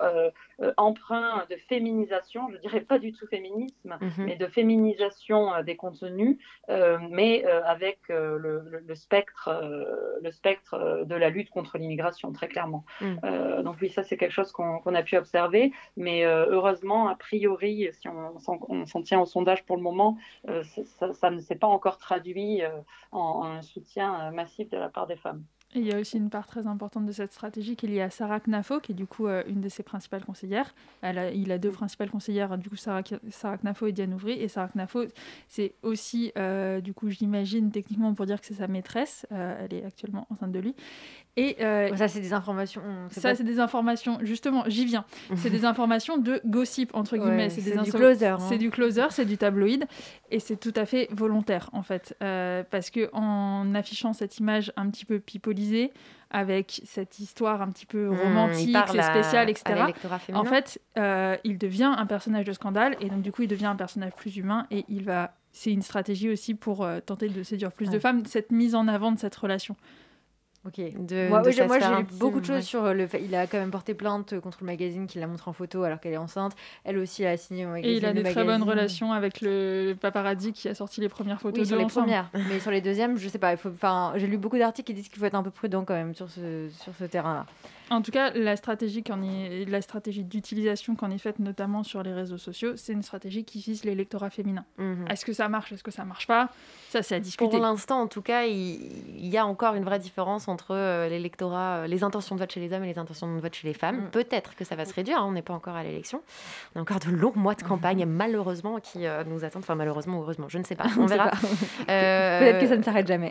emprunt 0.76 1.44
de 1.50 1.56
féminisation, 1.56 2.48
je 2.52 2.58
dirais 2.58 2.80
pas 2.80 2.98
du 2.98 3.12
tout 3.12 3.26
féminisme, 3.26 3.96
mm 4.00 4.08
-hmm. 4.08 4.24
mais 4.26 4.36
de 4.36 4.46
féminisation 4.46 5.62
des 5.62 5.76
contenus, 5.76 6.38
mais 7.10 7.44
avec 7.44 7.98
le, 8.08 8.38
le, 8.70 8.83
le, 8.86 8.94
spectre, 8.94 9.50
le 10.22 10.30
spectre 10.30 11.04
de 11.04 11.14
la 11.14 11.30
lutte 11.30 11.50
contre 11.50 11.78
l'immigration, 11.78 12.32
très 12.32 12.48
clairement. 12.48 12.84
Mm. 13.00 13.14
Euh, 13.24 13.62
donc 13.62 13.76
oui, 13.80 13.88
ça 13.88 14.02
c'est 14.02 14.16
quelque 14.16 14.32
chose 14.32 14.52
qu'on 14.52 14.80
qu 14.80 14.94
a 14.94 15.02
pu 15.02 15.16
observer, 15.16 15.72
mais 15.96 16.24
euh, 16.24 16.46
heureusement, 16.48 17.08
a 17.08 17.14
priori, 17.14 17.88
si 17.92 18.08
on, 18.08 18.34
on 18.68 18.86
s'en 18.86 19.02
tient 19.02 19.20
au 19.20 19.26
sondage 19.26 19.64
pour 19.64 19.76
le 19.76 19.82
moment, 19.82 20.16
euh, 20.48 20.62
ça, 20.98 21.12
ça, 21.12 21.30
ne 21.30 21.40
s'est 21.40 21.56
pas 21.56 21.66
encore 21.66 21.98
traduit 21.98 22.62
euh, 22.62 22.68
en, 23.12 23.18
en, 23.18 23.44
un 23.44 23.62
soutien 23.62 24.30
massif 24.30 24.68
de 24.70 24.76
la 24.76 24.88
part 24.88 25.06
des 25.06 25.16
femmes. 25.16 25.44
Et 25.76 25.80
il 25.80 25.86
y 25.86 25.92
a 25.92 25.98
aussi 25.98 26.18
une 26.18 26.30
part 26.30 26.46
très 26.46 26.68
importante 26.68 27.04
de 27.04 27.10
cette 27.10 27.32
stratégie 27.32 27.74
qui 27.74 27.86
est 27.86 27.88
liée 27.88 28.00
à 28.00 28.08
Sarah 28.08 28.38
Knafo, 28.38 28.78
qui 28.78 28.92
est 28.92 28.94
du 28.94 29.06
coup 29.06 29.26
euh, 29.26 29.42
une 29.48 29.60
de 29.60 29.68
ses 29.68 29.82
principales 29.82 30.24
conseillères. 30.24 30.72
Elle 31.02 31.18
a, 31.18 31.32
il 31.32 31.50
a 31.50 31.58
deux 31.58 31.72
principales 31.72 32.10
conseillères, 32.10 32.56
du 32.58 32.70
coup 32.70 32.76
Sarah, 32.76 33.02
Sarah 33.30 33.58
Knafo 33.58 33.88
et 33.88 33.92
Diane 33.92 34.14
Ouvry. 34.14 34.34
Et 34.34 34.46
Sarah 34.46 34.68
Knafo, 34.68 35.04
c'est 35.48 35.74
aussi, 35.82 36.30
euh, 36.38 36.80
du 36.80 36.94
coup, 36.94 37.10
j'imagine 37.10 37.72
techniquement 37.72 38.14
pour 38.14 38.24
dire 38.24 38.40
que 38.40 38.46
c'est 38.46 38.54
sa 38.54 38.68
maîtresse. 38.68 39.26
Euh, 39.32 39.64
elle 39.64 39.74
est 39.74 39.84
actuellement 39.84 40.28
enceinte 40.30 40.52
de 40.52 40.60
lui. 40.60 40.76
Et 41.36 41.56
euh, 41.60 41.94
ça, 41.96 42.06
c'est 42.06 42.20
des 42.20 42.32
informations. 42.32 42.82
Ça, 43.10 43.20
pas... 43.20 43.34
c'est 43.34 43.42
des 43.42 43.58
informations. 43.58 44.18
Justement, 44.22 44.62
j'y 44.68 44.84
viens. 44.84 45.04
c'est 45.36 45.50
des 45.50 45.64
informations 45.64 46.16
de 46.16 46.40
gossip 46.46 46.94
entre 46.94 47.16
guillemets. 47.16 47.44
Ouais, 47.44 47.50
c'est 47.50 47.82
du 47.82 47.92
closer. 47.92 48.26
Hein. 48.26 48.38
C'est 48.38 48.58
du 48.58 48.70
closer, 48.70 49.06
c'est 49.10 49.24
du 49.24 49.36
tabloïd, 49.36 49.86
et 50.30 50.38
c'est 50.38 50.56
tout 50.56 50.72
à 50.76 50.86
fait 50.86 51.08
volontaire 51.10 51.70
en 51.72 51.82
fait, 51.82 52.16
euh, 52.22 52.62
parce 52.70 52.90
que 52.90 53.10
en 53.12 53.74
affichant 53.74 54.12
cette 54.12 54.38
image 54.38 54.72
un 54.76 54.88
petit 54.90 55.04
peu 55.04 55.18
pipolisée, 55.18 55.92
avec 56.30 56.82
cette 56.84 57.18
histoire 57.18 57.62
un 57.62 57.70
petit 57.70 57.86
peu 57.86 58.08
romantique, 58.10 58.76
mmh, 58.76 59.02
spéciale, 59.02 59.50
etc. 59.50 59.86
En 60.34 60.44
fait, 60.44 60.80
euh, 60.98 61.36
il 61.44 61.58
devient 61.58 61.92
un 61.96 62.06
personnage 62.06 62.44
de 62.44 62.52
scandale, 62.52 62.96
et 63.00 63.08
donc 63.08 63.22
du 63.22 63.32
coup, 63.32 63.42
il 63.42 63.48
devient 63.48 63.66
un 63.66 63.76
personnage 63.76 64.12
plus 64.12 64.36
humain, 64.36 64.66
et 64.70 64.84
il 64.88 65.04
va. 65.04 65.34
C'est 65.56 65.70
une 65.70 65.82
stratégie 65.82 66.30
aussi 66.30 66.54
pour 66.54 66.84
tenter 67.06 67.28
de 67.28 67.44
séduire 67.44 67.70
plus 67.70 67.86
ouais. 67.86 67.94
de 67.94 67.98
femmes, 68.00 68.24
cette 68.26 68.50
mise 68.50 68.74
en 68.74 68.88
avant 68.88 69.12
de 69.12 69.18
cette 69.20 69.36
relation. 69.36 69.76
Ok. 70.66 70.76
De, 70.78 71.28
moi, 71.28 71.42
de 71.42 71.66
moi 71.66 71.78
j'ai 71.78 71.96
lu 71.96 72.06
beaucoup 72.18 72.40
de 72.40 72.46
choses 72.46 72.56
ouais. 72.56 72.62
sur 72.62 72.94
le 72.94 73.06
fait. 73.06 73.22
Il 73.22 73.34
a 73.34 73.46
quand 73.46 73.58
même 73.58 73.70
porté 73.70 73.92
plainte 73.92 74.40
contre 74.40 74.58
le 74.62 74.66
magazine 74.66 75.06
qui 75.06 75.18
la 75.18 75.26
montre 75.26 75.48
en 75.48 75.52
photo 75.52 75.82
alors 75.82 76.00
qu'elle 76.00 76.14
est 76.14 76.18
enceinte. 76.18 76.52
Elle 76.84 76.96
aussi 76.98 77.26
a 77.26 77.36
signé 77.36 77.66
au 77.66 77.70
magazine. 77.70 77.90
Et 77.90 77.96
il 77.96 78.06
a 78.06 78.12
des 78.12 78.22
magazine. 78.22 78.32
très 78.32 78.44
bonnes 78.44 78.62
relations 78.62 79.12
avec 79.12 79.42
le 79.42 79.94
paparazzi 80.00 80.52
qui 80.52 80.68
a 80.68 80.74
sorti 80.74 81.02
les 81.02 81.10
premières 81.10 81.40
photos 81.40 81.60
oui, 81.60 81.66
sur 81.66 81.76
les 81.76 81.84
ensemble. 81.84 82.06
premières. 82.06 82.30
Mais 82.48 82.60
sur 82.60 82.70
les 82.70 82.80
deuxièmes, 82.80 83.18
je 83.18 83.28
sais 83.28 83.38
pas. 83.38 83.52
Il 83.52 83.58
faut. 83.58 83.68
Enfin, 83.68 84.14
j'ai 84.16 84.26
lu 84.26 84.38
beaucoup 84.38 84.58
d'articles 84.58 84.86
qui 84.86 84.94
disent 84.94 85.08
qu'il 85.08 85.18
faut 85.18 85.26
être 85.26 85.34
un 85.34 85.42
peu 85.42 85.50
prudent 85.50 85.84
quand 85.84 85.94
même 85.94 86.14
sur 86.14 86.30
ce 86.30 86.68
sur 86.70 86.94
ce 86.98 87.04
terrain-là. 87.04 87.44
En 87.90 88.00
tout 88.00 88.10
cas, 88.10 88.30
la 88.30 88.56
stratégie, 88.56 89.02
est, 89.06 89.68
la 89.68 89.82
stratégie 89.82 90.24
d'utilisation 90.24 90.94
qu'en 90.96 91.10
est 91.10 91.18
faite 91.18 91.38
notamment 91.38 91.82
sur 91.82 92.02
les 92.02 92.12
réseaux 92.12 92.38
sociaux, 92.38 92.76
c'est 92.76 92.92
une 92.92 93.02
stratégie 93.02 93.44
qui 93.44 93.60
vise 93.60 93.84
l'électorat 93.84 94.30
féminin. 94.30 94.64
Mmh. 94.78 94.82
-hmm. 94.84 95.12
Est-ce 95.12 95.24
que 95.24 95.32
ça 95.32 95.48
marche 95.48 95.72
Est-ce 95.72 95.84
que 95.84 95.90
ça 95.90 96.04
marche 96.04 96.26
pas? 96.26 96.48
Ça, 96.88 97.02
c'est 97.02 97.16
à 97.16 97.20
discuter. 97.20 97.50
Pour 97.50 97.58
l'instant, 97.60 98.00
en 98.00 98.06
tout 98.06 98.22
cas, 98.22 98.44
il, 98.44 99.26
y 99.26 99.36
a 99.36 99.44
encore 99.46 99.74
une 99.74 99.84
vraie 99.84 99.98
différence 99.98 100.48
entre 100.48 100.74
euh, 100.74 101.08
l'électorat, 101.08 101.86
les 101.86 102.02
intentions 102.04 102.34
de 102.36 102.40
vote 102.40 102.52
chez 102.52 102.60
les 102.60 102.72
hommes 102.72 102.84
et 102.84 102.92
les 102.94 102.98
intentions 102.98 103.34
de 103.34 103.40
vote 103.40 103.54
chez 103.54 103.66
les 103.68 103.74
femmes. 103.74 104.00
Mm. 104.06 104.10
Peut-être 104.10 104.54
que 104.56 104.64
ça 104.64 104.76
va 104.76 104.84
se 104.84 104.94
réduire. 104.94 105.18
Hein, 105.18 105.26
on 105.28 105.32
n'est 105.32 105.42
pas 105.50 105.54
encore 105.54 105.76
à 105.76 105.82
l'élection. 105.82 106.22
On 106.74 106.78
a 106.78 106.82
encore 106.82 107.00
de 107.00 107.10
longs 107.10 107.36
mois 107.36 107.54
de 107.54 107.62
campagne, 107.62 108.02
mm 108.04 108.08
-hmm. 108.08 108.22
malheureusement, 108.24 108.74
qui 108.80 109.00
euh, 109.06 109.24
nous 109.30 109.44
attendent. 109.44 109.64
Enfin, 109.64 109.74
malheureusement 109.82 110.16
ou 110.18 110.22
heureusement, 110.22 110.48
je 110.48 110.58
ne 110.62 110.64
sais 110.64 110.76
pas. 110.82 110.88
On, 111.02 111.06
verra. 111.06 111.30
Euh, 111.90 112.38
Peut-être 112.40 112.60
que 112.62 112.70
ça 112.72 112.76
ne 112.80 112.82
s'arrête 112.86 113.08
jamais. 113.14 113.30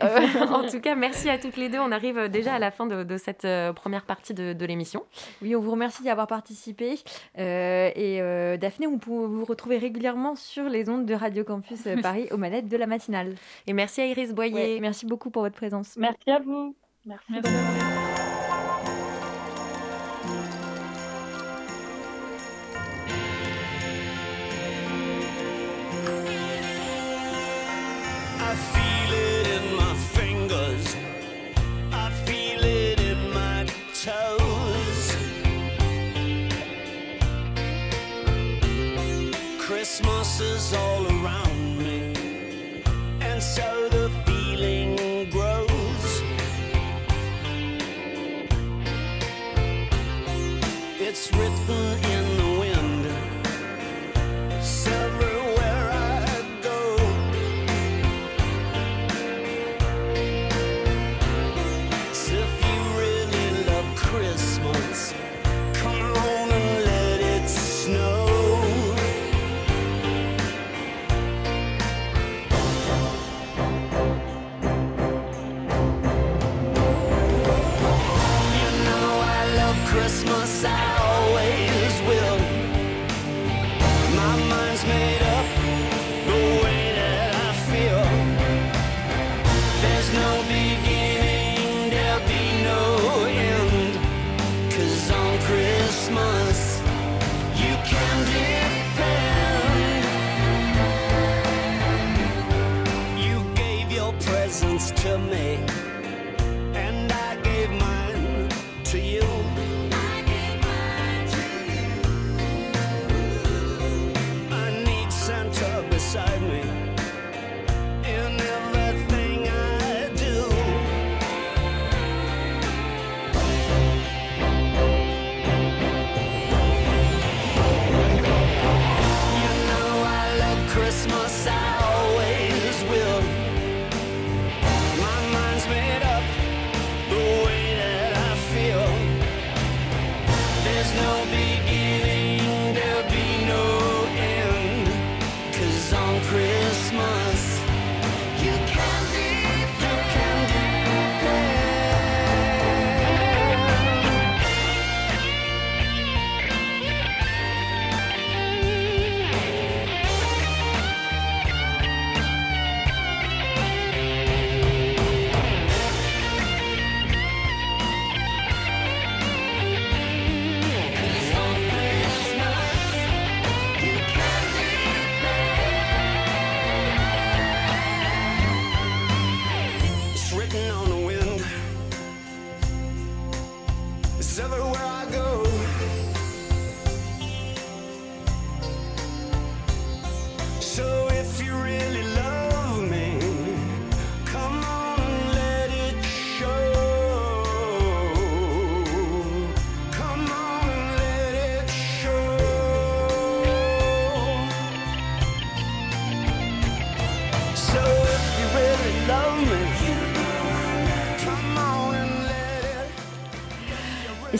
en 0.60 0.64
tout 0.72 0.80
cas, 0.86 0.94
merci 1.06 1.26
à 1.34 1.38
toutes 1.42 1.58
les 1.62 1.68
deux. 1.72 1.80
On 1.88 1.92
arrive 1.98 2.18
déjà 2.38 2.52
à 2.58 2.60
la 2.66 2.70
fin 2.76 2.86
de, 2.92 2.98
de 3.12 3.16
cette 3.26 3.46
première 3.80 4.04
partie 4.12 4.34
de, 4.40 4.43
de 4.52 4.66
l'émission. 4.66 5.04
Oui, 5.42 5.56
on 5.56 5.60
vous 5.60 5.70
remercie 5.70 6.02
d'y 6.02 6.10
avoir 6.10 6.26
participé. 6.26 6.98
Euh, 7.38 7.90
et 7.94 8.20
euh, 8.20 8.56
Daphné, 8.56 8.86
vous 8.86 8.98
pouvez 8.98 9.26
vous 9.26 9.44
retrouver 9.44 9.78
régulièrement 9.78 10.36
sur 10.36 10.64
les 10.64 10.88
ondes 10.88 11.06
de 11.06 11.14
Radio 11.14 11.44
Campus 11.44 11.82
Paris 12.02 12.28
aux 12.30 12.36
manettes 12.36 12.68
de 12.68 12.76
la 12.76 12.86
matinale. 12.86 13.34
Et 13.66 13.72
merci 13.72 14.00
à 14.00 14.06
Iris 14.06 14.32
Boyer. 14.32 14.74
Ouais, 14.74 14.80
merci 14.80 15.06
beaucoup 15.06 15.30
pour 15.30 15.42
votre 15.42 15.56
présence. 15.56 15.96
Merci 15.96 16.30
à 16.30 16.38
vous. 16.40 16.74
Merci. 17.06 17.24
merci. 17.30 18.33
Christmas 40.36 40.72
is 40.72 40.74
all 40.74 41.06
around 41.06 41.53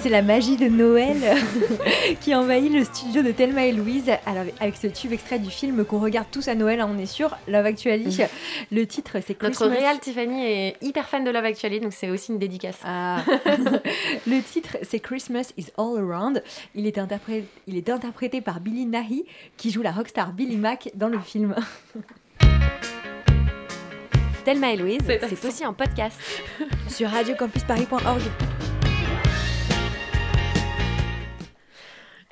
c'est 0.05 0.11
la 0.11 0.21
magie 0.21 0.59
de 0.59 0.69
Noël 0.69 1.17
qui 2.21 2.35
envahit 2.35 2.71
le 2.71 2.85
studio 2.85 3.23
de 3.23 3.33
Thelma 3.33 3.65
et 3.65 3.73
Louise. 3.73 4.11
Alors, 4.27 4.45
avec 4.61 4.77
ce 4.77 4.87
tube 4.87 5.15
extrait 5.15 5.39
du 5.39 5.49
film 5.49 5.83
qu'on 5.87 5.99
regarde 5.99 6.27
tous 6.31 6.47
à 6.49 6.55
Noël, 6.55 6.81
hein, 6.83 6.91
on 6.95 6.99
est 6.99 7.07
sûr, 7.07 7.35
Love 7.49 7.65
Actually. 7.65 8.15
Le 8.71 8.87
titre, 8.87 9.17
c'est 9.27 9.43
Notre 9.43 9.67
réal 9.67 9.99
Tiffany 10.01 10.45
est 10.45 10.77
hyper 10.83 11.09
fan 11.09 11.25
de 11.25 11.31
Love 11.31 11.47
Actually, 11.47 11.81
donc 11.81 11.95
c'est 11.95 12.11
aussi 12.11 12.33
une 12.33 12.39
dédicace. 12.39 12.77
Ah. 12.85 13.25
le 14.27 14.43
titre, 14.43 14.77
c'est 14.83 15.01
Christmas 15.01 15.55
is 15.57 15.69
All 15.79 15.97
Around. 15.97 16.43
Il 16.75 16.87
est, 16.87 16.99
interpré- 16.99 17.45
il 17.67 17.79
est 17.79 17.89
interprété 17.89 18.43
par 18.43 18.61
Billy 18.61 18.85
Nahi, 18.85 19.25
qui 19.57 19.71
joue 19.71 19.81
la 19.81 19.93
rockstar 19.93 20.35
Billy 20.35 20.59
Mack 20.59 20.91
dans 20.95 21.09
le 21.09 21.19
film. 21.19 21.55
Thelma 24.45 24.71
et 24.71 24.77
Louise, 24.77 25.01
C'est 25.07 25.27
c'est 25.35 25.49
aussi 25.49 25.65
un 25.65 25.73
podcast. 25.73 26.21
Sur 26.91 27.09
radiocampusparis.org. 27.09 28.21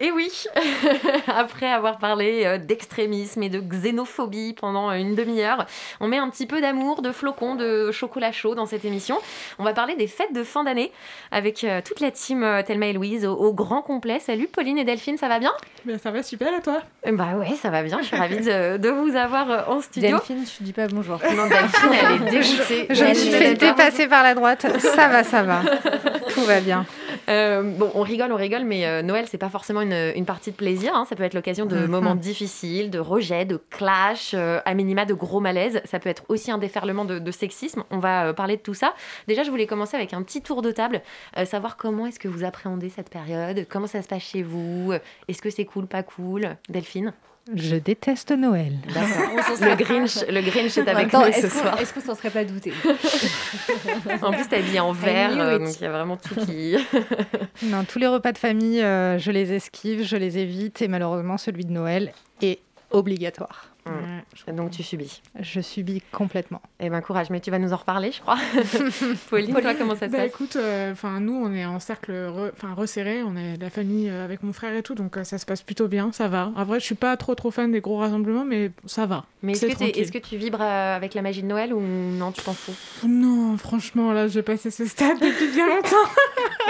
Et 0.04 0.10
oui, 0.10 0.46
après 1.28 1.70
avoir 1.70 1.98
parlé 1.98 2.42
euh, 2.44 2.58
d'extrémisme 2.58 3.40
et 3.44 3.48
de 3.48 3.60
xénophobie 3.60 4.52
pendant 4.52 4.90
euh, 4.90 4.94
une 4.94 5.14
demi-heure, 5.14 5.64
on 6.00 6.08
met 6.08 6.18
un 6.18 6.28
petit 6.28 6.48
peu 6.48 6.60
d'amour, 6.60 7.02
de 7.02 7.12
flocons, 7.12 7.54
de 7.54 7.92
chocolat 7.92 8.32
chaud 8.32 8.56
dans 8.56 8.66
cette 8.66 8.84
émission. 8.84 9.16
On 9.60 9.62
va 9.62 9.72
parler 9.72 9.94
des 9.94 10.08
fêtes 10.08 10.32
de 10.34 10.42
fin 10.42 10.64
d'année 10.64 10.90
avec 11.30 11.62
euh, 11.62 11.80
toute 11.84 12.00
la 12.00 12.10
team 12.10 12.44
Thelma 12.66 12.86
et 12.86 12.94
Louise 12.94 13.24
au, 13.24 13.34
au 13.36 13.52
grand 13.52 13.80
complet. 13.80 14.18
Salut 14.18 14.48
Pauline 14.48 14.76
et 14.76 14.82
Delphine, 14.82 15.18
ça 15.18 15.28
va 15.28 15.38
bien? 15.38 15.52
Ben, 15.84 15.96
ça 16.00 16.10
va 16.10 16.24
super 16.24 16.52
à 16.52 16.60
toi? 16.60 16.82
Bah 17.08 17.36
ouais, 17.36 17.54
ça 17.54 17.70
va 17.70 17.84
bien. 17.84 18.00
Je 18.00 18.06
suis 18.06 18.16
ravie 18.16 18.40
de, 18.40 18.78
de 18.78 18.88
vous 18.88 19.14
avoir 19.14 19.70
en 19.70 19.80
studio. 19.80 20.16
Delphine, 20.16 20.44
je 20.44 20.64
dis 20.64 20.72
pas 20.72 20.88
bonjour. 20.88 21.20
Non, 21.36 21.46
Delphine, 21.46 21.90
elle 21.92 22.26
est 22.26 22.30
dégoûtée. 22.30 22.86
Je 22.90 23.04
me 23.04 23.08
Elle 23.08 23.16
suis 23.16 23.30
ne 23.30 23.36
fait 23.36 23.54
dépasser 23.54 24.08
par 24.08 24.24
la 24.24 24.34
droite. 24.34 24.66
Ça 24.80 25.06
va, 25.06 25.22
ça 25.22 25.44
va. 25.44 25.60
Tout 26.34 26.40
va 26.40 26.60
bien. 26.60 26.84
Euh, 27.28 27.62
bon, 27.62 27.90
on 27.94 28.02
rigole, 28.02 28.32
on 28.32 28.36
rigole, 28.36 28.64
mais 28.64 28.86
euh, 28.86 29.02
Noël, 29.02 29.26
c'est 29.28 29.38
pas 29.38 29.48
forcément 29.48 29.80
une, 29.80 30.12
une 30.16 30.24
partie 30.24 30.50
de 30.50 30.56
plaisir. 30.56 30.92
hein. 30.94 31.04
Ça 31.08 31.14
peut 31.16 31.22
être 31.22 31.34
l'occasion 31.34 31.66
de 31.66 31.76
Mhm. 31.76 31.86
moments 31.86 32.14
difficiles, 32.14 32.90
de 32.90 32.98
rejets, 32.98 33.44
de 33.44 33.60
clash, 33.70 34.32
euh, 34.34 34.60
à 34.64 34.74
minima 34.74 35.04
de 35.04 35.14
gros 35.14 35.40
malaises. 35.40 35.80
Ça 35.84 35.98
peut 35.98 36.08
être 36.08 36.24
aussi 36.28 36.50
un 36.50 36.58
déferlement 36.58 37.04
de, 37.04 37.18
de 37.18 37.30
sexisme. 37.30 37.84
On 37.90 37.98
va 37.98 38.34
parler 38.34 38.56
de 38.56 38.62
tout 38.62 38.74
ça. 38.74 38.94
Déjà, 39.28 39.42
je 39.44 39.50
voulais 39.50 39.66
commencer 39.66 39.96
avec 39.96 40.12
un 40.14 40.22
petit 40.22 40.42
tour 40.42 40.62
de 40.62 40.70
table, 40.70 41.02
savoir 41.44 41.76
comment 41.76 42.06
est-ce 42.06 42.18
que 42.18 42.28
vous 42.28 42.44
appréhendez 42.44 42.88
cette 42.88 43.10
période, 43.10 43.66
comment 43.68 43.86
ça 43.86 44.02
se 44.02 44.08
passe 44.08 44.22
chez 44.22 44.42
vous, 44.42 44.92
est-ce 45.28 45.40
que 45.42 45.50
c'est 45.50 45.64
cool, 45.64 45.86
pas 45.86 46.02
cool, 46.02 46.56
Delphine? 46.68 47.12
Je 47.52 47.76
déteste 47.76 48.30
Noël. 48.30 48.74
Le 48.86 49.74
Grinch, 49.74 50.24
le 50.28 50.40
Grinch 50.42 50.78
est 50.78 50.88
avec 50.88 51.12
nous 51.12 51.32
ce 51.32 51.48
soir. 51.48 51.80
Est-ce 51.80 51.92
qu'on 51.92 52.00
s'en 52.00 52.14
serait 52.14 52.30
pas 52.30 52.44
douté 52.44 52.72
En 54.22 54.32
plus, 54.32 54.46
t'es 54.48 54.58
habillée 54.58 54.80
en 54.80 54.92
vert, 54.92 55.32
euh, 55.38 55.58
donc 55.58 55.74
il 55.76 55.82
y 55.82 55.86
a 55.86 55.90
vraiment 55.90 56.16
tout 56.16 56.36
qui. 56.46 56.76
Non, 57.64 57.84
tous 57.84 57.98
les 57.98 58.06
repas 58.06 58.32
de 58.32 58.38
famille, 58.38 58.80
euh, 58.80 59.18
je 59.18 59.30
les 59.30 59.52
esquive, 59.52 60.04
je 60.04 60.16
les 60.16 60.38
évite 60.38 60.82
et 60.82 60.88
malheureusement 60.88 61.36
celui 61.36 61.64
de 61.64 61.72
Noël 61.72 62.12
est 62.40 62.60
obligatoire. 62.90 63.71
Mm. 63.86 64.54
Donc 64.56 64.70
tu 64.70 64.82
subis. 64.82 65.20
Je 65.40 65.60
subis 65.60 66.02
complètement. 66.12 66.62
Eh 66.80 66.88
ben 66.90 67.00
courage, 67.00 67.30
mais 67.30 67.40
tu 67.40 67.50
vas 67.50 67.58
nous 67.58 67.72
en 67.72 67.76
reparler, 67.76 68.12
je 68.12 68.20
crois. 68.20 68.38
Pauline, 69.30 69.52
toi, 69.54 69.74
comment 69.74 69.94
ça 69.96 70.06
se 70.06 70.12
Bah 70.12 70.18
passe 70.18 70.28
écoute, 70.28 70.56
euh, 70.56 70.92
enfin 70.92 71.20
nous 71.20 71.34
on 71.34 71.52
est 71.52 71.64
en 71.64 71.80
cercle 71.80 72.12
re- 72.12 72.50
enfin 72.52 72.74
resserré, 72.74 73.22
on 73.22 73.36
est 73.36 73.56
la 73.60 73.70
famille 73.70 74.08
euh, 74.08 74.24
avec 74.24 74.42
mon 74.42 74.52
frère 74.52 74.74
et 74.74 74.82
tout, 74.82 74.94
donc 74.94 75.16
euh, 75.16 75.24
ça 75.24 75.38
se 75.38 75.46
passe 75.46 75.62
plutôt 75.62 75.88
bien, 75.88 76.12
ça 76.12 76.28
va. 76.28 76.52
En 76.56 76.64
vrai, 76.64 76.80
je 76.80 76.84
suis 76.84 76.94
pas 76.94 77.16
trop 77.16 77.34
trop 77.34 77.50
fan 77.50 77.70
des 77.72 77.80
gros 77.80 77.98
rassemblements, 77.98 78.44
mais 78.44 78.70
ça 78.86 79.06
va. 79.06 79.24
Mais 79.42 79.52
est-ce 79.52 79.66
que, 80.12 80.18
que 80.18 80.24
tu 80.26 80.36
vibres 80.36 80.60
avec 80.62 81.14
la 81.14 81.22
magie 81.22 81.42
de 81.42 81.48
Noël 81.48 81.74
ou 81.74 81.80
non, 81.80 82.30
tu 82.32 82.42
t'en 82.42 82.52
fous? 82.52 82.74
Non, 83.06 83.56
franchement, 83.56 84.12
là, 84.12 84.28
j'ai 84.28 84.42
passé 84.42 84.70
ce 84.70 84.86
stade 84.86 85.18
depuis 85.18 85.48
bien 85.52 85.68
longtemps. 85.68 85.96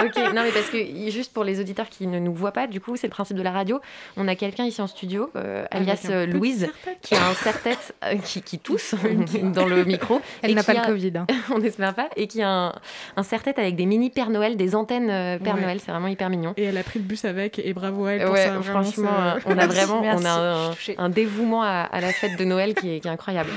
Ok, 0.03 0.15
non 0.33 0.41
mais 0.41 0.51
parce 0.51 0.69
que 0.71 0.77
juste 1.11 1.31
pour 1.33 1.43
les 1.43 1.59
auditeurs 1.59 1.87
qui 1.87 2.07
ne 2.07 2.17
nous 2.17 2.33
voient 2.33 2.51
pas, 2.51 2.65
du 2.65 2.81
coup 2.81 2.95
c'est 2.97 3.05
le 3.07 3.11
principe 3.11 3.37
de 3.37 3.43
la 3.43 3.51
radio. 3.51 3.79
On 4.17 4.27
a 4.27 4.35
quelqu'un 4.35 4.65
ici 4.65 4.81
en 4.81 4.87
studio, 4.87 5.29
alias 5.69 6.09
Louise. 6.27 6.67
Qui 7.03 7.15
a 7.15 7.27
un 7.27 7.33
serre-tête 7.33 7.93
euh, 8.05 8.15
qui, 8.15 8.41
qui 8.41 8.59
tousse 8.59 8.95
dans 9.53 9.65
le 9.67 9.83
micro. 9.83 10.21
Elle 10.41 10.55
n'a 10.55 10.63
pas 10.63 10.73
le 10.73 10.79
a- 10.79 10.85
Covid, 10.85 11.11
hein. 11.17 11.27
on 11.53 11.59
n'espère 11.59 11.93
pas. 11.93 12.07
Et 12.15 12.27
qui 12.27 12.41
a 12.41 12.49
un, 12.49 12.73
un 13.17 13.23
serre-tête 13.23 13.59
avec 13.59 13.75
des 13.75 13.85
mini 13.85 14.09
Père 14.09 14.29
Noël, 14.29 14.55
des 14.57 14.73
antennes 14.75 15.09
euh, 15.09 15.37
Père 15.37 15.55
Ouais. 15.55 15.61
Noël, 15.61 15.79
c'est 15.83 15.91
vraiment 15.91 16.07
hyper 16.07 16.29
mignon. 16.29 16.53
Et 16.57 16.63
elle 16.63 16.77
a 16.77 16.83
pris 16.83 16.99
le 16.99 17.05
bus 17.05 17.25
avec, 17.25 17.59
et 17.59 17.73
bravo 17.73 18.05
à 18.05 18.13
elle 18.13 18.23
pour 18.23 18.31
Ouais, 18.33 18.45
ça. 18.45 18.57
vraiment, 18.57 18.83
franchement, 18.83 19.09
on 19.45 19.57
a 19.57 19.67
vraiment 19.67 20.01
Merci, 20.01 20.25
on 20.25 20.29
a 20.29 20.71
un, 21.03 21.09
dévouement 21.09 21.61
à, 21.63 21.81
à 21.91 21.99
la 22.01 22.11
fête 22.13 22.37
de 22.37 22.43
Noël 22.45 22.73
qui 22.73 22.95
est, 22.95 22.99
qui 23.01 23.07
est 23.07 23.11
incroyable. 23.11 23.49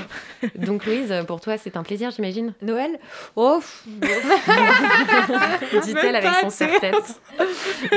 Donc 0.55 0.85
Louise, 0.85 1.13
pour 1.25 1.39
toi, 1.41 1.57
c'est 1.57 1.77
un 1.77 1.83
plaisir, 1.83 2.11
j'imagine? 2.11 2.53
Noël? 2.61 2.99
Oh 3.35 3.59
Dit-elle 5.83 6.15
avec 6.15 6.31
son 6.41 6.49
serre-tête. 6.49 7.21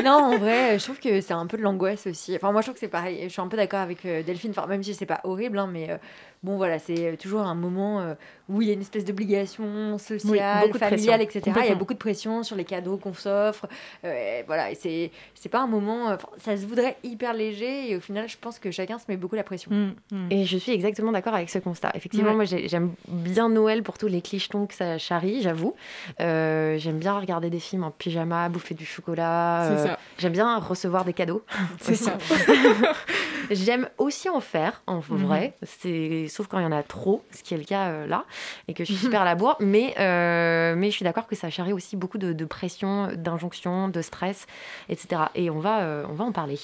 non, 0.04 0.12
en 0.12 0.38
vrai, 0.38 0.78
je 0.78 0.84
trouve 0.84 0.98
que 0.98 1.20
c'est 1.20 1.32
un 1.32 1.46
peu 1.46 1.56
de 1.56 1.62
l'angoisse 1.62 2.06
aussi. 2.06 2.34
Enfin, 2.36 2.52
moi, 2.52 2.60
je 2.60 2.66
trouve 2.66 2.74
que 2.74 2.80
c'est 2.80 2.88
pareil. 2.88 3.18
Je 3.24 3.28
suis 3.28 3.40
un 3.40 3.48
peu 3.48 3.56
d'accord 3.56 3.80
avec 3.80 4.04
euh, 4.06 4.22
Delphine. 4.22 4.50
Enfin, 4.56 4.66
même 4.66 4.82
si 4.82 4.94
c'est 4.94 5.06
pas 5.06 5.20
horrible, 5.24 5.39
hein, 5.58 5.66
mais 5.66 5.90
euh, 5.90 5.98
bon, 6.42 6.56
voilà, 6.56 6.78
c'est 6.78 7.16
toujours 7.20 7.40
un 7.42 7.54
moment 7.54 8.00
euh, 8.00 8.14
où 8.48 8.62
il 8.62 8.68
y 8.68 8.70
a 8.70 8.74
une 8.74 8.80
espèce 8.80 9.04
d'obligation 9.04 9.98
sociale, 9.98 10.72
familiale, 10.74 11.22
etc. 11.22 11.42
Il 11.62 11.68
y 11.68 11.72
a 11.72 11.74
beaucoup 11.74 11.92
de 11.94 11.98
pression 11.98 12.42
sur 12.42 12.56
les 12.56 12.64
cadeaux 12.64 12.96
qu'on 12.96 13.12
s'offre. 13.14 13.66
Euh, 14.04 14.42
voilà, 14.46 14.70
et 14.70 14.74
c'est 14.74 15.10
c'est 15.34 15.48
pas 15.48 15.60
un 15.60 15.66
moment. 15.66 16.10
euh, 16.10 16.16
ça 16.38 16.56
se 16.56 16.66
voudrait 16.66 16.96
hyper 17.04 17.32
léger, 17.34 17.90
et 17.90 17.96
au 17.96 18.00
final, 18.00 18.28
je 18.28 18.36
pense 18.38 18.58
que 18.58 18.70
chacun 18.70 18.98
se 18.98 19.04
met 19.08 19.16
beaucoup 19.16 19.36
la 19.36 19.44
pression. 19.44 19.70
Mm, 19.70 19.94
mm. 20.12 20.32
Et 20.32 20.44
je 20.46 20.56
suis 20.56 20.72
exactement 20.72 21.12
d'accord 21.12 21.34
avec 21.34 21.50
ce 21.50 21.58
constat. 21.58 21.90
Effectivement, 21.94 22.30
Ouais. 22.30 22.34
moi 22.36 22.44
j'ai- 22.44 22.68
j'aime 22.68 22.92
bien 23.08 23.48
Noël 23.48 23.82
pour 23.82 23.98
tous 23.98 24.08
les 24.08 24.20
clichetons 24.22 24.66
que 24.66 24.74
ça 24.74 24.98
charrie, 24.98 25.42
j'avoue. 25.42 25.74
Euh, 26.20 26.76
j'aime 26.78 26.98
bien 26.98 27.18
regarder 27.18 27.50
des 27.50 27.60
films 27.60 27.84
en 27.84 27.90
pyjama, 27.90 28.48
bouffer 28.48 28.74
du 28.74 28.84
chocolat. 28.86 29.64
C'est 29.68 29.74
euh, 29.82 29.86
ça. 29.86 29.98
J'aime 30.18 30.32
bien 30.32 30.58
recevoir 30.58 31.04
des 31.04 31.12
cadeaux. 31.12 31.42
C'est 31.80 31.94
ça. 31.94 32.16
J'aime 33.50 33.88
aussi 33.98 34.28
en 34.28 34.40
faire, 34.40 34.82
en 34.86 35.00
vrai. 35.00 35.54
C'est 35.64 36.26
sauf 36.30 36.46
quand 36.46 36.58
il 36.58 36.62
y 36.62 36.66
en 36.66 36.72
a 36.72 36.82
trop, 36.82 37.22
ce 37.30 37.42
qui 37.42 37.54
est 37.54 37.58
le 37.58 37.64
cas 37.64 37.88
euh, 37.88 38.06
là, 38.06 38.24
et 38.68 38.74
que 38.74 38.84
je 38.84 38.92
suis 38.92 39.00
super 39.04 39.22
à 39.22 39.24
la 39.24 39.34
bourre. 39.34 39.56
Mais 39.60 39.94
euh, 39.98 40.74
mais 40.76 40.90
je 40.90 40.96
suis 40.96 41.04
d'accord 41.04 41.26
que 41.26 41.36
ça 41.36 41.50
charrie 41.50 41.72
aussi 41.72 41.96
beaucoup 41.96 42.18
de, 42.18 42.32
de 42.32 42.44
pression, 42.44 43.08
d'injonction, 43.14 43.88
de 43.88 44.02
stress, 44.02 44.46
etc. 44.88 45.22
Et 45.34 45.50
on 45.50 45.58
va 45.58 45.80
euh, 45.80 46.04
on 46.08 46.14
va 46.14 46.24
en 46.24 46.32
parler. 46.32 46.58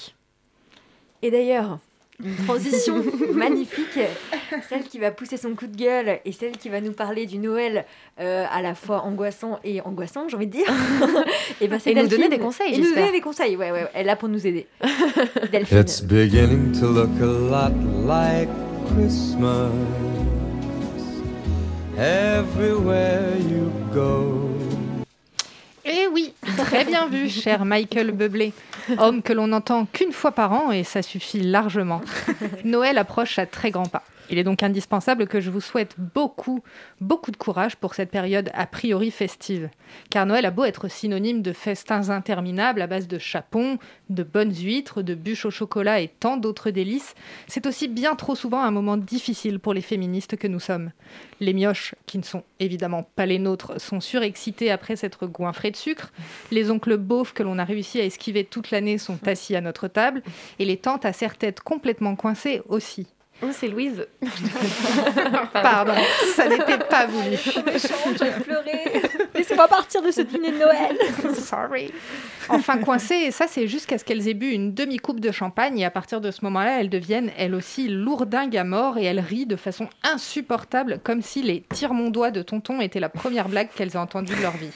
Et 1.21 1.31
d'ailleurs, 1.31 1.79
une 2.23 2.35
transition 2.45 3.03
magnifique, 3.33 3.99
celle 4.67 4.83
qui 4.83 4.97
va 4.97 5.11
pousser 5.11 5.37
son 5.37 5.53
coup 5.53 5.67
de 5.67 5.75
gueule 5.75 6.19
et 6.25 6.31
celle 6.31 6.57
qui 6.57 6.69
va 6.69 6.81
nous 6.81 6.93
parler 6.93 7.25
du 7.25 7.37
Noël 7.37 7.85
euh, 8.19 8.45
à 8.51 8.61
la 8.61 8.73
fois 8.73 9.03
angoissant 9.03 9.59
et 9.63 9.81
angoissant, 9.81 10.27
j'ai 10.27 10.35
envie 10.35 10.47
de 10.47 10.51
dire. 10.51 10.65
et, 11.61 11.67
ben, 11.67 11.79
c'est 11.79 11.91
Et 11.91 11.95
nous 11.95 12.07
donner 12.07 12.29
des 12.29 12.39
conseils, 12.39 12.73
Et 12.73 12.77
nous 12.79 12.93
donner 12.93 13.11
des 13.11 13.21
conseils, 13.21 13.55
ouais, 13.55 13.71
ouais, 13.71 13.83
ouais. 13.83 13.89
Elle 13.93 14.01
est 14.01 14.05
là 14.05 14.15
pour 14.15 14.29
nous 14.29 14.45
aider. 14.47 14.67
Delphine. 15.51 15.79
It's 15.79 16.01
beginning 16.01 16.71
to 16.79 16.87
look 16.87 17.09
a 17.21 17.25
lot 17.25 17.73
like 18.05 18.66
Christmas 18.93 19.71
everywhere 21.97 23.37
you 23.37 23.71
go. 23.93 24.49
Eh 25.85 26.07
oui, 26.11 26.33
très 26.57 26.85
bien 26.85 27.07
vu, 27.07 27.29
cher 27.43 27.65
Michael 27.65 28.11
Bublé. 28.11 28.53
Homme 28.97 29.21
que 29.21 29.33
l'on 29.33 29.47
n'entend 29.47 29.85
qu'une 29.85 30.11
fois 30.11 30.31
par 30.31 30.51
an 30.53 30.71
et 30.71 30.83
ça 30.83 31.01
suffit 31.01 31.41
largement. 31.41 32.01
Noël 32.63 32.97
approche 32.97 33.39
à 33.39 33.45
très 33.45 33.71
grands 33.71 33.85
pas. 33.85 34.03
Il 34.29 34.37
est 34.37 34.43
donc 34.43 34.63
indispensable 34.63 35.27
que 35.27 35.39
je 35.39 35.49
vous 35.49 35.61
souhaite 35.61 35.95
beaucoup, 35.97 36.61
beaucoup 36.99 37.31
de 37.31 37.37
courage 37.37 37.77
pour 37.77 37.93
cette 37.93 38.11
période 38.11 38.49
a 38.53 38.67
priori 38.67 39.11
festive. 39.11 39.69
Car 40.09 40.25
Noël 40.25 40.45
a 40.45 40.51
beau 40.51 40.65
être 40.65 40.89
synonyme 40.89 41.41
de 41.41 41.53
festins 41.53 42.09
interminables 42.09 42.81
à 42.81 42.87
base 42.87 43.07
de 43.07 43.17
chapons, 43.17 43.77
de 44.09 44.23
bonnes 44.23 44.53
huîtres, 44.53 45.01
de 45.01 45.15
bûches 45.15 45.45
au 45.45 45.51
chocolat 45.51 46.01
et 46.01 46.09
tant 46.09 46.37
d'autres 46.37 46.71
délices, 46.71 47.15
c'est 47.47 47.65
aussi 47.67 47.87
bien 47.87 48.15
trop 48.15 48.35
souvent 48.35 48.61
un 48.61 48.71
moment 48.71 48.97
difficile 48.97 49.59
pour 49.59 49.73
les 49.73 49.81
féministes 49.81 50.35
que 50.35 50.47
nous 50.47 50.59
sommes. 50.59 50.91
Les 51.39 51.53
mioches, 51.53 51.95
qui 52.05 52.17
ne 52.17 52.23
sont 52.23 52.43
évidemment 52.59 53.07
pas 53.15 53.25
les 53.25 53.39
nôtres, 53.39 53.79
sont 53.79 54.01
surexcités 54.01 54.71
après 54.71 54.95
s'être 54.95 55.27
goinfrés 55.27 55.71
de 55.71 55.77
sucre. 55.77 56.11
Les 56.51 56.71
oncles 56.71 56.97
beaufs 56.97 57.33
que 57.33 57.43
l'on 57.43 57.59
a 57.59 57.63
réussi 57.63 57.99
à 57.99 58.05
esquiver 58.05 58.43
toute 58.43 58.71
l'année 58.71 58.97
sont 58.97 59.19
assis 59.27 59.55
à 59.55 59.61
notre 59.61 59.87
table. 59.87 60.23
Et 60.59 60.65
les 60.65 60.77
tantes 60.77 61.05
à 61.05 61.13
serre-tête 61.13 61.61
complètement 61.61 62.15
coincées 62.15 62.61
aussi. 62.67 63.07
Oh, 63.43 63.47
c'est 63.51 63.67
Louise. 63.67 64.07
Pardon, 65.53 65.93
ça 66.35 66.49
n'était 66.49 66.79
pas 66.79 67.05
voulu. 67.05 67.37
J'ai 67.37 68.31
pleuré. 68.31 69.01
Laissez-moi 69.37 69.67
partir 69.67 70.01
de 70.01 70.09
ce 70.09 70.21
dîner 70.21 70.51
de 70.51 70.57
Noël. 70.57 70.97
Sorry. 71.35 71.91
Enfin 72.49 72.77
coincée, 72.77 73.15
et 73.27 73.31
ça 73.31 73.45
c'est 73.47 73.67
jusqu'à 73.67 73.97
ce 73.97 74.05
qu'elles 74.05 74.27
aient 74.27 74.33
bu 74.33 74.49
une 74.49 74.73
demi-coupe 74.73 75.19
de 75.19 75.31
champagne 75.31 75.77
et 75.79 75.85
à 75.85 75.91
partir 75.91 76.21
de 76.21 76.31
ce 76.31 76.43
moment-là, 76.45 76.79
elles 76.79 76.89
deviennent 76.89 77.31
elles 77.37 77.53
aussi 77.53 77.87
lourdingues 77.87 78.57
à 78.57 78.63
mort 78.63 78.97
et 78.97 79.03
elles 79.03 79.19
rient 79.19 79.45
de 79.45 79.55
façon 79.55 79.89
insupportable 80.03 80.99
comme 81.03 81.21
si 81.21 81.43
les 81.43 81.61
tire-mon-doigt 81.61 82.31
de 82.31 82.41
tonton 82.41 82.81
étaient 82.81 82.99
la 82.99 83.09
première 83.09 83.49
blague 83.49 83.69
qu'elles 83.75 83.89
aient 83.89 83.97
entendue 83.97 84.33
de 84.35 84.41
leur 84.41 84.55
vie. 84.55 84.71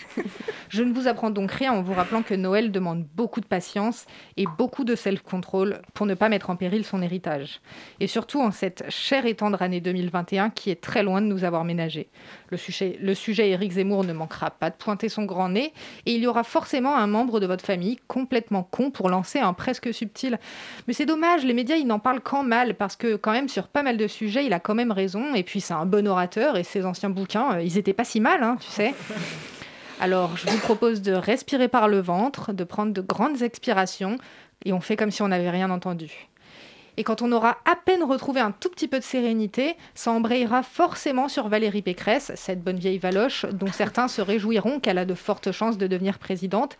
Je 0.69 0.83
ne 0.83 0.93
vous 0.93 1.07
apprends 1.07 1.31
donc 1.31 1.51
rien 1.51 1.73
en 1.73 1.81
vous 1.81 1.93
rappelant 1.93 2.21
que 2.21 2.33
Noël 2.33 2.71
demande 2.71 3.05
beaucoup 3.15 3.41
de 3.41 3.45
patience 3.45 4.05
et 4.37 4.45
beaucoup 4.57 4.83
de 4.83 4.95
self-control 4.95 5.81
pour 5.93 6.05
ne 6.05 6.13
pas 6.13 6.29
mettre 6.29 6.49
en 6.49 6.55
péril 6.55 6.85
son 6.85 7.01
héritage. 7.01 7.61
Et 7.99 8.07
surtout 8.07 8.41
en 8.41 8.51
cette 8.51 8.89
chère 8.89 9.25
et 9.25 9.35
tendre 9.35 9.61
année 9.61 9.81
2021 9.81 10.49
qui 10.49 10.69
est 10.69 10.81
très 10.81 11.03
loin 11.03 11.21
de 11.21 11.27
nous 11.27 11.43
avoir 11.43 11.63
ménagé. 11.63 12.09
Le 12.49 12.57
sujet, 12.57 12.97
le 13.01 13.13
sujet 13.15 13.49
Éric 13.49 13.73
Zemmour 13.73 14.03
ne 14.03 14.13
manquera 14.13 14.50
pas 14.53 14.69
de 14.69 14.75
pointer 14.75 15.09
son 15.09 15.23
grand 15.23 15.49
nez 15.49 15.73
et 16.05 16.13
il 16.13 16.21
y 16.21 16.27
aura 16.27 16.43
forcément 16.43 16.95
un 16.95 17.07
membre 17.07 17.39
de 17.39 17.45
votre 17.45 17.65
famille 17.65 17.97
complètement 18.07 18.63
con 18.63 18.91
pour 18.91 19.09
lancer 19.09 19.39
un 19.39 19.53
presque 19.53 19.93
subtil. 19.93 20.39
Mais 20.87 20.93
c'est 20.93 21.05
dommage, 21.05 21.43
les 21.43 21.53
médias 21.53 21.75
ils 21.75 21.87
n'en 21.87 21.99
parlent 21.99 22.21
qu'en 22.21 22.43
mal 22.43 22.75
parce 22.75 22.95
que 22.95 23.15
quand 23.15 23.31
même 23.31 23.49
sur 23.49 23.67
pas 23.67 23.83
mal 23.83 23.97
de 23.97 24.07
sujets 24.07 24.45
il 24.45 24.53
a 24.53 24.59
quand 24.59 24.75
même 24.75 24.91
raison 24.91 25.35
et 25.35 25.43
puis 25.43 25.61
c'est 25.61 25.73
un 25.73 25.85
bon 25.85 26.07
orateur 26.07 26.57
et 26.57 26.63
ses 26.63 26.85
anciens 26.85 27.09
bouquins 27.09 27.53
euh, 27.53 27.61
ils 27.61 27.77
étaient 27.77 27.93
pas 27.93 28.03
si 28.03 28.19
mal, 28.19 28.43
hein, 28.43 28.57
tu 28.59 28.69
sais. 28.69 28.93
Alors, 29.99 30.35
je 30.35 30.49
vous 30.49 30.57
propose 30.57 31.03
de 31.03 31.13
respirer 31.13 31.67
par 31.67 31.87
le 31.87 31.99
ventre, 31.99 32.53
de 32.53 32.63
prendre 32.63 32.91
de 32.91 33.01
grandes 33.01 33.43
expirations, 33.43 34.17
et 34.65 34.73
on 34.73 34.81
fait 34.81 34.95
comme 34.95 35.11
si 35.11 35.21
on 35.21 35.27
n'avait 35.27 35.51
rien 35.51 35.69
entendu. 35.69 36.27
Et 37.01 37.03
quand 37.03 37.23
on 37.23 37.31
aura 37.31 37.57
à 37.65 37.75
peine 37.75 38.03
retrouvé 38.03 38.41
un 38.41 38.51
tout 38.51 38.69
petit 38.69 38.87
peu 38.87 38.99
de 38.99 39.03
sérénité, 39.03 39.75
ça 39.95 40.11
embrayera 40.11 40.61
forcément 40.61 41.29
sur 41.29 41.47
Valérie 41.47 41.81
Pécresse, 41.81 42.31
cette 42.35 42.63
bonne 42.63 42.77
vieille 42.77 42.99
valoche 42.99 43.47
dont 43.47 43.71
certains 43.71 44.07
se 44.07 44.21
réjouiront 44.21 44.79
qu'elle 44.79 44.99
a 44.99 45.05
de 45.05 45.15
fortes 45.15 45.51
chances 45.51 45.79
de 45.79 45.87
devenir 45.87 46.19
présidente. 46.19 46.77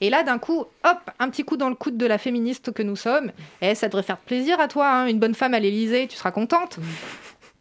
Et 0.00 0.10
là, 0.10 0.22
d'un 0.22 0.38
coup, 0.38 0.60
hop, 0.60 1.10
un 1.18 1.28
petit 1.28 1.42
coup 1.42 1.56
dans 1.56 1.68
le 1.68 1.74
coude 1.74 1.96
de 1.96 2.06
la 2.06 2.18
féministe 2.18 2.72
que 2.72 2.84
nous 2.84 2.94
sommes. 2.94 3.32
Eh, 3.62 3.74
ça 3.74 3.88
devrait 3.88 4.04
faire 4.04 4.18
plaisir 4.18 4.60
à 4.60 4.68
toi, 4.68 4.88
hein, 4.88 5.06
une 5.08 5.18
bonne 5.18 5.34
femme 5.34 5.54
à 5.54 5.58
l'Élysée, 5.58 6.06
tu 6.06 6.16
seras 6.16 6.30
contente 6.30 6.78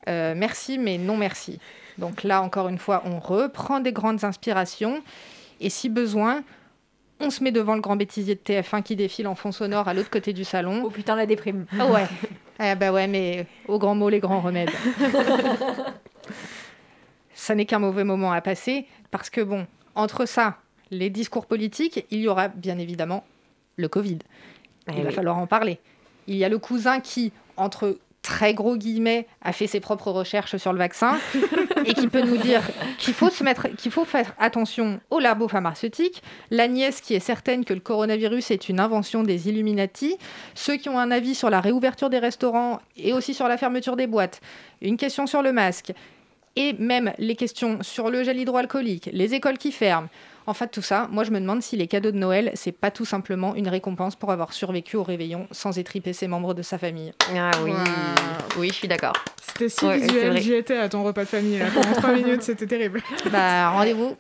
Euh, 0.09 0.33
Merci, 0.35 0.77
mais 0.77 0.97
non 0.97 1.15
merci. 1.15 1.59
Donc 1.97 2.23
là, 2.23 2.41
encore 2.41 2.67
une 2.67 2.77
fois, 2.77 3.03
on 3.05 3.19
reprend 3.19 3.79
des 3.79 3.93
grandes 3.93 4.25
inspirations. 4.25 5.01
Et 5.61 5.69
si 5.69 5.87
besoin, 5.87 6.43
on 7.19 7.29
se 7.29 7.43
met 7.43 7.51
devant 7.51 7.75
le 7.75 7.81
grand 7.81 7.95
bêtisier 7.95 8.35
de 8.35 8.39
TF1 8.39 8.83
qui 8.83 8.95
défile 8.95 9.27
en 9.27 9.35
fond 9.35 9.51
sonore 9.51 9.87
à 9.87 9.93
l'autre 9.93 10.09
côté 10.09 10.33
du 10.33 10.43
salon. 10.43 10.81
Oh 10.85 10.89
putain, 10.89 11.15
la 11.15 11.25
déprime. 11.25 11.65
Ah 11.79 11.87
ouais. 11.87 12.07
Ah 12.59 12.75
bah 12.75 12.91
ouais, 12.91 13.07
mais 13.07 13.47
au 13.67 13.79
grand 13.79 13.95
mot, 13.95 14.09
les 14.09 14.19
grands 14.19 14.39
remèdes. 14.39 14.69
ça 17.33 17.55
n'est 17.55 17.65
qu'un 17.65 17.79
mauvais 17.79 18.03
moment 18.03 18.31
à 18.31 18.41
passer 18.41 18.85
parce 19.11 19.29
que 19.29 19.41
bon, 19.41 19.65
entre 19.95 20.25
ça, 20.25 20.57
les 20.91 21.09
discours 21.09 21.45
politiques, 21.45 22.05
il 22.11 22.19
y 22.19 22.27
aura 22.27 22.47
bien 22.47 22.77
évidemment 22.77 23.25
le 23.75 23.87
Covid. 23.87 24.19
Eh 24.87 24.97
il 24.97 25.03
va 25.03 25.11
falloir 25.11 25.37
en 25.37 25.47
parler. 25.47 25.79
Il 26.27 26.35
y 26.35 26.43
a 26.43 26.49
le 26.49 26.59
cousin 26.59 26.99
qui, 26.99 27.31
entre 27.57 27.97
très 28.21 28.53
gros 28.53 28.77
guillemets, 28.77 29.27
a 29.41 29.51
fait 29.51 29.67
ses 29.67 29.79
propres 29.79 30.11
recherches 30.11 30.57
sur 30.57 30.73
le 30.73 30.79
vaccin 30.79 31.17
et 31.85 31.93
qui 31.93 32.07
peut 32.07 32.21
nous 32.21 32.37
dire 32.37 32.61
qu'il 32.97 33.13
faut 33.13 33.29
se 33.29 33.43
mettre, 33.43 33.67
qu'il 33.75 33.91
faut 33.91 34.05
faire 34.05 34.33
attention 34.39 34.99
aux 35.09 35.19
labos 35.19 35.47
pharmaceutiques. 35.47 36.23
La 36.51 36.67
nièce 36.67 37.01
qui 37.01 37.13
est 37.13 37.19
certaine 37.19 37.65
que 37.65 37.73
le 37.73 37.79
coronavirus 37.79 38.51
est 38.51 38.69
une 38.69 38.79
invention 38.79 39.23
des 39.23 39.49
Illuminati. 39.49 40.17
Ceux 40.55 40.77
qui 40.77 40.89
ont 40.89 40.99
un 40.99 41.11
avis 41.11 41.35
sur 41.35 41.49
la 41.49 41.61
réouverture 41.61 42.09
des 42.09 42.19
restaurants 42.19 42.79
et 42.97 43.13
aussi 43.13 43.33
sur 43.33 43.47
la 43.47 43.57
fermeture 43.57 43.95
des 43.95 44.07
boîtes. 44.07 44.41
Une 44.81 44.97
question 44.97 45.27
sur 45.27 45.41
le 45.41 45.51
masque 45.51 45.93
et 46.55 46.73
même 46.73 47.13
les 47.17 47.35
questions 47.35 47.79
sur 47.81 48.09
le 48.09 48.23
gel 48.23 48.37
hydroalcoolique, 48.39 49.09
les 49.11 49.33
écoles 49.33 49.57
qui 49.57 49.71
ferment. 49.71 50.07
En 50.45 50.53
fait, 50.53 50.67
tout 50.67 50.81
ça, 50.81 51.07
moi 51.09 51.23
je 51.23 51.31
me 51.31 51.39
demande 51.39 51.61
si 51.61 51.77
les 51.77 51.87
cadeaux 51.87 52.11
de 52.11 52.17
Noël, 52.17 52.51
c'est 52.53 52.73
pas 52.73 52.91
tout 52.91 53.05
simplement 53.05 53.55
une 53.55 53.69
récompense 53.69 54.17
pour 54.17 54.29
avoir 54.29 54.51
survécu 54.51 54.97
au 54.97 55.03
réveillon 55.03 55.47
sans 55.51 55.77
étriper 55.79 56.11
ses 56.11 56.27
membres 56.27 56.53
de 56.53 56.61
sa 56.61 56.77
famille. 56.77 57.13
Ah 57.33 57.51
oui, 57.63 57.71
oui, 58.57 58.67
je 58.67 58.73
suis 58.73 58.89
d'accord. 58.89 59.13
C'était 59.41 59.69
si 59.69 59.85
Ouais, 59.85 59.99
visuel, 59.99 60.41
j'y 60.41 60.53
étais 60.53 60.75
à 60.77 60.89
ton 60.89 61.03
repas 61.03 61.23
de 61.23 61.29
famille. 61.29 61.59
Là. 61.59 61.67
Pendant 61.73 61.93
trois 61.93 62.11
minutes, 62.11 62.41
c'était 62.41 62.67
terrible. 62.67 63.01
Bah, 63.31 63.69
rendez-vous 63.69 64.17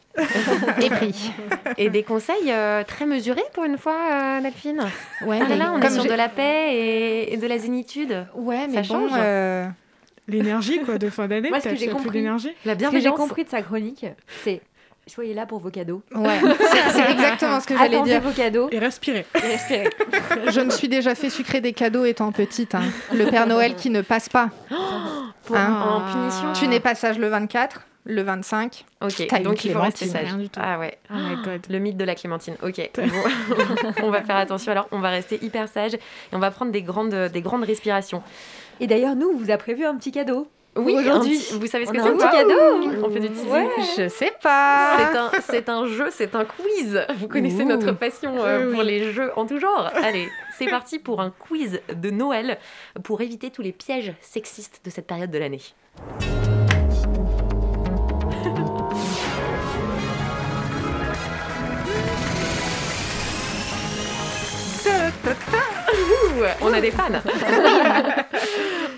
est 0.81 0.89
pris. 0.89 1.31
Et 1.77 1.89
des 1.89 2.03
conseils 2.03 2.49
euh, 2.51 2.83
très 2.85 3.05
mesurés 3.05 3.43
pour 3.53 3.65
une 3.65 3.77
fois, 3.77 3.97
euh, 4.11 4.41
Delphine? 4.41 4.81
Ouais, 5.25 5.39
Ah 5.41 5.43
là 5.43 5.45
mais 5.49 5.57
là, 5.57 5.73
on 5.75 5.81
est 5.81 5.89
sur 5.89 6.05
de 6.05 6.09
la 6.13 6.29
paix 6.29 6.73
et, 6.73 7.33
et 7.33 7.37
de 7.37 7.47
la 7.47 7.57
zénitude. 7.57 8.25
Ouais, 8.35 8.67
mais 8.67 8.77
bon, 8.77 9.09
change. 9.09 9.11
euh, 9.17 9.67
L'énergie 10.27 10.79
quoi 10.81 10.97
de 10.97 11.09
fin 11.09 11.27
d'année. 11.27 11.49
Moi, 11.49 11.59
ce 11.59 11.69
que 11.69 11.75
j'ai 11.75 11.87
compris, 11.87 12.11
d'énergie. 12.11 12.51
La 12.65 12.73
ce 12.73 12.77
que 12.79 12.85
j'ai 12.85 12.89
bienveillance. 12.91 13.17
compris 13.17 13.43
de 13.43 13.49
sa 13.49 13.61
chronique, 13.61 14.05
c'est 14.43 14.61
soyez 15.07 15.33
là 15.33 15.45
pour 15.45 15.59
vos 15.59 15.69
cadeaux. 15.69 16.01
Ouais, 16.15 16.39
c'est- 16.91 17.11
exactement 17.11 17.59
ce 17.59 17.67
que 17.67 17.77
j'allais 17.77 17.95
Attendez 17.95 18.11
dire. 18.11 18.21
vos 18.21 18.31
cadeaux 18.31 18.69
Et 18.71 18.79
respirez. 18.79 19.25
Je 19.35 20.61
me 20.61 20.69
suis 20.71 20.87
déjà 20.87 21.13
fait 21.15 21.29
sucrer 21.29 21.59
des 21.61 21.73
cadeaux 21.73 22.05
étant 22.05 22.31
petite. 22.31 22.73
hein. 22.75 22.83
Le 23.13 23.25
Père 23.25 23.47
Noël 23.47 23.75
qui 23.75 23.89
ne 23.89 24.01
passe 24.01 24.29
pas. 24.29 24.49
Pour- 25.43 25.57
Hein 25.57 25.77
en 26.07 26.11
punition. 26.11 26.53
Tu 26.53 26.67
n'es 26.69 26.79
pas 26.79 26.95
sage 26.95 27.19
le 27.19 27.27
24, 27.27 27.81
le 28.05 28.21
25. 28.21 28.85
Ok, 29.01 29.27
T'as 29.27 29.37
une 29.39 29.43
donc 29.43 29.65
il 29.65 29.73
faut 29.73 29.81
rester 29.81 30.05
sage. 30.07 30.27
Rien 30.27 30.37
du 30.37 30.47
tout. 30.47 30.61
Ah 30.63 30.79
ouais. 30.79 30.97
Oh 31.09 31.15
my 31.17 31.35
god. 31.43 31.61
Le 31.69 31.79
mythe 31.79 31.97
de 31.97 32.05
la 32.05 32.15
clémentine. 32.15 32.55
Ok. 32.63 32.89
Bon. 32.97 33.03
on 34.03 34.09
va 34.09 34.21
faire 34.21 34.37
attention. 34.37 34.71
Alors, 34.71 34.87
on 34.93 34.99
va 34.99 35.09
rester 35.09 35.37
hyper 35.43 35.67
sage 35.67 35.95
et 35.95 35.99
on 36.31 36.39
va 36.39 36.49
prendre 36.49 36.71
des 36.71 36.81
grandes, 36.81 37.13
des 37.33 37.41
grandes 37.41 37.65
respirations. 37.65 38.23
Et 38.79 38.87
d'ailleurs, 38.87 39.15
nous, 39.15 39.29
on 39.29 39.37
vous 39.37 39.51
a 39.51 39.57
prévu 39.57 39.85
un 39.85 39.95
petit 39.95 40.11
cadeau. 40.11 40.47
Oui, 40.75 40.95
Aujourd'hui. 40.97 41.39
vous 41.51 41.67
savez 41.67 41.85
ce 41.85 41.91
On 41.91 41.93
que 41.93 41.99
a 41.99 42.03
c'est 42.03 42.09
un 42.09 42.17
petit 42.17 42.35
cadeau. 42.35 43.03
On 43.05 43.09
fait 43.11 43.19
du 43.19 43.29
teasing. 43.29 43.51
Ouais. 43.51 43.69
Je 43.95 44.07
sais 44.09 44.33
pas. 44.41 44.97
C'est 44.97 45.17
un, 45.17 45.31
c'est 45.41 45.69
un 45.69 45.85
jeu, 45.85 46.07
c'est 46.09 46.33
un 46.33 46.45
quiz. 46.45 47.05
Vous 47.19 47.27
connaissez 47.27 47.61
Ouh. 47.61 47.67
notre 47.67 47.91
passion 47.91 48.33
euh, 48.39 48.73
pour 48.73 48.81
les 48.81 49.11
jeux 49.11 49.31
en 49.35 49.45
tout 49.45 49.59
genre. 49.59 49.91
Allez, 50.01 50.27
c'est 50.57 50.65
parti 50.67 50.97
pour 50.97 51.21
un 51.21 51.29
quiz 51.29 51.79
de 51.95 52.09
Noël 52.09 52.57
pour 53.03 53.21
éviter 53.21 53.51
tous 53.51 53.61
les 53.61 53.71
pièges 53.71 54.13
sexistes 54.21 54.81
de 54.83 54.89
cette 54.89 55.05
période 55.05 55.29
de 55.29 55.37
l'année. 55.37 55.61
On 66.61 66.73
a 66.73 66.81
des 66.81 66.91
fans. 66.91 67.09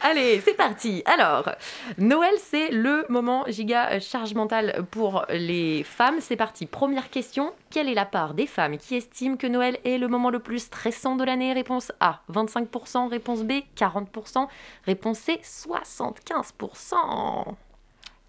Allez, 0.02 0.42
c'est 0.46 0.54
parti. 0.54 1.02
Alors, 1.06 1.50
Noël, 1.98 2.34
c'est 2.38 2.70
le 2.70 3.06
moment 3.10 3.44
giga 3.48 3.90
euh, 3.92 4.00
charge 4.00 4.36
mentale 4.36 4.86
pour 4.92 5.26
les 5.30 5.84
femmes. 5.84 6.18
C'est 6.20 6.36
parti. 6.36 6.68
Première 6.68 7.10
question. 7.10 7.54
Quelle 7.72 7.90
est 7.90 7.96
la 7.96 8.06
part 8.06 8.36
des 8.36 8.48
femmes 8.48 8.78
qui 8.78 8.96
estiment 8.96 9.36
que 9.36 9.48
Noël 9.48 9.78
est 9.84 9.98
le 9.98 10.08
moment 10.08 10.30
le 10.30 10.40
plus 10.40 10.60
stressant 10.60 11.16
de 11.16 11.24
l'année? 11.24 11.54
Réponse 11.54 11.92
A, 12.00 12.22
25%. 12.32 13.10
Réponse 13.10 13.44
B, 13.44 13.54
40%. 13.76 14.48
Réponse 14.86 15.18
C, 15.18 15.40
75%. 15.44 17.56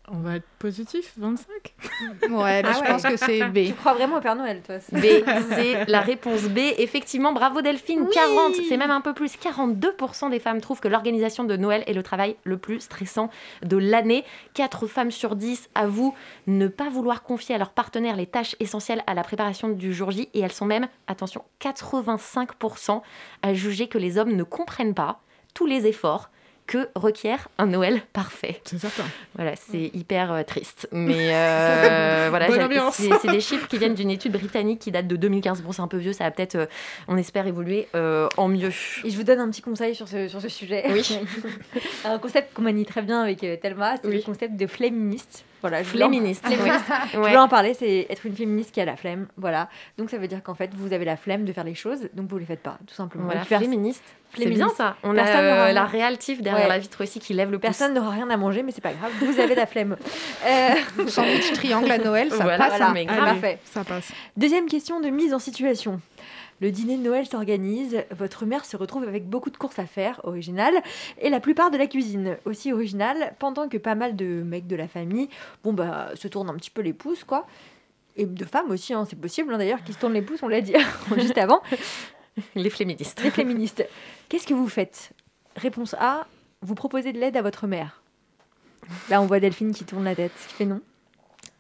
On 0.09 0.19
va 0.19 0.37
être 0.37 0.47
positif, 0.61 1.13
25 1.17 1.47
Ouais, 2.31 2.63
mais 2.63 2.69
Ah 2.69 2.73
je 2.75 2.81
ouais. 2.81 2.87
pense 2.87 3.03
que 3.03 3.17
c'est 3.17 3.45
B. 3.47 3.67
Tu 3.67 3.73
crois 3.75 3.95
vraiment 3.95 4.19
au 4.19 4.21
Père 4.21 4.37
Noël, 4.37 4.63
toi 4.65 4.77
B, 4.93 5.05
c'est 5.51 5.85
la 5.87 6.01
réponse 6.01 6.43
B. 6.43 6.59
Effectivement, 6.79 7.33
bravo 7.33 7.61
Delphine, 7.61 8.07
40, 8.13 8.55
c'est 8.69 8.77
même 8.77 8.93
un 8.93 9.01
peu 9.01 9.15
plus. 9.15 9.35
42% 9.37 10.31
des 10.31 10.39
femmes 10.39 10.61
trouvent 10.61 10.79
que 10.81 10.87
l'organisation 10.89 11.43
de 11.43 11.57
Noël 11.57 11.83
est 11.89 11.93
le 11.93 12.05
travail 12.05 12.37
le 12.45 12.57
plus 12.57 12.81
stressant 12.81 13.31
de 13.65 13.77
l'année. 13.77 14.25
4 14.55 14.87
femmes 14.87 15.11
sur 15.11 15.35
10 15.35 15.71
avouent 15.75 16.15
ne 16.47 16.69
pas 16.69 16.89
vouloir 16.89 17.25
confier 17.25 17.57
à 17.57 17.59
leur 17.59 17.71
partenaire 17.71 18.15
les 18.15 18.27
tâches 18.27 18.55
essentielles 18.61 19.03
à 19.09 19.15
la 19.15 19.25
préparation 19.25 19.69
du 19.71 19.93
jour 19.93 20.13
J. 20.13 20.29
Et 20.35 20.41
elles 20.41 20.53
sont 20.53 20.67
même, 20.67 20.87
attention, 21.09 21.43
85% 21.61 23.03
à 23.43 23.55
juger 23.55 23.89
que 23.89 23.99
les 23.99 24.19
hommes 24.19 24.37
ne 24.37 24.45
comprennent 24.45 24.95
pas 24.95 25.21
tous 25.55 25.67
les 25.67 25.87
efforts 25.87 26.31
que 26.67 26.89
requiert 26.95 27.49
un 27.59 27.67
Noël 27.67 28.01
parfait. 28.13 28.61
C'est 28.65 28.79
certain. 28.79 29.05
Voilà, 29.35 29.55
c'est 29.57 29.91
hyper 29.95 30.33
euh, 30.33 30.43
triste. 30.43 30.89
Mais 30.93 31.35
euh, 31.35 32.27
voilà, 32.31 32.49
c'est 32.93 33.11
c'est 33.21 33.31
des 33.31 33.41
chiffres 33.41 33.69
qui 33.69 33.79
viennent 33.79 33.95
d'une 33.95 34.11
étude 34.11 34.33
britannique 34.33 34.81
qui 34.81 34.91
date 34.91 35.07
de 35.07 35.17
2015. 35.17 35.63
Bon, 35.63 35.73
c'est 35.73 35.83
un 35.83 35.89
peu 35.89 35.97
vieux, 35.97 36.13
ça 36.13 36.25
va 36.25 36.31
peut-être, 36.31 36.57
euh, 36.57 36.67
on 37.09 37.17
espère, 37.17 37.47
évoluer 37.47 37.89
euh, 37.95 38.29
en 38.37 38.49
mieux. 38.49 38.71
Et 39.05 39.11
je 39.11 39.17
vous 39.17 39.25
donne 39.25 39.41
un 39.41 39.51
petit 39.51 39.63
conseil 39.63 39.95
sur 39.95 40.09
ce, 40.09 40.29
sur 40.29 40.41
ce 40.41 40.49
sujet. 40.49 40.85
Oui. 40.89 41.19
un 42.05 42.19
concept 42.19 42.53
qu'on 42.55 42.63
manie 42.63 42.85
très 42.85 43.03
bien 43.03 43.23
avec 43.23 43.43
euh, 43.45 43.57
Thelma, 43.57 43.97
c'est 43.97 44.09
Oui. 44.09 44.17
le 44.17 44.23
concept 44.23 44.57
de 44.57 44.67
féministe. 44.67 45.45
Voilà, 45.63 45.83
je 45.83 45.89
voulais 45.91 46.05
en- 46.05 46.11
Féministe. 46.11 46.47
Féministe. 46.47 46.85
Je 47.13 47.19
Ouais. 47.19 47.29
voulais 47.29 47.37
en 47.39 47.49
parler, 47.49 47.75
c'est 47.75 48.07
être 48.11 48.27
une 48.27 48.37
féministe 48.37 48.73
qui 48.73 48.81
a 48.81 48.85
la 48.85 48.97
flemme. 48.97 49.27
Voilà. 49.37 49.69
Donc 49.99 50.11
ça 50.11 50.19
veut 50.19 50.29
dire 50.29 50.43
qu'en 50.43 50.55
fait, 50.55 50.71
vous 50.75 50.93
avez 50.93 51.05
la 51.05 51.17
flemme 51.17 51.45
de 51.45 51.53
faire 51.53 51.65
les 51.65 51.75
choses, 51.75 52.09
donc 52.15 52.29
vous 52.29 52.39
les 52.39 52.45
faites 52.45 52.63
pas, 52.63 52.79
tout 52.87 52.95
simplement. 52.95 53.25
Voilà, 53.25 53.45
féministe. 53.45 54.03
C'est 54.35 54.43
Féministe. 54.43 54.59
bien 54.67 54.69
ça. 54.77 54.97
On 55.03 55.15
Personne 55.15 55.37
a 55.37 55.43
n'aura 55.43 55.67
euh, 55.69 55.73
la 55.73 55.85
réaltif 55.87 56.43
derrière 56.43 56.65
Ouais. 56.65 56.69
la 56.69 56.79
vitre 56.79 57.03
aussi 57.03 57.21
qui 57.21 57.33
lève 57.33 57.51
le 57.51 57.59
pouce. 57.59 57.63
Personne 57.69 57.95
n'aura 57.95 58.11
rien 58.11 58.29
à 58.29 58.37
manger, 58.37 58.63
mais 58.63 58.73
c'est 58.73 58.81
pas 58.83 58.93
grave, 58.93 59.11
vous 59.21 59.41
avez 59.41 59.55
la 59.55 59.67
flemme. 59.67 59.97
Euh, 60.47 60.75
Sandwich 61.09 61.53
triangle 61.55 61.91
à 61.91 61.99
Noël, 61.99 62.31
ça 62.31 62.43
Voilà, 62.43 62.59
passe. 62.59 62.69
voilà, 62.71 62.89
hein. 62.89 62.93
mais 62.93 63.07
Allez, 63.09 63.17
grave. 63.21 63.29
parfait. 63.41 63.59
Ça 63.65 63.83
passe. 63.85 64.13
Deuxième 64.37 64.67
question 64.67 65.01
de 65.01 65.09
mise 65.09 65.33
en 65.33 65.39
situation. 65.39 66.01
Le 66.61 66.71
dîner 66.71 66.97
de 66.97 67.03
Noël 67.03 67.27
s'organise, 67.27 68.05
votre 68.11 68.47
mère 68.47 68.65
se 68.65 68.77
retrouve 68.77 69.05
avec 69.05 69.29
beaucoup 69.29 69.51
de 69.51 69.57
courses 69.57 69.79
à 69.79 69.87
faire, 69.87 70.21
originales, 70.25 70.75
et 71.21 71.29
la 71.29 71.41
plupart 71.41 71.71
de 71.71 71.77
la 71.77 71.87
cuisine, 71.87 72.39
aussi 72.47 72.73
originale, 72.73 73.35
pendant 73.39 73.69
que 73.69 73.77
pas 73.77 73.95
mal 73.95 74.17
de 74.17 74.43
mecs 74.43 74.67
de 74.67 74.77
la 74.77 74.89
famille, 74.89 75.29
bon 75.63 75.73
bah, 75.73 76.11
se 76.15 76.29
tournent 76.29 76.49
un 76.49 76.55
petit 76.55 76.71
peu 76.71 76.81
les 76.81 76.95
pouces, 76.95 77.25
quoi. 77.25 77.47
et 78.17 78.25
de 78.25 78.45
femmes 78.45 78.71
aussi, 78.71 78.95
hein, 78.95 79.05
c'est 79.09 79.21
possible 79.21 79.53
hein, 79.53 79.59
d'ailleurs, 79.59 79.85
qui 79.85 79.93
se 79.93 79.99
tournent 79.99 80.15
les 80.15 80.23
pouces, 80.23 80.43
on 80.43 80.49
l'a 80.49 80.63
dit 80.63 80.75
juste 81.19 81.39
avant. 81.39 81.61
Les 82.55 82.71
féministes. 82.71 83.23
Les 83.23 83.31
féministes. 83.31 83.87
Qu'est-ce 84.29 84.47
que 84.47 84.55
vous 84.55 84.69
faites? 84.69 85.13
Réponse 85.57 85.95
A, 85.99 86.27
vous 86.63 86.75
proposez 86.75 87.13
de 87.13 87.19
l'aide 87.19 87.37
à 87.37 87.43
votre 87.43 87.67
mère. 87.67 88.03
Là, 89.11 89.21
on 89.21 89.27
voit 89.27 89.41
Delphine 89.41 89.73
qui 89.75 89.85
tourne 89.85 90.05
la 90.05 90.15
tête, 90.15 90.33
qui 90.49 90.55
fait 90.55 90.67
non. 90.67 90.81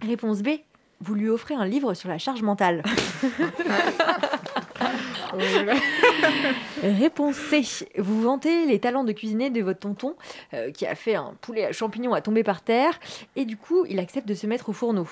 Réponse 0.00 0.42
B, 0.42 0.48
vous 1.00 1.14
lui 1.14 1.28
offrez 1.28 1.54
un 1.54 1.66
livre 1.66 1.94
sur 1.94 2.08
la 2.08 2.18
charge 2.18 2.42
mentale. 2.42 2.82
Réponse 6.82 7.36
C. 7.36 7.62
Vous 7.98 8.22
vantez 8.22 8.66
les 8.66 8.78
talents 8.78 9.04
de 9.04 9.12
cuisiner 9.12 9.50
de 9.50 9.62
votre 9.62 9.80
tonton 9.80 10.14
euh, 10.54 10.70
qui 10.70 10.86
a 10.86 10.94
fait 10.94 11.14
un 11.14 11.34
poulet 11.40 11.64
à 11.66 11.72
champignons 11.72 12.14
à 12.14 12.20
tomber 12.20 12.42
par 12.42 12.62
terre 12.62 12.98
et 13.34 13.44
du 13.44 13.56
coup 13.56 13.84
il 13.88 13.98
accepte 13.98 14.28
de 14.28 14.34
se 14.34 14.46
mettre 14.46 14.68
au 14.68 14.72
fourneau. 14.72 15.06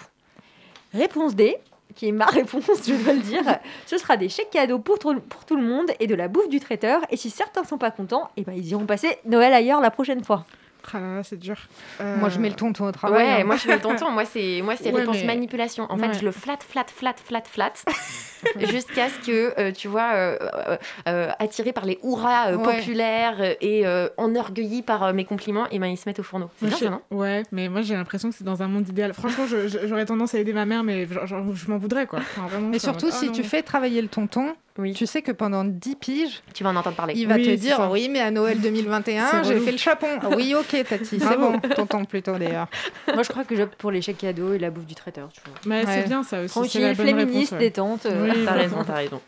Réponse 0.93 1.35
D. 1.35 1.57
Qui 1.95 2.09
est 2.09 2.13
ma 2.13 2.25
réponse, 2.27 2.65
je 2.87 2.95
dois 3.05 3.13
le 3.13 3.21
dire. 3.21 3.43
Ce 3.87 3.99
sera 3.99 4.17
des 4.17 4.29
chèques 4.29 4.51
cadeaux 4.51 4.79
pour, 4.81 4.99
tout- 4.99 5.21
pour 5.21 5.45
tout 5.45 5.55
le 5.55 5.63
monde 5.63 5.91
et 6.01 6.07
de 6.09 6.15
la 6.15 6.27
bouffe 6.29 6.49
du 6.49 6.59
traiteur. 6.59 7.01
Et 7.11 7.17
si 7.17 7.31
certains 7.31 7.63
sont 7.63 7.79
pas 7.79 7.91
contents, 7.93 8.31
eh 8.37 8.43
ben, 8.43 8.53
ils 8.57 8.67
iront 8.71 8.87
passer 8.87 9.19
Noël 9.27 9.53
ailleurs 9.53 9.81
la 9.81 9.91
prochaine 9.93 10.25
fois. 10.25 10.45
Ah 10.93 11.23
c'est 11.23 11.39
dur. 11.39 11.57
Moi, 12.01 12.29
je 12.29 12.39
mets 12.39 12.49
le 12.51 12.55
tonton 12.57 12.87
au 12.87 12.93
travail. 12.93 13.25
Ouais, 13.25 13.41
hein. 13.41 13.45
moi 13.45 13.57
je 13.57 13.63
fais 13.63 13.75
le 13.75 13.81
tonton. 13.81 14.11
Moi 14.11 14.25
c'est 14.25 14.61
moi 14.63 14.75
c'est 14.77 14.93
Ouais, 14.93 15.01
réponse 15.01 15.17
mais- 15.21 15.25
manipulation. 15.27 15.87
En 15.91 15.97
fait, 15.97 16.13
je 16.19 16.25
le 16.25 16.31
flatte, 16.33 16.63
flatte, 16.63 16.91
flatte, 16.91 17.21
flatte, 17.21 17.49
flatte, 17.49 17.85
jusqu'à 18.71 19.09
ce 19.09 19.19
que 19.27 19.59
euh, 19.61 19.73
tu 19.73 19.89
vois, 19.89 20.11
euh, 20.15 20.37
euh, 20.69 20.77
euh, 21.09 21.31
attiré 21.39 21.73
par 21.73 21.85
les 21.87 21.99
hurrahs 22.03 22.51
euh, 22.53 22.57
Ouais. 22.57 22.77
populaires 22.77 23.37
euh, 23.41 23.55
et 23.61 23.87
euh, 23.87 24.09
enorgueilli 24.17 24.83
par 24.83 25.03
euh, 25.05 25.13
mes 25.13 25.25
compliments, 25.25 25.67
et 25.71 25.79
ben 25.79 25.87
ils 25.87 25.97
se 25.97 26.09
mettent 26.09 26.21
au 26.21 26.23
fourneau. 26.23 26.51
C'est 26.61 26.67
bien 26.79 26.91
non? 26.91 27.01
Ouais, 27.17 27.43
mais 27.53 27.69
moi 27.69 27.83
j'ai 27.83 27.95
l'impression 27.95 28.31
que 28.31 28.35
c'est 28.37 28.45
dans 28.45 28.63
un 28.63 28.69
monde 28.69 28.89
idéal. 28.89 29.15
Franchement, 29.15 29.47
je- 29.47 29.69
je- 29.69 29.87
j'aurais 29.87 30.05
tendance 30.07 30.35
à 30.35 30.39
aider 30.39 30.53
ma 30.53 30.67
mère, 30.67 30.83
mais 30.85 31.07
genre, 31.07 31.27
genre, 31.27 31.45
je 31.55 31.71
m'en 31.71 31.79
voudrais 31.79 32.07
quoi. 32.07 32.19
Enfin, 32.21 32.47
vraiment, 32.47 32.73
Et 32.73 32.79
surtout, 32.79 33.07
mode, 33.07 33.15
si 33.15 33.33
tu 33.33 33.43
fais 33.43 33.63
travailler 33.63 34.03
le 34.03 34.09
tonton, 34.09 34.55
tu 34.95 35.07
sais 35.07 35.23
que 35.23 35.31
pendant 35.31 35.65
10 35.65 35.97
piges, 35.97 36.43
tu 36.53 36.65
vas 36.65 36.71
en 36.71 36.77
entendre 36.77 36.97
parler. 36.97 37.15
Il 37.17 37.29
va 37.29 37.37
Oui, 37.37 37.45
te 37.45 37.51
dire 37.55 37.77
ça. 37.77 37.91
Oui, 37.91 38.09
mais 38.11 38.21
à 38.21 38.31
Noël 38.33 38.61
2021, 38.61 39.27
C'est 39.31 39.45
j'ai 39.45 39.61
fait 39.61 39.71
le 39.73 39.79
chapon. 39.79 40.09
Oui, 40.37 40.55
ok, 40.59 40.85
Tati, 40.89 41.21
c'est 41.21 41.37
bon. 41.37 41.61
Tonton 41.61 42.05
plutôt 42.05 42.37
d'ailleurs. 42.37 42.67
Moi, 43.15 43.23
je 43.23 43.29
crois 43.29 43.45
que 43.45 43.55
j'opte 43.55 43.77
pour 43.77 43.91
les 43.93 44.03
chèques 44.03 44.19
cadeaux 44.19 44.53
et 44.53 44.59
la 44.59 44.71
bouffe 44.71 44.87
du 44.87 44.95
traiteur. 44.97 45.29
Tu 45.33 45.41
vois. 45.47 45.55
Mais 45.67 45.87
Ouais. 45.87 45.93
c'est 46.03 46.09
bien 46.09 46.23
ça 46.25 46.41
aussi. 46.41 46.49
Tranquille, 46.55 46.81
la 46.83 46.95
bonne 46.95 47.07
féministe, 47.07 47.53
réponse, 47.53 47.53
ouais. 47.53 47.59
détente. 47.59 48.07
euh. 48.07 48.29
Oui, 48.33 48.45
T'as 48.45 48.53
raison, 48.53 48.79
t'as 48.85 48.95
raison. 48.95 49.21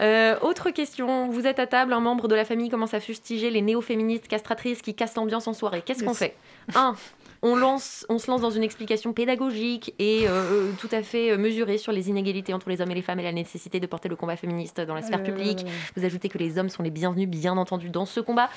Euh, 0.00 0.36
autre 0.40 0.70
question. 0.70 1.28
Vous 1.28 1.46
êtes 1.46 1.58
à 1.58 1.66
table, 1.66 1.92
un 1.92 2.00
membre 2.00 2.26
de 2.28 2.34
la 2.34 2.44
famille 2.44 2.70
commence 2.70 2.94
à 2.94 3.00
fustiger 3.00 3.50
les 3.50 3.60
néo-féministes 3.62 4.28
castratrices 4.28 4.80
qui 4.82 4.94
cassent 4.94 5.16
l'ambiance 5.16 5.46
en 5.46 5.52
soirée. 5.52 5.82
Qu'est-ce 5.84 6.04
qu'on 6.04 6.14
fait? 6.14 6.34
1. 6.74 6.94
On, 7.42 7.56
lance, 7.56 8.06
on 8.08 8.18
se 8.18 8.30
lance 8.30 8.40
dans 8.40 8.50
une 8.50 8.62
explication 8.62 9.12
pédagogique 9.12 9.94
et 9.98 10.24
euh, 10.28 10.70
tout 10.78 10.88
à 10.92 11.02
fait 11.02 11.32
euh, 11.32 11.38
mesurée 11.38 11.78
sur 11.78 11.92
les 11.92 12.08
inégalités 12.08 12.54
entre 12.54 12.68
les 12.68 12.80
hommes 12.80 12.90
et 12.90 12.94
les 12.94 13.02
femmes 13.02 13.20
et 13.20 13.24
la 13.24 13.32
nécessité 13.32 13.80
de 13.80 13.86
porter 13.86 14.08
le 14.08 14.16
combat 14.16 14.36
féministe 14.36 14.80
dans 14.80 14.94
la 14.94 15.02
sphère 15.02 15.22
publique. 15.22 15.64
Vous 15.96 16.04
ajoutez 16.04 16.28
que 16.28 16.38
les 16.38 16.58
hommes 16.58 16.68
sont 16.68 16.82
les 16.82 16.90
bienvenus, 16.90 17.28
bien 17.28 17.56
entendu, 17.56 17.90
dans 17.90 18.06
ce 18.06 18.20
combat. 18.20 18.48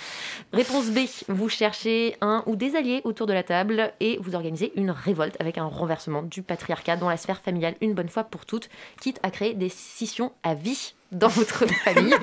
Réponse 0.54 0.90
B, 0.90 1.00
vous 1.28 1.50
cherchez 1.50 2.16
un 2.22 2.44
ou 2.46 2.56
des 2.56 2.76
alliés 2.76 3.02
autour 3.04 3.28
de 3.28 3.34
la 3.34 3.44
table 3.44 3.94
et 4.00 4.18
vous 4.22 4.36
organisez 4.36 4.72
une 4.76 4.92
révolte 4.92 5.36
avec 5.40 5.58
un 5.58 5.66
renversement 5.66 6.24
du 6.24 6.42
patriarcat 6.42 6.98
dans 6.98 7.10
la 7.10 7.18
sphère 7.18 7.42
familiale 7.42 7.76
une 7.82 7.94
bonne 7.94 8.10
fois 8.10 8.24
pour 8.24 8.46
toutes, 8.46 8.70
quitte 9.02 9.20
à 9.24 9.32
créer 9.32 9.54
des 9.54 9.70
scissions 9.70 10.32
à 10.44 10.54
vie 10.54 10.94
dans 11.12 11.28
votre 11.28 11.66
famille. 11.68 12.14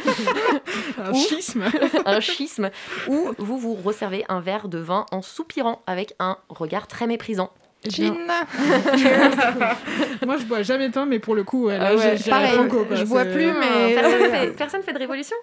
Un 0.99 1.13
Ou- 1.13 1.15
schisme. 1.17 1.65
un 2.07 2.21
schisme, 2.21 2.71
où 3.09 3.33
vous 3.39 3.59
vous 3.59 3.75
resservez 3.75 4.25
un 4.29 4.41
verre 4.41 4.69
de 4.69 4.79
vin 4.79 5.07
en 5.13 5.23
soupirant 5.23 5.83
avec 5.87 6.15
un 6.19 6.37
regard 6.49 6.87
très 6.87 7.07
méprisant. 7.07 7.51
Gin 7.89 8.15
Moi, 10.27 10.37
je 10.39 10.45
bois 10.45 10.63
jamais 10.63 10.89
de 10.89 10.95
vin, 10.95 11.07
mais 11.07 11.19
pour 11.19 11.35
le 11.35 11.45
coup, 11.45 11.67
ouais, 11.67 11.79
là, 11.79 11.91
Ah 11.91 11.95
ouais, 11.95 12.17
pareil, 12.29 12.53
Franco, 12.53 12.85
quoi, 12.85 12.97
je 12.97 13.05
bois 13.05 13.25
plus, 13.25 13.53
mais- 13.53 13.95
Personne 13.95 14.31
fait, 14.31 14.57
personne 14.57 14.83
fait 14.83 14.93
de 14.93 14.99
révolution? 14.99 15.37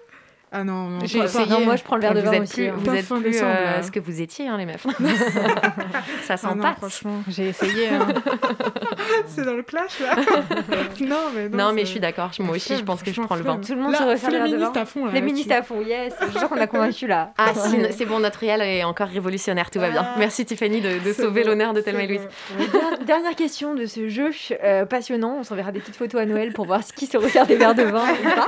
Ah 0.56 0.62
non, 0.62 0.88
non. 0.88 0.98
J'ai 1.04 1.18
pas- 1.18 1.24
essayé. 1.24 1.46
Non, 1.50 1.60
moi, 1.60 1.74
je 1.74 1.82
prends 1.82 1.96
le 1.96 2.02
verre 2.02 2.14
de 2.14 2.20
vin 2.20 2.40
aussi. 2.42 2.54
plus, 2.54 2.68
hein. 2.68 2.74
vous 2.76 2.94
êtes 2.94 3.04
fin 3.04 3.20
plus 3.20 3.30
décembre, 3.32 3.52
euh, 3.56 3.82
ce 3.82 3.90
que 3.90 3.98
vous 3.98 4.20
étiez, 4.20 4.46
hein, 4.46 4.56
les 4.56 4.66
meufs. 4.66 4.86
ça 6.24 6.36
sent 6.36 6.46
Ah 6.50 6.54
pas. 6.62 6.74
franchement. 6.74 7.22
J'ai 7.28 7.48
essayé. 7.48 7.88
hein. 7.88 8.06
C'est 9.26 9.44
dans 9.44 9.54
le 9.54 9.62
clash, 9.62 9.98
là 10.00 10.14
Non, 11.00 11.16
mais 11.34 11.48
non. 11.48 11.58
Non, 11.58 11.72
mais 11.72 11.82
je 11.82 11.86
suis 11.90 12.00
d'accord. 12.00 12.30
Moi 12.38 12.56
aussi, 12.56 12.76
je 12.76 12.82
pense 12.84 13.02
que 13.02 13.12
je 13.12 13.20
prends 13.20 13.34
le 13.36 13.42
vin. 13.42 13.56
Tout 13.58 13.74
le 13.74 13.80
monde 13.80 13.92
Là, 13.92 13.98
se 13.98 14.04
refait 14.04 14.26
un 14.28 14.30
verre 14.30 14.48
de 14.48 14.56
vin. 14.56 14.72
à 14.74 14.84
fond, 14.84 15.06
là. 15.06 15.12
Féministe 15.12 15.50
à 15.50 15.62
fond, 15.62 15.80
yes. 15.82 16.14
Je 16.32 16.38
sens 16.38 16.48
qu'on 16.48 16.56
a 16.60 16.66
convaincu 16.66 17.06
là. 17.06 17.32
Ah, 17.38 17.52
si, 17.54 17.76
c'est 17.90 18.06
bon, 18.06 18.20
notre 18.20 18.38
réel 18.40 18.60
est 18.62 18.84
encore 18.84 19.08
révolutionnaire, 19.08 19.70
tout 19.70 19.80
va 19.80 19.90
bien. 19.90 20.02
Ah. 20.06 20.14
Merci 20.18 20.44
Tiffany 20.44 20.80
de, 20.80 21.12
sauver 21.12 21.44
l'honneur 21.44 21.72
de 21.72 21.80
Thelma 21.80 22.04
et. 22.04 22.06
Louise. 22.06 22.28
Der- 22.58 23.04
Dernière 23.04 23.34
question 23.36 23.74
de 23.74 23.86
ce 23.86 24.08
jeu 24.08 24.30
euh, 24.62 24.84
passionnant. 24.86 25.36
On 25.40 25.42
s'enverra 25.42 25.72
des 25.72 25.80
petites 25.80 25.96
photos 25.96 26.20
à 26.20 26.26
Noël 26.26 26.52
pour 26.52 26.66
voir 26.66 26.80
qui 26.96 27.06
se 27.06 27.16
resserre 27.16 27.46
des 27.46 27.56
verres 27.56 27.74
de 27.74 27.82
vin 27.82 28.02
ou 28.04 28.24
pas. 28.34 28.46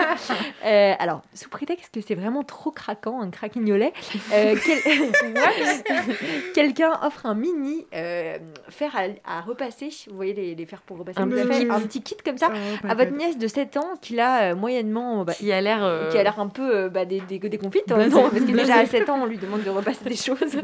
Euh, 0.65 0.93
alors, 0.99 1.23
sous 1.35 1.49
prétexte 1.49 1.95
que 2.01 2.07
c'est 2.07 2.14
vraiment 2.14 2.42
trop 2.42 2.70
craquant, 2.70 3.20
un 3.20 3.30
craquignolet, 3.30 3.92
euh, 4.32 4.55
quel- 4.64 4.82
quelqu'un 6.55 6.92
offre 7.03 7.26
un 7.26 7.34
mini 7.34 7.86
euh, 7.94 8.36
fer 8.68 8.94
à, 8.97 9.38
à 9.38 9.40
repasser. 9.40 9.88
Vous 10.09 10.16
voyez 10.16 10.34
les, 10.34 10.55
les 10.55 10.66
fers 10.66 10.82
pour 10.82 10.99
repasser 10.99 11.18
Un 11.20 11.28
petit 11.28 11.59
kit. 11.59 11.66
Un 11.70 11.80
petit 11.80 12.03
kit 12.03 12.16
comme 12.24 12.38
ça. 12.38 12.51
Ah, 12.84 12.90
À 12.90 12.94
votre 12.94 13.11
God. 13.11 13.18
nièce 13.18 13.38
de 13.38 13.47
7 13.47 13.76
ans 13.78 13.94
qui 14.01 14.18
a 14.20 14.53
euh, 14.53 14.55
moyennement 14.57 15.24
bah, 15.24 15.32
Qui 15.34 15.51
a 15.53 15.61
l'air. 15.61 15.84
euh, 15.84 16.11
qui 16.11 16.18
a 16.18 16.22
l'air 16.22 16.38
un 16.38 16.49
peu 16.49 16.76
euh, 16.76 16.88
bah, 16.88 17.05
des, 17.05 17.20
des, 17.20 17.38
déconfite 17.38 17.90
en 17.90 17.97
Blasé. 17.97 18.11
même 18.14 18.22
temps, 18.24 18.30
parce 18.30 18.44
que 18.44 18.53
déjà 18.53 18.76
à 18.76 18.86
7 18.86 19.09
ans, 19.09 19.18
on 19.22 19.26
lui 19.26 19.38
demande 19.38 19.62
de 19.62 19.70
repasser 19.70 20.05
des 20.05 20.16
choses. 20.16 20.36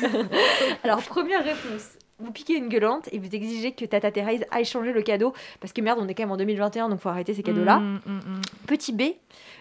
Voilà. 0.00 0.24
Alors, 0.84 1.02
première 1.02 1.42
réponse. 1.44 1.98
Vous 2.20 2.32
piquez 2.32 2.54
une 2.54 2.68
gueulante 2.68 3.08
et 3.12 3.18
vous 3.20 3.32
exigez 3.32 3.70
que 3.72 3.84
Tata 3.84 4.10
Thérèse 4.10 4.44
aille 4.50 4.64
changer 4.64 4.92
le 4.92 5.02
cadeau 5.02 5.32
parce 5.60 5.72
que 5.72 5.80
merde, 5.80 6.00
on 6.02 6.08
est 6.08 6.14
quand 6.14 6.24
même 6.24 6.32
en 6.32 6.36
2021 6.36 6.88
donc 6.88 7.00
faut 7.00 7.08
arrêter 7.08 7.32
ces 7.32 7.44
cadeaux-là. 7.44 7.78
Mm, 7.78 8.00
mm, 8.04 8.12
mm. 8.12 8.40
Petit 8.66 8.92
B, 8.92 9.02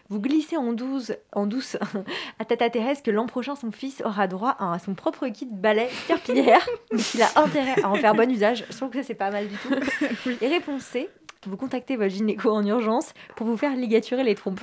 vous 0.09 0.19
glissez 0.19 0.57
en 0.57 0.73
douce, 0.73 1.11
en 1.33 1.45
douce 1.45 1.77
à 2.39 2.45
Tata 2.45 2.69
Thérèse 2.71 3.03
que 3.03 3.11
l'an 3.11 3.27
prochain 3.27 3.55
son 3.55 3.71
fils 3.71 4.01
aura 4.03 4.25
droit 4.27 4.55
à 4.59 4.79
son 4.79 4.95
propre 4.95 5.27
kit 5.27 5.47
balai 5.51 5.87
serpillière 6.07 6.67
mais 6.91 7.01
qu'il 7.01 7.21
a 7.21 7.29
intérêt 7.35 7.79
à 7.83 7.89
en 7.89 7.95
faire 7.95 8.15
bon 8.15 8.29
usage. 8.31 8.65
Je 8.71 8.75
trouve 8.75 8.89
que 8.89 9.01
ça 9.01 9.03
c'est 9.03 9.13
pas 9.13 9.29
mal 9.29 9.47
du 9.47 9.55
tout. 9.57 10.29
Et 10.41 10.47
réponse 10.47 10.81
C, 10.81 11.09
vous 11.45 11.57
contactez 11.57 11.95
votre 11.95 12.09
gynéco 12.09 12.49
en 12.49 12.65
urgence 12.65 13.13
pour 13.35 13.45
vous 13.45 13.57
faire 13.57 13.75
ligaturer 13.75 14.23
les 14.23 14.33
trompes. 14.33 14.61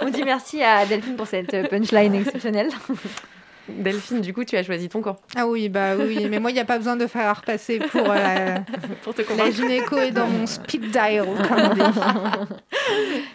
On 0.00 0.08
dit 0.08 0.24
merci 0.24 0.62
à 0.62 0.86
Delphine 0.86 1.16
pour 1.16 1.26
cette 1.26 1.68
punchline 1.68 2.14
exceptionnelle. 2.14 2.70
Delphine, 3.68 4.20
du 4.20 4.34
coup, 4.34 4.44
tu 4.44 4.56
as 4.56 4.62
choisi 4.62 4.88
ton 4.88 5.00
camp 5.00 5.16
Ah 5.36 5.46
oui, 5.46 5.68
bah 5.68 5.92
oui, 5.98 6.26
mais 6.30 6.38
moi, 6.38 6.50
il 6.50 6.54
n'y 6.54 6.60
a 6.60 6.64
pas 6.66 6.76
besoin 6.78 6.96
de 6.96 7.06
faire 7.06 7.34
repasser 7.36 7.78
pour 7.78 8.02
euh, 8.08 8.56
pour 9.02 9.14
te 9.14 9.22
la 9.22 9.26
convaincre. 9.28 9.56
gynéco 9.56 9.96
est 9.96 10.10
dans 10.10 10.26
mon 10.26 10.46
speed 10.46 10.90
dial, 10.90 11.24
comme 11.48 11.58
on 11.70 11.74
dit. 11.74 11.80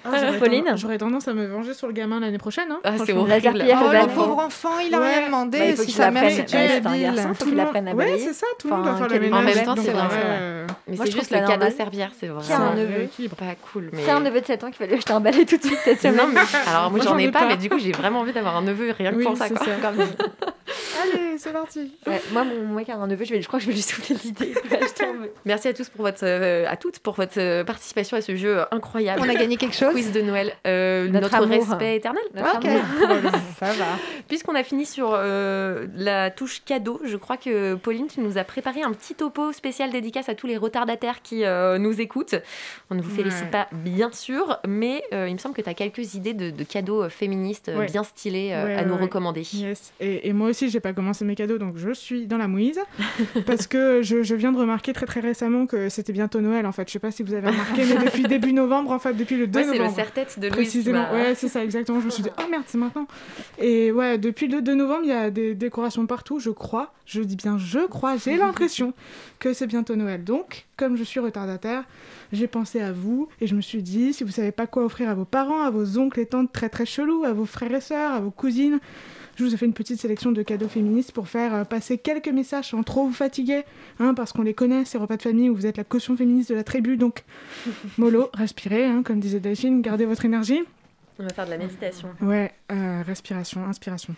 Ah, 0.06 0.10
j'aurais 0.20 0.38
Pauline 0.38 0.64
tendance- 0.66 0.80
J'aurais 0.82 0.98
tendance 0.98 1.28
à 1.28 1.34
me 1.34 1.46
venger 1.48 1.74
sur 1.74 1.88
le 1.88 1.94
gamin 1.94 2.20
l'année 2.20 2.38
prochaine. 2.38 2.68
Hein, 2.72 2.80
Ah, 2.84 2.92
c'est 3.04 3.14
horrible. 3.14 3.58
La 3.58 3.80
Oh, 3.82 3.92
le 3.92 4.14
pauvre 4.14 4.40
enfant, 4.40 4.80
il 4.86 4.94
a 4.94 5.00
Ouais. 5.00 5.18
rien 5.18 5.26
demandé. 5.28 5.74
Bah, 5.76 5.84
si 5.84 5.92
sa 5.92 6.12
mère 6.12 6.30
c'est 6.30 6.56
un 6.56 6.98
garçon, 6.98 7.28
faut 7.30 7.34
Tout 7.44 7.46
qu'il 7.50 7.56
le 7.56 7.62
apprenne 7.62 7.88
à 7.88 7.92
monde- 7.92 8.00
Ouais, 8.00 8.18
c'est 8.20 8.34
ça, 8.34 8.46
tout 8.60 8.70
le 8.70 8.76
monde 8.76 8.86
faire 8.86 9.08
le 9.08 9.34
en 9.34 9.42
même 9.42 9.64
temps, 9.64 9.76
c'est 9.76 9.92
vrai, 9.92 10.04
c'est 10.10 10.18
vrai. 10.18 10.66
Mais 10.88 10.98
c'est 10.98 11.12
juste 11.12 11.32
le 11.32 11.46
cadeau 11.48 11.70
servière, 11.76 12.12
c'est 12.20 12.28
Qui 12.28 12.52
a 12.54 12.56
un 12.58 12.60
vraiment 12.72 12.76
neveu 12.82 13.08
pas 13.38 13.46
cool. 13.72 13.90
Mais... 13.94 14.04
C'est 14.06 14.12
un 14.12 14.20
neveu 14.20 14.42
de 14.42 14.46
7 14.46 14.64
ans 14.64 14.72
qui 14.72 14.80
va 14.80 14.86
lui 14.88 14.96
acheter 14.96 15.14
un 15.14 15.20
balai 15.20 15.46
tout 15.46 15.58
de 15.58 15.64
suite 15.64 15.80
cette 15.84 16.02
semaine. 16.02 16.36
Alors 16.68 16.92
moi 16.92 17.00
j'en 17.04 17.18
ai 17.18 17.32
pas, 17.32 17.48
mais 17.48 17.58
du 17.58 17.70
coup 17.70 17.78
j'ai 17.80 17.92
vraiment 17.92 18.20
envie 18.22 18.34
d'avoir 18.34 18.58
un 18.58 18.62
neveu 18.62 18.92
rien 18.98 19.12
que 19.12 19.24
pour 19.24 19.38
ça. 19.38 19.48
Allez, 21.02 21.38
c'est 21.38 21.52
parti. 21.54 21.92
Ouais, 22.06 22.22
moi, 22.32 22.44
mon 22.44 22.76
mec 22.76 22.90
a 22.90 22.96
un 22.96 23.08
neveu, 23.08 23.26
je, 23.26 23.34
vais, 23.34 23.42
je 23.42 23.48
crois 23.48 23.60
que 23.60 23.64
je 23.66 23.70
vais 23.70 23.76
lui 23.76 23.82
souffler 23.82 24.16
l'idée. 24.24 24.54
Merci 25.46 25.68
à 25.70 25.74
tous 25.74 25.90
pour 25.90 26.02
votre, 26.02 26.24
euh, 26.24 26.66
à 26.68 26.76
toutes 26.78 27.00
pour 27.00 27.14
votre 27.16 27.40
euh, 27.40 27.64
participation 27.64 28.18
à 28.18 28.22
ce 28.22 28.36
jeu 28.36 28.60
incroyable. 28.72 29.22
On 29.24 29.30
a 29.30 29.34
gagné 29.36 29.56
quelque 29.58 29.76
chose 29.76 29.94
Quiz 29.94 30.12
de 30.12 30.22
Noël, 30.22 30.54
Euh, 30.68 31.08
Notre 31.08 31.40
respect 31.46 31.96
éternel. 31.98 32.22
Notre 32.36 32.58
Ok, 32.58 32.66
amour. 32.66 33.32
ça 33.60 33.72
va. 33.74 33.86
Puisqu'on 34.28 34.56
a 34.56 34.64
fini 34.64 34.86
sur 34.86 35.12
euh, 35.14 35.88
la 35.96 36.30
touche 36.32 36.62
cadeau, 36.66 37.00
je 37.04 37.18
crois 37.18 37.38
que 37.38 37.76
Pauline, 37.76 38.08
tu 38.08 38.20
nous 38.20 38.38
as 38.38 38.44
préparé 38.44 38.84
un 38.84 38.92
petit 38.92 39.16
topo 39.16 39.52
spécial 39.54 39.92
dédicace 39.92 40.30
à 40.30 40.36
tous 40.36 40.48
les 40.48 40.58
retardataires 40.58 41.22
qui 41.22 41.46
euh, 41.46 41.78
nous 41.78 42.00
écoutent. 42.02 42.36
On 42.92 42.96
ne 42.96 43.02
vous 43.02 43.10
félicite 43.16 43.40
Ouais. 43.46 43.52
pas, 43.52 43.68
bien 43.72 44.12
sûr, 44.12 44.60
mais 44.68 45.02
euh, 45.14 45.28
il 45.30 45.34
me 45.34 45.38
semble 45.40 45.56
que 45.56 45.62
tu 45.62 45.70
as 45.70 45.74
quelques 45.74 46.16
idées 46.16 46.34
de, 46.34 46.50
de 46.50 46.64
cadeaux 46.64 47.04
euh, 47.04 47.10
féministes 47.10 47.70
euh, 47.70 47.78
Ouais. 47.80 47.86
bien 47.86 48.04
stylés 48.04 48.52
euh, 48.54 48.78
à 48.78 48.84
nous 48.84 48.98
recommander. 48.98 49.44
Yes. 49.54 49.94
Et, 50.02 50.09
et 50.24 50.34
moi 50.34 50.50
aussi, 50.50 50.70
j'ai 50.70 50.80
pas 50.80 50.94
commencé 50.94 51.24
mes 51.26 51.36
cadeaux, 51.36 51.58
donc 51.58 51.78
je 51.78 51.92
suis 51.92 52.28
dans 52.28 52.38
la 52.38 52.48
mouise. 52.48 52.80
parce 53.46 53.68
que 53.68 54.02
je, 54.02 54.24
je 54.24 54.36
viens 54.36 54.52
de 54.52 54.58
remarquer 54.58 54.94
très 54.94 55.06
très 55.06 55.20
récemment 55.20 55.66
que 55.66 55.90
c'était 55.90 56.14
bientôt 56.14 56.42
Noël 56.42 56.66
en 56.66 56.72
fait. 56.72 56.88
Je 56.88 56.94
sais 56.94 57.00
pas 57.00 57.12
si 57.12 57.24
vous 57.24 57.34
avez 57.34 57.50
remarqué, 57.50 57.84
mais 57.86 58.06
depuis 58.06 58.24
début 58.28 58.54
novembre, 58.54 58.92
en 58.92 59.00
fait, 59.00 59.14
depuis 59.14 59.38
le 59.38 59.48
2 59.48 59.60
Moi, 59.60 59.68
c'est 59.68 59.74
le 59.74 59.78
novembre. 59.80 59.96
serre-tête 59.96 60.40
de 60.40 60.48
Louise. 60.48 60.56
Précisément, 60.56 61.00
m'a- 61.04 61.14
ouais, 61.14 61.36
c'est 61.36 61.48
ça, 61.50 61.64
exactement. 61.64 62.00
Je 62.00 62.06
me 62.06 62.10
suis 62.12 62.24
dit, 62.24 62.30
oh 62.40 62.44
merde, 62.50 62.64
c'est 62.68 62.78
maintenant. 62.78 63.08
Et 63.58 63.92
ouais, 63.92 64.18
depuis 64.18 64.48
le 64.48 64.62
2 64.62 64.76
novembre, 64.76 65.02
il 65.04 65.10
y 65.10 65.14
a 65.14 65.30
des 65.30 65.56
décorations 65.56 66.06
partout, 66.06 66.40
je 66.40 66.50
crois. 66.50 66.94
Je 67.06 67.22
dis 67.22 67.36
bien, 67.36 67.58
je 67.58 67.88
crois, 67.88 68.18
j'ai 68.18 68.38
l'impression 68.38 68.94
que 69.40 69.54
c'est 69.54 69.66
bientôt 69.68 69.96
Noël. 69.96 70.24
Donc, 70.24 70.66
comme 70.78 70.96
je 70.96 71.04
suis 71.04 71.20
retardataire, 71.20 71.84
j'ai 72.32 72.46
pensé 72.48 72.80
à 72.82 72.92
vous 72.92 73.28
et 73.42 73.48
je 73.48 73.56
me 73.56 73.62
suis 73.62 73.82
dit, 73.82 74.14
si 74.14 74.24
vous 74.24 74.32
savez 74.32 74.52
pas 74.52 74.68
quoi 74.68 74.86
offrir 74.86 75.10
à 75.10 75.16
vos 75.16 75.26
parents, 75.26 75.62
à 75.64 75.72
vos 75.72 75.98
oncles 75.98 76.20
et 76.20 76.28
tantes 76.28 76.52
très 76.54 76.70
très 76.70 76.86
chelous, 76.86 77.24
à 77.24 77.34
vos 77.34 77.46
frères 77.46 77.74
et 77.74 77.82
sœurs, 77.82 78.14
à 78.14 78.20
vos 78.20 78.30
cousines, 78.30 78.80
Je 79.40 79.46
vous 79.46 79.54
ai 79.54 79.58
fait 79.58 79.66
une 79.66 79.74
petite 79.74 80.02
sélection 80.02 80.34
de 80.34 80.42
cadeaux 80.42 80.68
féministes 80.68 81.14
pour 81.14 81.30
faire 81.30 81.56
euh, 81.56 81.64
passer 81.64 81.98
quelques 81.98 82.28
messages 82.28 82.72
sans 82.72 82.84
trop 82.84 83.06
vous 83.06 83.14
fatiguer, 83.14 83.64
hein, 83.98 84.14
parce 84.14 84.34
qu'on 84.34 84.42
les 84.42 84.54
connaît, 84.54 84.84
ces 84.84 84.98
repas 84.98 85.16
de 85.16 85.22
famille 85.22 85.50
où 85.50 85.56
vous 85.56 85.66
êtes 85.66 85.78
la 85.78 85.86
caution 85.86 86.18
féministe 86.18 86.50
de 86.50 86.56
la 86.56 86.66
tribu, 86.66 86.98
donc 86.98 87.24
mollo, 87.98 88.30
respirez, 88.34 88.84
hein, 88.84 89.02
comme 89.02 89.22
disait 89.22 89.40
Delphine, 89.40 89.82
gardez 89.82 90.06
votre 90.06 90.26
énergie. 90.26 90.60
On 91.22 91.24
va 91.24 91.30
faire 91.34 91.46
de 91.46 91.52
la 91.52 91.58
méditation. 91.58 92.08
Ouais, 92.22 92.54
euh, 92.72 93.04
respiration, 93.06 93.66
inspiration. 93.66 94.16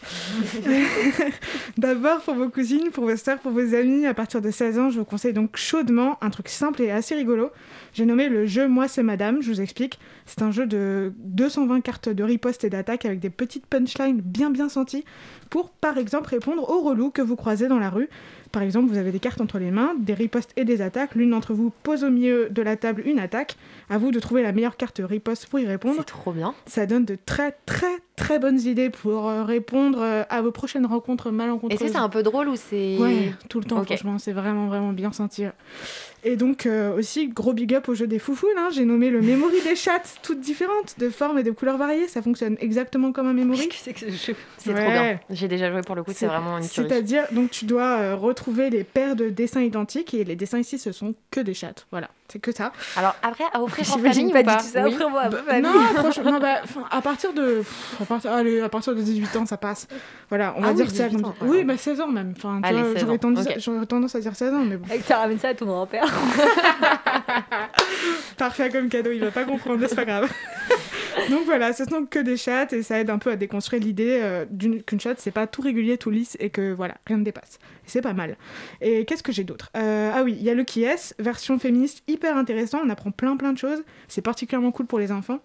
D'abord, 1.79 2.21
pour 2.21 2.35
vos 2.35 2.49
cousines, 2.49 2.91
pour 2.91 3.05
vos 3.05 3.15
sœurs, 3.15 3.39
pour 3.39 3.51
vos 3.51 3.73
amis, 3.73 4.05
à 4.05 4.13
partir 4.13 4.39
de 4.39 4.51
16 4.51 4.77
ans, 4.77 4.89
je 4.91 4.99
vous 4.99 5.05
conseille 5.05 5.33
donc 5.33 5.57
chaudement 5.57 6.23
un 6.23 6.29
truc 6.29 6.47
simple 6.47 6.79
et 6.83 6.91
assez 6.91 7.15
rigolo. 7.15 7.49
J'ai 7.93 8.05
nommé 8.05 8.29
le 8.29 8.45
jeu 8.45 8.67
Moi 8.67 8.87
c'est 8.87 9.01
Madame, 9.01 9.41
je 9.41 9.51
vous 9.51 9.61
explique. 9.61 9.99
C'est 10.27 10.43
un 10.43 10.51
jeu 10.51 10.67
de 10.67 11.11
220 11.17 11.81
cartes 11.81 12.07
de 12.07 12.23
riposte 12.23 12.65
et 12.65 12.69
d'attaque 12.69 13.05
avec 13.05 13.19
des 13.19 13.31
petites 13.31 13.65
punchlines 13.65 14.21
bien 14.21 14.51
bien 14.51 14.69
senties 14.69 15.03
pour, 15.49 15.71
par 15.71 15.97
exemple, 15.97 16.29
répondre 16.29 16.69
aux 16.69 16.81
relous 16.81 17.09
que 17.09 17.21
vous 17.21 17.35
croisez 17.35 17.67
dans 17.67 17.79
la 17.79 17.89
rue. 17.89 18.09
Par 18.51 18.61
exemple, 18.61 18.89
vous 18.91 18.97
avez 18.97 19.11
des 19.11 19.19
cartes 19.19 19.41
entre 19.41 19.59
les 19.59 19.71
mains, 19.71 19.93
des 19.99 20.13
ripostes 20.13 20.51
et 20.57 20.65
des 20.65 20.81
attaques. 20.81 21.15
L'une 21.15 21.31
d'entre 21.31 21.53
vous 21.53 21.71
pose 21.83 22.03
au 22.03 22.09
milieu 22.09 22.49
de 22.49 22.61
la 22.61 22.75
table 22.75 23.03
une 23.05 23.19
attaque. 23.19 23.55
À 23.89 23.97
vous 23.97 24.11
de 24.11 24.19
trouver 24.19 24.41
la 24.43 24.51
meilleure 24.51 24.77
carte 24.77 25.01
riposte 25.03 25.47
pour 25.47 25.59
y 25.59 25.65
répondre. 25.65 25.95
C'est 25.97 26.05
trop 26.05 26.31
bien. 26.31 26.53
Ça 26.65 26.85
donne 26.85 27.05
de 27.05 27.17
très 27.25 27.55
très 27.65 27.99
très 28.15 28.39
bonnes 28.39 28.59
idées 28.59 28.89
pour 28.89 29.27
euh, 29.27 29.43
répondre 29.43 29.99
euh, 30.01 30.23
à 30.29 30.41
vos 30.41 30.51
prochaines 30.51 30.85
rencontres 30.85 31.31
malencontreuses. 31.31 31.81
Est-ce 31.81 31.87
que 31.87 31.91
c'est 31.97 32.03
un 32.03 32.09
peu 32.09 32.23
drôle 32.23 32.49
ou 32.49 32.55
c'est. 32.55 32.97
Ouais, 32.97 33.33
tout 33.49 33.59
le 33.59 33.65
temps, 33.65 33.79
Ok. 33.79 33.85
franchement, 33.87 34.19
c'est 34.19 34.31
vraiment, 34.33 34.67
vraiment 34.67 34.93
bien 34.93 35.11
senti. 35.11 35.45
Et 36.23 36.35
donc, 36.35 36.65
euh, 36.65 36.95
aussi, 36.97 37.29
gros 37.29 37.53
big 37.53 37.73
up 37.73 37.89
au 37.89 37.95
jeu 37.95 38.05
des 38.05 38.19
foufounes. 38.19 38.49
hein. 38.57 38.69
J'ai 38.71 38.85
nommé 38.85 39.09
le 39.09 39.21
memory 39.21 39.61
des 39.63 39.75
chattes, 39.75 40.17
toutes 40.21 40.39
différentes, 40.39 40.95
de 40.99 41.09
formes 41.09 41.39
et 41.39 41.43
de 41.43 41.51
couleurs 41.51 41.77
variées. 41.77 42.07
Ça 42.07 42.21
fonctionne 42.21 42.57
exactement 42.59 43.11
comme 43.11 43.27
un 43.27 43.33
memory. 43.33 43.69
C'est 44.57 44.73
trop 44.73 44.91
bien. 44.91 45.19
J'ai 45.31 45.47
déjà 45.47 45.71
joué 45.71 45.81
pour 45.81 45.95
le 45.95 46.03
coup, 46.03 46.11
c'est 46.13 46.27
vraiment 46.27 46.57
une. 46.57 46.63
C'est-à-dire, 46.63 47.23
donc, 47.31 47.49
tu 47.49 47.65
dois 47.65 47.97
euh, 47.99 48.15
retrouver 48.15 48.69
les 48.69 48.83
paires 48.83 49.15
de 49.15 49.29
dessins 49.29 49.61
identiques 49.61 50.13
et 50.13 50.23
les 50.23 50.35
dessins 50.35 50.59
ici, 50.59 50.77
ce 50.77 50.91
sont 50.91 51.15
que 51.31 51.39
des 51.39 51.53
chattes. 51.55 51.87
Voilà, 51.91 52.09
c'est 52.31 52.39
que 52.39 52.51
ça. 52.51 52.71
Alors, 52.95 53.15
après, 53.21 53.43
à 53.53 53.61
offrir 53.61 53.85
en 53.91 53.97
famille 53.97 54.31
pas 54.31 54.39
ou 54.39 54.43
du 54.43 54.55
tout 54.57 54.63
ça, 54.63 54.79
à 54.79 54.83
ma 55.09 55.29
Bah, 55.29 55.37
famille. 55.45 55.61
Non, 55.63 55.71
franchement, 55.95 56.31
non, 56.31 56.39
bah, 56.39 56.61
à 56.89 57.01
partir 57.01 57.33
de, 57.33 57.57
pff, 57.57 57.95
à 58.01 58.05
partir, 58.05 58.31
allez, 58.31 58.61
à 58.61 58.69
partir 58.69 58.95
de 58.95 59.01
18 59.01 59.35
ans, 59.35 59.45
ça 59.45 59.57
passe. 59.57 59.87
Voilà, 60.29 60.53
on 60.57 60.61
va 60.61 60.69
Ah 60.69 60.73
dire 60.73 60.85
oui, 60.89 60.95
ça 60.95 61.07
18 61.09 61.21
comme 61.21 61.31
ans, 61.31 61.35
ça. 61.39 61.45
Oui, 61.45 61.63
bah 61.63 61.77
16 61.77 62.01
ans 62.01 62.07
même. 62.07 62.33
Enfin, 62.37 62.61
16 62.63 62.99
j'aurais 62.99 63.17
tendance, 63.85 64.15
à 64.15 64.19
dire 64.19 64.35
16 64.35 64.53
ans, 64.53 64.63
mais 64.63 64.77
bon. 64.77 64.87
Et 64.93 64.99
tu 64.99 65.11
ramènes 65.13 65.39
ça 65.39 65.49
à 65.49 65.53
ton 65.53 65.65
grand-père. 65.65 66.05
Parfait 68.37 68.69
comme 68.69 68.89
cadeau, 68.89 69.11
il 69.11 69.19
va 69.19 69.31
pas 69.31 69.43
comprendre, 69.43 69.85
c'est 69.87 69.95
pas 69.95 70.05
grave. 70.05 70.29
donc 71.29 71.45
voilà, 71.45 71.73
ce 71.73 71.85
sont 71.85 72.05
que 72.05 72.19
des 72.19 72.37
chattes 72.37 72.73
et 72.73 72.83
ça 72.83 72.99
aide 72.99 73.09
un 73.09 73.17
peu 73.17 73.31
à 73.31 73.35
déconstruire 73.35 73.81
l'idée 73.81 74.19
euh, 74.21 74.45
qu'une 74.85 74.99
chatte 74.99 75.19
c'est 75.19 75.31
pas 75.31 75.47
tout 75.47 75.61
régulier, 75.61 75.97
tout 75.97 76.09
lisse 76.09 76.37
et 76.39 76.49
que 76.49 76.73
voilà, 76.73 76.95
rien 77.05 77.17
ne 77.17 77.23
dépasse. 77.23 77.59
C'est 77.85 78.01
pas 78.01 78.13
mal. 78.13 78.37
Et 78.79 79.05
qu'est-ce 79.05 79.23
que 79.23 79.31
j'ai 79.31 79.43
d'autre? 79.43 79.69
Euh, 79.75 80.11
Ah 80.13 80.23
oui, 80.23 80.35
il 80.37 80.43
y 80.43 80.49
a 80.49 80.53
le 80.53 80.63
qui 80.63 80.85
version 81.19 81.59
féministe 81.59 82.03
hyper 82.07 82.37
intéressant, 82.37 82.79
on 82.83 82.89
apprend 82.89 83.11
plein 83.11 83.37
plein 83.37 83.53
de 83.53 83.57
choses. 83.57 83.83
C'est 84.07 84.21
particulièrement 84.21 84.71
cool 84.71 84.85
pour 84.87 84.99
les 84.99 85.11
enfants. 85.11 85.39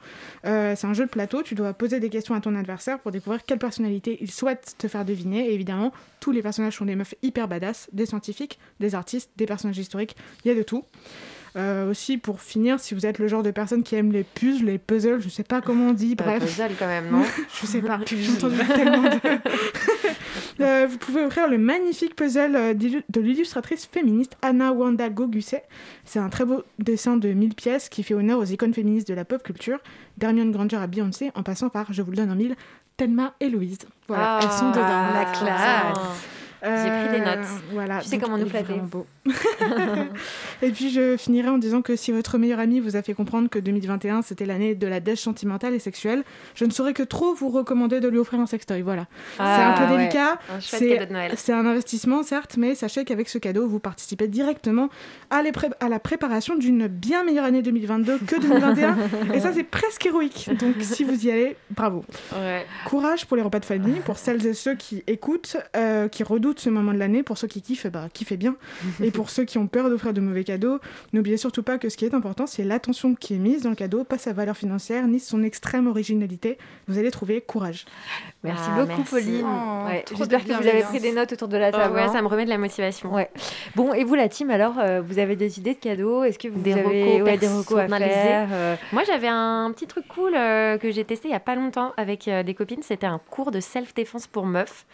Euh, 0.45 0.75
c'est 0.77 0.87
un 0.87 0.95
jeu 0.95 1.05
de 1.05 1.11
plateau, 1.11 1.43
tu 1.43 1.55
dois 1.55 1.73
poser 1.73 2.01
des 2.01 2.09
questions 2.09 2.35
à 2.35 2.41
ton 2.41 2.55
adversaire 2.55 2.99
pour 2.99 3.11
découvrir 3.11 3.45
quelle 3.45 3.59
personnalité 3.59 4.19
il 4.21 4.31
souhaite 4.31 4.75
te 4.79 4.89
faire 4.89 5.05
deviner. 5.05 5.51
Et 5.51 5.55
évidemment, 5.55 5.93
tous 6.21 6.33
les 6.33 6.43
personnages 6.43 6.77
sont 6.77 6.85
des 6.85 6.97
meufs 6.97 7.15
hyper 7.23 7.49
badass, 7.49 7.89
des 7.93 8.07
scientifiques, 8.07 8.59
des 8.81 8.95
artistes, 8.95 9.31
des 9.37 9.47
personnages 9.47 9.79
historiques, 9.79 10.17
il 10.45 10.49
y 10.49 10.51
a 10.51 10.55
de 10.55 10.63
tout. 10.63 10.85
Euh, 11.57 11.91
aussi, 11.91 12.19
pour 12.19 12.41
finir, 12.43 12.79
si 12.81 12.95
vous 12.95 13.07
êtes 13.07 13.19
le 13.19 13.29
genre 13.29 13.43
de 13.43 13.51
personne 13.51 13.83
qui 13.83 13.95
aime 13.97 14.13
les 14.13 14.25
puzzles, 14.25 14.67
les 14.67 14.79
puzzles, 14.79 15.23
je 15.23 15.29
sais 15.31 15.43
pas 15.43 15.63
comment 15.63 15.89
on 15.89 15.93
dit, 15.95 16.13
Euh, 16.21 16.23
bref. 16.23 16.41
puzzle, 16.45 16.73
quand 16.79 16.87
même, 16.87 17.11
non 17.11 17.23
Je 17.61 17.67
sais 17.67 17.81
pas, 17.81 17.99
j'ai 18.05 18.31
entendu 18.37 18.57
tellement 18.75 19.03
de... 19.03 19.11
Euh, 20.61 20.87
vous 20.89 20.97
pouvez 20.97 21.23
offrir 21.23 21.49
le 21.49 21.59
magnifique 21.59 22.17
puzzle 22.17 22.57
euh, 22.57 22.73
de 22.75 23.21
l'illustratrice 23.21 23.85
féministe 23.87 24.39
Anna 24.41 24.73
Wanda 24.73 25.11
Gogusset. 25.11 25.65
C'est 26.07 26.19
un 26.19 26.31
très 26.31 26.47
beau 26.47 26.63
dessin 26.79 27.19
de 27.19 27.29
1000 27.29 27.55
pièces 27.55 27.91
qui 27.91 28.03
fait 28.03 28.15
honneur 28.15 28.39
aux 28.39 28.45
icônes 28.47 28.73
féministes 28.73 29.07
de 29.09 29.13
la 29.13 29.27
pop 29.27 29.43
culture, 29.43 29.79
d'Hermione 30.17 30.53
Granger 30.53 30.79
à 30.79 30.87
Beyoncé, 30.87 31.31
en 31.35 31.43
passant 31.43 31.69
par, 31.69 31.93
je 31.93 32.01
vous 32.01 32.11
le 32.11 32.17
donne 32.17 32.31
en 32.31 32.37
mille, 32.37 32.57
Thelma 32.97 33.35
et 33.41 33.51
Louise. 33.51 33.79
Voilà, 34.09 34.39
Ah, 34.39 34.41
elles 34.43 34.51
sont 34.51 34.71
dedans. 34.71 35.13
la 35.13 35.25
classe. 35.27 35.99
J'ai 36.67 36.91
pris 37.09 37.19
des 37.19 37.25
notes. 37.25 37.47
Voilà, 37.73 38.01
Tu 38.01 38.09
sais 38.09 38.19
comment 38.19 38.39
nous 38.39 38.49
flatter. 38.49 38.75
beau. 38.83 39.07
Et 40.63 40.71
puis 40.71 40.91
je 40.91 41.17
finirai 41.17 41.49
en 41.49 41.59
disant 41.59 41.83
que 41.83 41.97
si 41.97 42.13
votre 42.13 42.39
meilleur 42.39 42.59
ami 42.61 42.81
vous 42.81 42.97
a 42.97 43.03
fait 43.03 43.15
comprendre 43.15 43.49
que 43.49 43.59
2021 43.59 44.23
c'était 44.23 44.47
l'année 44.47 44.75
de 44.75 44.87
la 44.87 45.01
dèche 45.01 45.21
sentimentale 45.21 45.75
et 45.75 45.79
sexuelle, 45.79 46.23
je 46.55 46.65
ne 46.65 46.71
saurais 46.71 46.93
que 46.95 47.03
trop 47.03 47.35
vous 47.35 47.49
recommander 47.49 48.01
de 48.01 48.09
lui 48.09 48.19
offrir 48.19 48.41
un 48.41 48.47
sextoy. 48.47 48.83
Voilà. 48.83 49.07
Ah, 49.39 49.57
c'est 49.57 49.63
un 49.83 49.87
peu 49.87 49.93
ouais. 49.95 49.99
délicat. 49.99 50.39
C'est 51.37 51.53
un 51.53 51.67
investissement 51.67 52.23
certes, 52.23 52.57
mais 52.57 52.75
sachez 52.75 53.05
qu'avec 53.05 53.29
ce 53.29 53.39
cadeau 53.39 53.67
vous 53.67 53.79
participez 53.81 54.29
directement 54.29 54.89
à, 55.31 55.43
les 55.43 55.53
pré- 55.53 55.71
à 55.81 55.89
la 55.89 55.99
préparation 55.99 56.57
d'une 56.57 56.87
bien 56.87 57.25
meilleure 57.25 57.45
année 57.45 57.63
2022 57.63 58.19
que 58.27 58.37
2021. 58.41 58.97
et 59.35 59.41
ça 59.41 59.53
c'est 59.53 59.65
presque 59.65 60.07
héroïque. 60.07 60.49
Donc 60.59 60.77
si 60.81 61.05
vous 61.05 61.27
y 61.27 61.31
allez, 61.31 61.57
bravo. 61.71 62.05
Ouais. 62.35 62.65
Courage 62.87 63.27
pour 63.27 63.37
les 63.37 63.43
repas 63.43 63.61
de 63.61 63.65
famille, 63.65 64.01
pour 64.05 64.19
celles 64.19 64.45
et 64.47 64.55
ceux 64.55 64.75
qui 64.75 65.03
écoutent, 65.07 65.57
euh, 65.77 66.09
qui 66.09 66.23
redoutent 66.23 66.56
ce 66.61 66.71
moment 66.71 66.93
de 66.93 66.99
l'année, 66.99 67.23
pour 67.23 67.39
ceux 67.39 67.47
qui 67.49 67.63
kiffent, 67.63 67.87
bah, 67.87 68.09
kiffez 68.13 68.37
bien. 68.37 68.57
et 69.03 69.11
pour 69.11 69.31
ceux 69.31 69.45
qui 69.45 69.59
ont 69.59 69.67
peur 69.67 69.91
d'offrir 69.91 70.13
de 70.13 70.21
mauvais 70.21 70.45
cadeaux, 70.45 70.79
n'oubliez 71.13 71.37
surtout 71.37 71.63
pas 71.63 71.79
que 71.79 71.89
ce 71.89 71.97
qui 71.97 72.05
est 72.05 72.15
important, 72.15 72.47
c'est 72.47 72.65
l'attention 72.65 73.15
qui 73.15 73.35
est 73.35 73.39
mise 73.39 73.63
dans 73.63 73.71
le 73.71 73.77
cadeau, 73.77 74.05
pas 74.05 74.19
sa 74.19 74.33
valeur 74.33 74.57
financière, 74.57 75.07
ni 75.07 75.21
son 75.21 75.43
extrême 75.43 75.87
originalité. 75.87 76.59
Vous 76.89 76.99
allez 76.99 77.11
trouver 77.11 77.41
courage. 77.41 77.85
Merci 78.43 78.63
Ah, 78.69 78.81
beaucoup, 78.81 78.99
merci. 78.99 79.11
Pauline. 79.11 79.45
Oh, 79.45 79.87
Ouais, 79.87 80.05
J'espère 80.17 80.45
que 80.45 80.53
vous 80.53 80.69
avez 80.69 80.83
pris 80.83 81.01
des 81.01 81.13
notes 81.13 81.33
autour 81.33 81.49
de 81.49 81.57
la 81.57 81.69
Oh, 81.69 81.73
table. 81.73 81.95
ouais, 81.95 82.03
hein. 82.03 82.13
ça 82.13 82.23
me 82.23 82.29
remet 82.29 82.45
de 82.45 82.51
la 82.51 82.59
motivation. 82.59 83.13
Ouais. 83.13 83.31
Bon, 83.75 83.93
et 83.93 84.05
vous, 84.05 84.15
la 84.15 84.29
team, 84.29 84.51
alors, 84.51 84.79
euh, 84.79 85.01
vous 85.01 85.19
avez 85.19 85.37
des 85.37 85.59
idées 85.59 85.75
de 85.75 85.79
cadeaux? 85.81 86.23
Est-ce 86.25 86.39
que 86.39 86.49
vous 86.49 86.61
des 86.61 86.73
avez 86.73 86.83
recos 87.15 87.23
ouais, 87.27 87.39
des 87.39 87.49
recos 87.49 87.79
à 87.79 87.89
faire 87.89 88.49
euh, 88.53 88.77
Moi, 88.93 89.03
j'avais 89.07 89.29
un 89.29 89.71
petit 89.75 89.87
truc 89.87 90.07
cool 90.09 90.35
euh, 90.37 90.79
que 90.79 90.91
j'ai 90.93 91.05
testé 91.05 91.29
il 91.29 91.33
y 91.33 91.35
a 91.35 91.41
pas 91.41 91.55
longtemps 91.57 91.93
avec 91.97 92.29
euh, 92.29 92.43
des 92.43 92.55
copines. 92.55 92.83
C'était 92.83 93.07
un 93.07 93.19
cours 93.31 93.51
de 93.51 93.61
self-défense 93.61 94.27
pour 94.29 94.47
meufs 94.47 94.87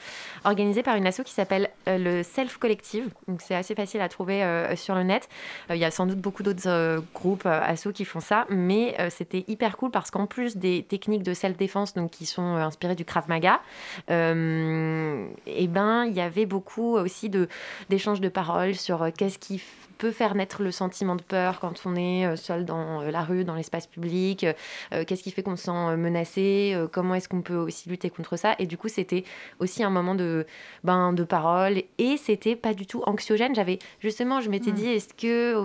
organisé 0.45 0.83
par 0.83 0.97
une 0.97 1.07
asso 1.07 1.23
qui 1.25 1.33
s'appelle 1.35 1.52
euh, 1.53 1.99
le 1.99 2.23
Self 2.23 2.59
Collective. 2.59 3.09
Donc, 3.29 3.41
c'est 3.43 3.55
assez 3.55 3.75
facile 3.75 4.01
à 4.01 4.09
trouver 4.09 4.43
euh, 4.43 4.77
sur 4.77 4.95
le 4.95 5.03
net. 5.03 5.29
Euh, 5.71 5.77
Il 5.77 5.81
y 5.81 5.85
a 5.85 5.91
sans 5.91 6.07
doute 6.07 6.19
beaucoup 6.19 6.43
d'autres 6.43 7.03
groupes 7.15 7.47
assos 7.47 7.93
qui 7.93 8.05
font 8.05 8.21
ça, 8.21 8.47
mais 8.49 8.97
c'était 9.11 9.45
hyper 9.49 9.77
cool 9.77 9.91
parce 9.91 10.11
qu'en 10.11 10.27
plus 10.27 10.57
des 10.57 10.83
techniques 10.83 11.23
de 11.23 11.35
self-défense 11.35 11.95
donc 11.95 12.11
qui 12.11 12.27
sont 12.27 12.57
inspirées 12.57 12.95
du 12.95 13.05
Krav 13.05 13.29
Maga, 13.29 13.61
et 14.09 15.67
ben 15.69 16.05
il 16.05 16.15
y 16.15 16.21
avait 16.21 16.47
beaucoup 16.47 16.97
aussi 16.97 17.29
de 17.29 17.49
d'échanges 17.89 18.21
de 18.21 18.29
paroles 18.29 18.75
sur 18.75 19.09
qu'est-ce 19.17 19.39
qui 19.39 19.63
peut 20.03 20.11
faire 20.11 20.35
naître 20.35 20.63
le 20.65 20.73
sentiment 20.73 21.15
de 21.15 21.23
peur 21.23 21.61
quand 21.61 21.83
on 21.87 21.95
est 21.95 22.27
euh, 22.27 22.35
seul 22.35 22.65
dans 22.65 23.03
euh, 23.03 23.13
la 23.13 23.23
rue, 23.23 23.45
dans 23.45 23.55
l'espace 23.55 23.87
public, 23.87 24.45
euh, 24.93 25.05
qu'est-ce 25.05 25.23
qui 25.23 25.31
fait 25.31 25.45
qu'on 25.45 25.55
se 25.55 25.67
sent 25.67 25.97
menacé, 25.97 26.77
comment 26.91 27.15
est-ce 27.15 27.29
qu'on 27.29 27.41
peut 27.43 27.55
aussi 27.55 27.89
lutter 27.89 28.11
contre 28.11 28.37
ça. 28.37 28.57
Et 28.59 28.67
du 28.67 28.77
coup, 28.77 28.89
c'était 28.89 29.23
aussi 29.61 29.85
un 29.85 29.91
moment 29.91 30.17
de, 30.17 30.45
ben, 30.83 31.13
de 31.13 31.23
parole 31.23 31.85
et 31.99 32.17
c'était 32.17 32.57
pas 32.57 32.75
du 32.75 32.85
tout 32.87 33.03
anxiogène. 33.07 33.55
J'avais 33.55 33.79
justement, 34.01 34.41
je 34.41 34.51
m'étais 34.51 34.73
Mm. 34.73 34.75
dit, 34.75 34.89
est-ce 34.89 35.15
que, 35.15 35.65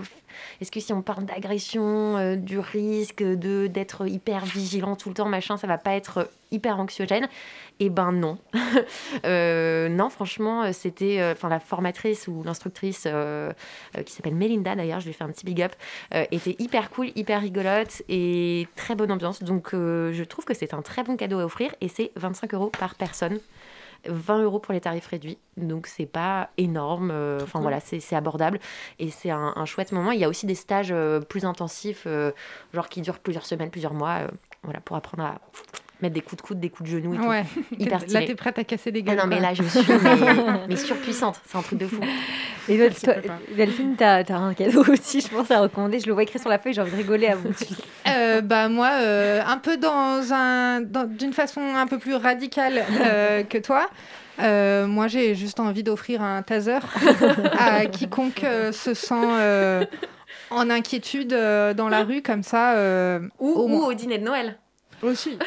est-ce 0.62 0.72
que 0.72 0.80
si 0.80 0.94
on 0.94 1.02
parle 1.02 1.26
d'agression, 1.26 2.18
euh, 2.18 2.36
du 2.36 2.60
risque 2.60 3.24
de 3.24 3.68
d'être 3.68 4.08
hyper 4.08 4.46
vigilant 4.46 4.96
tout 4.96 5.10
le 5.10 5.16
temps, 5.16 5.30
machin, 5.30 5.58
ça 5.58 5.68
va 5.68 5.78
pas 5.78 5.96
être 5.96 6.30
hyper 6.52 6.80
anxiogène? 6.80 7.28
Eh 7.80 7.89
ben 7.89 8.11
non. 8.11 8.38
Euh, 9.25 9.89
non, 9.89 10.09
franchement, 10.09 10.63
euh, 10.63 10.71
c'était, 10.71 11.19
euh, 11.19 11.32
enfin 11.32 11.49
la 11.49 11.59
formatrice 11.59 12.28
ou 12.28 12.43
l'instructrice 12.43 13.03
euh, 13.07 13.51
qui 14.05 14.13
s'appelle 14.13 14.36
Melinda 14.36 14.75
d'ailleurs, 14.75 14.99
je 14.99 15.07
lui 15.07 15.13
fais 15.13 15.23
un 15.23 15.30
petit 15.30 15.45
big 15.45 15.61
up, 15.61 15.73
était 16.11 16.55
hyper 16.59 16.89
cool, 16.89 17.09
hyper 17.15 17.41
rigolote 17.41 18.03
et 18.09 18.67
très 18.75 18.95
bonne 18.95 19.11
ambiance. 19.11 19.43
Donc 19.43 19.69
je 19.73 20.23
trouve 20.23 20.45
que 20.45 20.53
c'est 20.53 20.73
un 20.73 20.82
très 20.82 21.03
bon 21.03 21.17
cadeau 21.17 21.39
à 21.39 21.45
offrir 21.45 21.73
et 21.82 21.88
c'est 21.88 22.11
25 22.15 22.53
euros 22.53 22.71
par 22.80 22.95
personne. 22.95 23.39
20 24.07 24.43
euros 24.43 24.59
pour 24.59 24.73
les 24.73 24.82
tarifs 24.82 25.07
réduits, 25.07 25.39
donc 25.57 25.88
c'est 25.88 26.05
pas 26.05 26.49
énorme. 26.57 27.11
Enfin 27.41 27.59
voilà, 27.59 27.80
c'est 27.80 28.15
abordable 28.15 28.59
et 28.99 29.09
c'est 29.09 29.32
un, 29.32 29.53
un 29.55 29.65
chouette 29.65 29.91
moment. 29.91 30.11
Il 30.11 30.19
y 30.19 30.23
a 30.23 30.30
aussi 30.30 30.45
des 30.45 30.55
stages 30.55 30.93
plus 31.28 31.45
intensifs, 31.45 32.07
genre 32.73 32.89
qui 32.89 33.01
durent 33.01 33.19
plusieurs 33.19 33.45
semaines, 33.45 33.71
plusieurs 33.71 33.93
mois, 33.93 34.28
voilà, 34.63 34.80
pour 34.82 34.95
apprendre 34.95 35.23
à 35.23 35.39
mettre 36.02 36.14
des 36.16 36.22
coups 36.22 36.41
de 36.41 36.48
coude, 36.48 36.60
des 36.60 36.70
coups 36.70 36.89
de 36.89 36.98
genoux 36.98 37.14
et 37.16 37.20
Ouais. 37.28 37.43
tout. 37.54 37.64
Hyper 37.80 38.00
Là, 38.00 38.06
stylé. 38.08 38.26
t'es 38.28 38.36
prête 38.36 38.60
à 38.60 38.64
casser 38.64 38.91
des 38.91 39.00
Ah 39.06 39.10
gueules. 39.10 39.18
non, 39.18 39.28
mais 39.28 39.39
là, 39.39 39.54
je 39.54 39.64
suis 39.64 39.80
mais, 39.89 40.58
mais 40.70 40.76
surpuissante. 40.76 41.39
C'est 41.45 41.58
un 41.58 41.62
truc 41.62 41.80
de 41.80 41.88
fou. 41.88 42.02
Et 42.70 42.78
toi, 42.89 43.14
pas. 43.14 43.22
Delphine, 43.56 43.95
t'as 43.98 44.24
as 44.24 44.34
un 44.36 44.54
cadeau 44.54 44.84
aussi, 44.91 45.22
je 45.22 45.28
pense, 45.30 45.50
à 45.52 45.60
recommander. 45.62 46.00
Je 46.00 46.08
le 46.08 46.14
vois 46.14 46.24
écrit 46.24 46.38
sur 46.39 46.50
la 46.50 46.60
feuille, 46.60 46.74
j'ai 46.74 46.82
envie 46.82 46.91
de 46.91 46.98
rigoler 46.98 47.28
à 47.28 47.36
vous. 47.36 47.50
Euh, 48.08 48.41
bah 48.41 48.68
moi, 48.70 48.89
euh, 49.00 49.41
un 49.45 49.58
peu 49.58 49.78
dans 49.78 50.22
un, 50.34 50.82
d'une 50.82 51.34
façon 51.34 51.62
un 51.62 51.88
peu 51.88 51.98
plus 51.98 52.16
radicale 52.16 52.84
euh, 53.02 53.43
que 53.43 53.58
toi. 53.58 53.88
Euh, 54.39 54.86
moi, 54.86 55.08
j'ai 55.08 55.34
juste 55.34 55.60
envie 55.60 55.82
d'offrir 55.82 56.22
un 56.22 56.43
taser 56.43 56.78
à 57.58 57.86
quiconque 57.88 58.43
euh, 58.43 58.72
se 58.72 58.93
sent 58.93 59.16
euh, 59.16 59.84
en 60.52 60.70
inquiétude 60.70 61.34
euh, 61.34 61.74
dans 61.74 61.89
la 61.89 62.04
rue 62.04 62.22
comme 62.22 62.43
ça. 62.43 62.74
euh, 62.76 63.20
Ou, 63.39 63.50
au 63.50 63.93
dîner 63.93 64.20
de 64.20 64.24
Noël. 64.26 64.58
Aussi. 65.04 65.38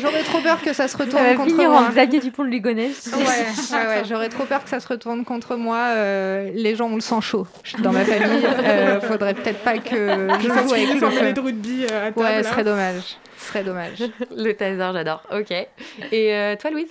J'aurais 0.00 0.22
trop 0.22 0.40
peur 0.40 0.60
que 0.62 0.72
ça 0.72 0.86
se 0.88 0.96
Ça 0.96 1.04
retourne 1.04 1.22
va 1.24 1.34
contre 1.34 1.50
finir 1.50 1.70
moi. 1.70 1.80
en 1.80 1.88
Xavier 1.90 2.20
Dupont 2.20 2.44
de 2.44 2.48
Ligonnès. 2.50 3.06
Ouais, 3.06 3.22
ouais, 3.22 3.86
ouais, 3.86 4.02
j'aurais 4.08 4.28
trop 4.28 4.44
peur 4.44 4.62
que 4.62 4.68
ça 4.70 4.80
se 4.80 4.88
retourne 4.88 5.24
contre 5.24 5.56
moi. 5.56 5.78
euh, 5.96 6.50
les 6.52 6.74
gens 6.76 6.88
ont 6.88 6.94
le 6.96 7.00
sang 7.00 7.20
chaud 7.20 7.46
dans 7.78 7.92
ma 7.92 8.04
famille. 8.04 8.44
Euh, 8.44 9.00
faudrait 9.00 9.34
peut-être 9.34 9.60
pas 9.60 9.78
que 9.78 10.28
je 10.40 10.46
joue 10.48 10.72
avec 10.74 11.00
le 11.00 11.10
feu. 11.10 11.32
de 11.32 11.40
rugby 11.40 11.86
euh, 11.90 12.08
à 12.08 12.12
table. 12.12 12.20
Ouais, 12.20 12.42
ce 12.42 12.50
serait 12.50 12.64
dommage. 12.64 13.16
Ce 13.38 13.48
serait 13.48 13.64
dommage. 13.64 14.02
Le 14.36 14.52
taser, 14.52 14.90
j'adore. 14.92 15.22
Ok. 15.32 15.50
Et 15.50 16.34
euh, 16.34 16.54
toi, 16.56 16.70
Louise? 16.70 16.90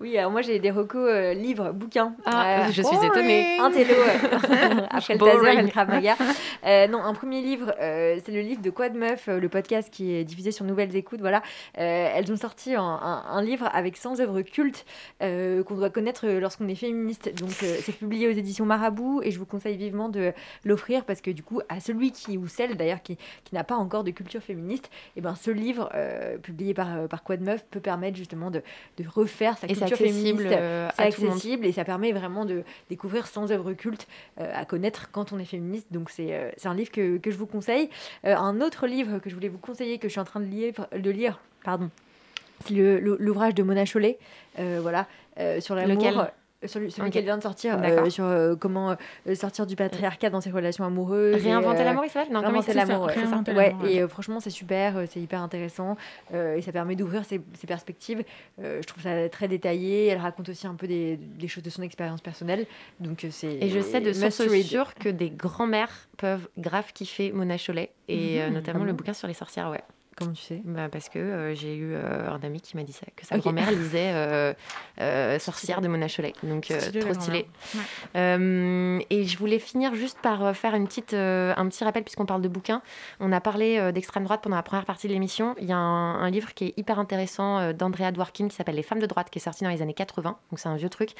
Oui, 0.00 0.18
alors 0.18 0.30
moi 0.30 0.42
j'ai 0.42 0.58
des 0.58 0.70
recos 0.70 1.08
euh, 1.10 1.32
livres, 1.32 1.72
bouquins. 1.72 2.14
Ah, 2.26 2.66
Euh, 2.68 2.72
je 2.72 2.82
suis 2.82 2.96
étonnée. 3.06 3.58
Un 3.58 3.70
télo 3.70 3.94
euh, 3.94 4.86
après 4.90 5.14
le 5.14 5.18
taser 5.20 5.58
et 5.58 5.62
le 5.62 5.68
Krav 5.68 5.88
Maga. 5.88 6.16
Non, 6.88 7.02
un 7.02 7.14
premier 7.14 7.40
livre, 7.40 7.72
c'est 7.78 8.28
le 8.32 8.40
livre 8.40 8.60
de 8.60 8.70
Quad 8.70 8.94
Meuf, 8.94 9.28
euh, 9.28 9.40
le 9.40 9.48
podcast 9.48 9.88
qui 9.90 10.12
est 10.14 10.24
diffusé 10.24 10.50
sur 10.52 10.64
Nouvelles 10.66 10.94
Écoutes. 10.94 11.20
Voilà, 11.20 11.42
elles 11.74 12.30
ont 12.30 12.36
sorti 12.36 12.74
un, 12.74 12.82
un- 12.82 13.24
un 13.28 13.42
livre 13.42 13.68
avec 13.72 13.96
100 13.96 14.20
œuvres 14.20 14.42
cultes 14.42 14.84
qu'on 15.20 15.74
doit 15.74 15.90
connaître 15.90 16.26
lorsqu'on 16.28 16.68
est 16.68 16.74
féministe. 16.74 17.32
Donc 17.40 17.50
c'est 17.52 17.96
publié 17.96 18.28
aux 18.28 18.32
éditions 18.32 18.66
Marabout 18.66 19.22
et 19.22 19.30
je 19.30 19.38
vous 19.38 19.46
conseille 19.46 19.76
vivement 19.76 20.08
de 20.08 20.32
l'offrir 20.64 21.04
parce 21.04 21.20
que 21.20 21.30
du 21.30 21.42
coup 21.42 21.60
à 21.68 21.80
celui 21.80 22.12
qui 22.12 22.36
ou 22.36 22.46
celle 22.46 22.76
d'ailleurs 22.76 23.02
qui, 23.02 23.16
qui 23.44 23.54
n'a 23.54 23.64
pas 23.64 23.76
encore 23.76 24.04
de 24.04 24.10
culture 24.10 24.42
féministe, 24.42 24.90
et 25.16 25.20
ben 25.20 25.34
ce 25.34 25.50
livre 25.50 25.90
publié 26.42 26.74
par 26.74 27.08
par 27.08 27.22
Quad 27.22 27.40
Meuf 27.40 27.64
peut 27.70 27.80
permettre 27.80 28.16
justement 28.16 28.50
de, 28.50 28.62
de 28.98 29.04
refaire 29.08 29.56
sa 29.62 29.68
Et 29.68 29.74
c'est 29.74 29.80
culture 29.86 29.96
féministe. 29.98 30.46
euh, 30.52 30.88
c'est 30.96 31.02
monde. 31.22 31.30
accessible 31.32 31.66
et 31.66 31.72
ça 31.72 31.84
permet 31.84 32.12
vraiment 32.12 32.44
de 32.44 32.62
découvrir 32.90 33.26
100 33.26 33.50
œuvres 33.50 33.72
cultes 33.72 34.06
euh, 34.40 34.50
à 34.54 34.64
connaître 34.64 35.10
quand 35.12 35.32
on 35.32 35.38
est 35.38 35.44
féministe. 35.44 35.86
Donc 35.90 36.10
c'est 36.10 36.34
euh, 36.34 36.50
c'est 36.56 36.68
un 36.68 36.74
livre 36.74 36.90
que, 36.90 37.16
que 37.18 37.30
je 37.30 37.36
vous 37.36 37.46
conseille. 37.46 37.88
Euh, 38.26 38.36
un 38.36 38.60
autre 38.60 38.86
livre 38.86 39.18
que 39.18 39.30
je 39.30 39.34
voulais 39.34 39.48
vous 39.48 39.58
conseiller, 39.58 39.98
que 39.98 40.08
je 40.08 40.12
suis 40.12 40.20
en 40.20 40.24
train 40.24 40.40
de 40.40 40.46
lire, 40.46 40.86
de 40.96 41.10
lire 41.10 41.40
pardon, 41.64 41.90
c'est 42.66 42.74
l'ouvrage 42.74 43.54
de 43.54 43.62
Mona 43.62 43.84
Chollet, 43.86 44.18
euh, 44.58 44.78
voilà, 44.82 45.06
euh, 45.38 45.60
sur 45.60 45.74
l'amour. 45.74 46.26
Celui 46.66 46.88
Ok. 47.00 47.10
qu'elle 47.10 47.24
vient 47.24 47.38
de 47.38 47.42
sortir, 47.42 47.78
euh, 47.82 48.08
sur 48.10 48.24
euh, 48.24 48.54
comment 48.56 48.96
euh, 49.26 49.34
sortir 49.34 49.66
du 49.66 49.76
patriarcat 49.76 50.30
dans 50.30 50.40
ses 50.40 50.50
relations 50.50 50.84
amoureuses. 50.84 51.42
Réinventer 51.42 51.84
l'amour, 51.84 52.04
il 52.04 52.10
s'appelle 52.10 52.32
Réinventer 52.32 52.74
l'amour, 52.74 53.06
ouais. 53.06 53.74
Ouais, 53.82 53.92
et 53.92 54.06
franchement, 54.08 54.40
c'est 54.40 54.50
super, 54.50 55.04
c'est 55.10 55.20
hyper 55.20 55.40
intéressant 55.42 55.96
et 56.32 56.62
ça 56.62 56.72
permet 56.72 56.94
d'ouvrir 56.96 57.24
ses, 57.24 57.40
ses 57.54 57.66
perspectives. 57.66 58.22
Je 58.58 58.82
trouve 58.86 59.02
ça 59.02 59.28
très 59.28 59.48
détaillé. 59.48 60.06
Elle 60.06 60.18
raconte 60.18 60.48
aussi 60.48 60.66
un 60.66 60.74
peu 60.74 60.86
des, 60.86 61.16
des 61.16 61.48
choses 61.48 61.62
de 61.64 61.70
son 61.70 61.82
expérience 61.82 62.20
personnelle. 62.20 62.66
Donc, 63.00 63.26
c'est. 63.30 63.52
Et 63.54 63.68
je 63.68 63.80
sais 63.80 64.00
de 64.00 64.10
read. 64.50 64.64
sûres 64.64 64.94
que 64.94 65.08
des 65.08 65.30
grands-mères 65.30 66.08
peuvent 66.16 66.48
grave 66.58 66.92
kiffer 66.92 67.32
Mona 67.32 67.58
Chollet 67.58 67.90
et 68.08 68.40
Mhm. 68.46 68.54
notamment 68.54 68.80
Ah 68.82 68.86
le 68.86 68.92
bouquin 68.92 69.12
sur 69.12 69.28
les 69.28 69.34
sorcières, 69.34 69.70
ouais. 69.70 69.82
Comment 70.16 70.32
tu 70.32 70.42
sais? 70.42 70.60
Bah 70.64 70.88
Parce 70.90 71.08
que 71.08 71.18
euh, 71.18 71.54
j'ai 71.54 71.74
eu 71.74 71.94
euh, 71.94 72.30
un 72.30 72.40
ami 72.42 72.60
qui 72.60 72.76
m'a 72.76 72.82
dit 72.82 72.92
ça, 72.92 73.06
que 73.16 73.24
sa 73.24 73.38
grand-mère 73.38 73.70
lisait 73.70 74.12
euh, 74.12 74.52
euh, 75.00 75.38
Sorcière 75.38 75.80
de 75.80 75.88
Mona 75.88 76.08
Chollet. 76.08 76.34
Donc 76.42 76.64
Stylé, 76.64 77.00
trop 77.00 77.14
stylé. 77.14 77.46
et 78.14 79.24
je 79.24 79.38
voulais 79.38 79.58
finir 79.58 79.94
juste 79.94 80.18
par 80.22 80.54
faire 80.54 80.74
une 80.74 80.86
petite, 80.86 81.14
un 81.14 81.68
petit 81.68 81.84
rappel, 81.84 82.02
puisqu'on 82.02 82.26
parle 82.26 82.42
de 82.42 82.48
bouquins. 82.48 82.82
On 83.20 83.32
a 83.32 83.40
parlé 83.40 83.92
d'extrême 83.92 84.24
droite 84.24 84.42
pendant 84.42 84.56
la 84.56 84.62
première 84.62 84.84
partie 84.84 85.08
de 85.08 85.12
l'émission. 85.12 85.54
Il 85.60 85.66
y 85.66 85.72
a 85.72 85.76
un, 85.76 86.20
un 86.20 86.30
livre 86.30 86.52
qui 86.54 86.66
est 86.66 86.74
hyper 86.76 86.98
intéressant 86.98 87.72
d'Andrea 87.72 88.12
Dworkin 88.12 88.48
qui 88.48 88.56
s'appelle 88.56 88.74
Les 88.76 88.82
femmes 88.82 89.00
de 89.00 89.06
droite, 89.06 89.30
qui 89.30 89.38
est 89.38 89.42
sorti 89.42 89.64
dans 89.64 89.70
les 89.70 89.82
années 89.82 89.94
80. 89.94 90.36
Donc 90.50 90.58
c'est 90.58 90.68
un 90.68 90.76
vieux 90.76 90.90
truc. 90.90 91.10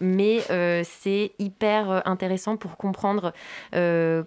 Mais 0.00 0.40
c'est 0.84 1.32
hyper 1.38 2.06
intéressant 2.06 2.56
pour 2.56 2.76
comprendre 2.76 3.32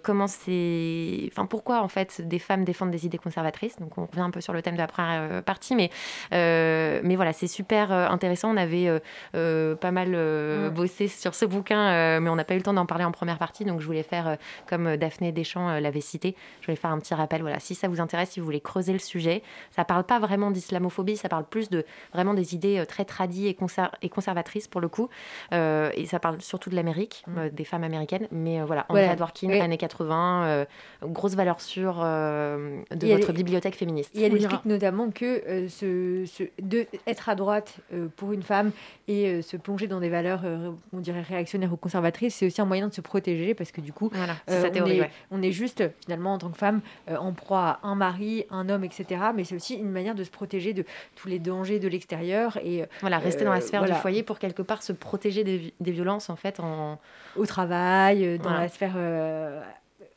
comment 0.02 0.26
c'est. 0.26 1.28
Enfin, 1.30 1.46
pourquoi 1.46 1.82
en 1.82 1.88
fait 1.88 2.26
des 2.26 2.38
femmes 2.38 2.64
défendent 2.64 2.90
des 2.90 3.06
idées 3.06 3.18
conservatrices. 3.18 3.78
Donc 3.78 3.96
on 3.98 4.06
revient 4.16 4.26
un 4.26 4.30
peu 4.30 4.40
sur 4.40 4.52
le 4.52 4.62
thème 4.62 4.74
de 4.74 4.80
la 4.80 4.86
première 4.86 5.20
euh, 5.30 5.42
partie. 5.42 5.74
Mais, 5.76 5.90
euh, 6.32 7.00
mais 7.04 7.16
voilà, 7.16 7.32
c'est 7.32 7.46
super 7.46 7.92
euh, 7.92 8.06
intéressant. 8.08 8.52
On 8.52 8.56
avait 8.56 9.00
pas 9.32 9.90
mal 9.90 10.08
Mm. 10.16 10.70
bossé 10.70 11.08
sur 11.08 11.34
ce 11.34 11.44
bouquin, 11.44 12.20
mais 12.20 12.30
on 12.30 12.36
n'a 12.36 12.44
pas 12.44 12.54
eu 12.54 12.58
le 12.58 12.62
temps 12.62 12.72
d'en 12.72 12.86
parler 12.86 13.04
en 13.04 13.12
première 13.12 13.38
partie. 13.38 13.64
Donc 13.64 13.80
je 13.80 13.86
voulais 13.86 14.02
faire, 14.02 14.36
comme 14.68 14.96
Daphné 14.96 15.32
Deschamps 15.32 15.78
l'avait 15.80 16.00
cité, 16.00 16.34
je 16.60 16.66
voulais 16.66 16.76
faire 16.76 16.90
un 16.90 16.98
petit 16.98 17.14
rappel. 17.14 17.40
Voilà, 17.42 17.58
si 17.60 17.74
ça 17.74 17.88
vous 17.88 18.00
intéresse, 18.00 18.30
si 18.30 18.40
vous 18.40 18.46
voulez 18.46 18.60
creuser 18.60 18.92
le 18.92 18.98
sujet, 18.98 19.42
ça 19.70 19.84
parle 19.84 20.04
pas 20.04 20.18
vraiment 20.18 20.50
d'islamophobie, 20.50 21.16
ça 21.16 21.28
parle 21.28 21.44
plus 21.44 21.68
de 21.70 21.84
vraiment 22.12 22.34
des 22.34 22.54
idées 22.54 22.84
très 22.88 23.04
tradies 23.04 23.46
et, 23.48 23.52
conser- 23.52 23.90
et 24.02 24.08
conservatrices 24.08 24.68
pour 24.68 24.80
le 24.80 24.88
coup. 24.88 25.08
Euh, 25.52 25.90
et 25.94 26.06
ça 26.06 26.18
parle 26.18 26.40
surtout 26.40 26.70
de 26.70 26.76
l'Amérique, 26.76 27.24
euh, 27.36 27.50
des 27.50 27.64
femmes 27.64 27.84
américaines. 27.84 28.28
Mais 28.30 28.60
euh, 28.60 28.64
voilà, 28.64 28.86
Andrea 28.88 29.02
Voilà. 29.02 29.16
Dworkin, 29.16 29.50
années 29.60 29.76
80, 29.78 30.44
euh, 30.44 30.64
grosse 31.02 31.34
valeur 31.34 31.60
sûre 31.60 31.96
de 31.96 33.06
votre 33.12 33.32
bibliothèque 33.32 33.76
féministe. 33.76 34.05
Et 34.14 34.22
elle 34.22 34.34
explique 34.34 34.64
notamment 34.64 35.10
que 35.10 35.42
euh, 35.46 35.68
ce, 35.68 36.24
ce- 36.26 36.44
de 36.62 36.86
être 37.06 37.28
à 37.28 37.34
droite 37.34 37.74
euh, 37.92 38.06
pour 38.16 38.32
une 38.32 38.42
femme 38.42 38.70
et 39.08 39.26
euh, 39.28 39.42
se 39.42 39.56
plonger 39.56 39.86
dans 39.86 40.00
des 40.00 40.08
valeurs, 40.08 40.42
euh, 40.44 40.70
on 40.92 40.98
dirait 41.00 41.20
réactionnaires 41.22 41.72
ou 41.72 41.76
conservatrices, 41.76 42.34
c'est 42.36 42.46
aussi 42.46 42.60
un 42.60 42.64
moyen 42.66 42.88
de 42.88 42.94
se 42.94 43.00
protéger 43.00 43.54
parce 43.54 43.72
que 43.72 43.80
du 43.80 43.92
coup, 43.92 44.10
Voilà, 44.12 44.36
on, 44.48 44.52
est, 44.86 45.00
ouais. 45.00 45.10
on 45.30 45.42
est 45.42 45.52
juste 45.52 45.82
finalement 46.04 46.34
en 46.34 46.38
tant 46.38 46.50
que 46.50 46.58
femme 46.58 46.80
en 47.08 47.32
proie 47.32 47.78
à 47.82 47.86
un 47.88 47.94
mari, 47.94 48.44
un 48.50 48.68
homme, 48.68 48.84
etc. 48.84 49.20
Mais 49.34 49.44
c'est 49.44 49.54
aussi 49.54 49.74
une 49.74 49.90
manière 49.90 50.14
de 50.14 50.24
se 50.24 50.30
protéger 50.30 50.72
de 50.72 50.84
tous 51.14 51.28
les 51.28 51.38
dangers 51.38 51.78
de 51.78 51.88
l'extérieur 51.88 52.58
et 52.64 52.84
Voilà, 53.00 53.18
rester 53.18 53.44
dans 53.44 53.52
la 53.52 53.60
sphère 53.60 53.80
voilà. 53.80 53.94
du 53.96 54.00
foyer 54.00 54.22
pour 54.22 54.38
quelque 54.38 54.62
part 54.62 54.82
se 54.82 54.92
protéger 54.92 55.44
des, 55.44 55.58
vi- 55.58 55.72
des 55.80 55.92
violences 55.92 56.30
en 56.30 56.36
fait 56.36 56.60
en 56.60 56.98
au 57.36 57.46
travail, 57.46 58.38
dans 58.38 58.44
Voilà. 58.44 58.60
la 58.60 58.68
sphère 58.68 58.94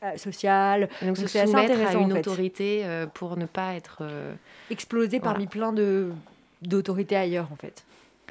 euh, 0.02 0.16
sociale. 0.16 0.88
Et 1.02 1.06
donc, 1.06 1.16
se 1.16 1.26
c'est 1.26 1.40
assez 1.40 1.50
soumettre 1.52 1.78
à 1.78 1.92
une 1.94 2.12
en 2.12 2.14
fait. 2.14 2.20
autorité 2.20 2.82
euh, 2.84 3.06
pour 3.06 3.36
ne 3.36 3.46
pas 3.46 3.74
être 3.74 3.98
euh, 4.02 4.32
Explosé 4.70 5.18
voilà. 5.18 5.32
parmi 5.32 5.46
plein 5.46 5.72
de 5.72 6.10
d'autorités 6.62 7.16
ailleurs 7.16 7.48
en 7.52 7.56
fait. 7.56 7.84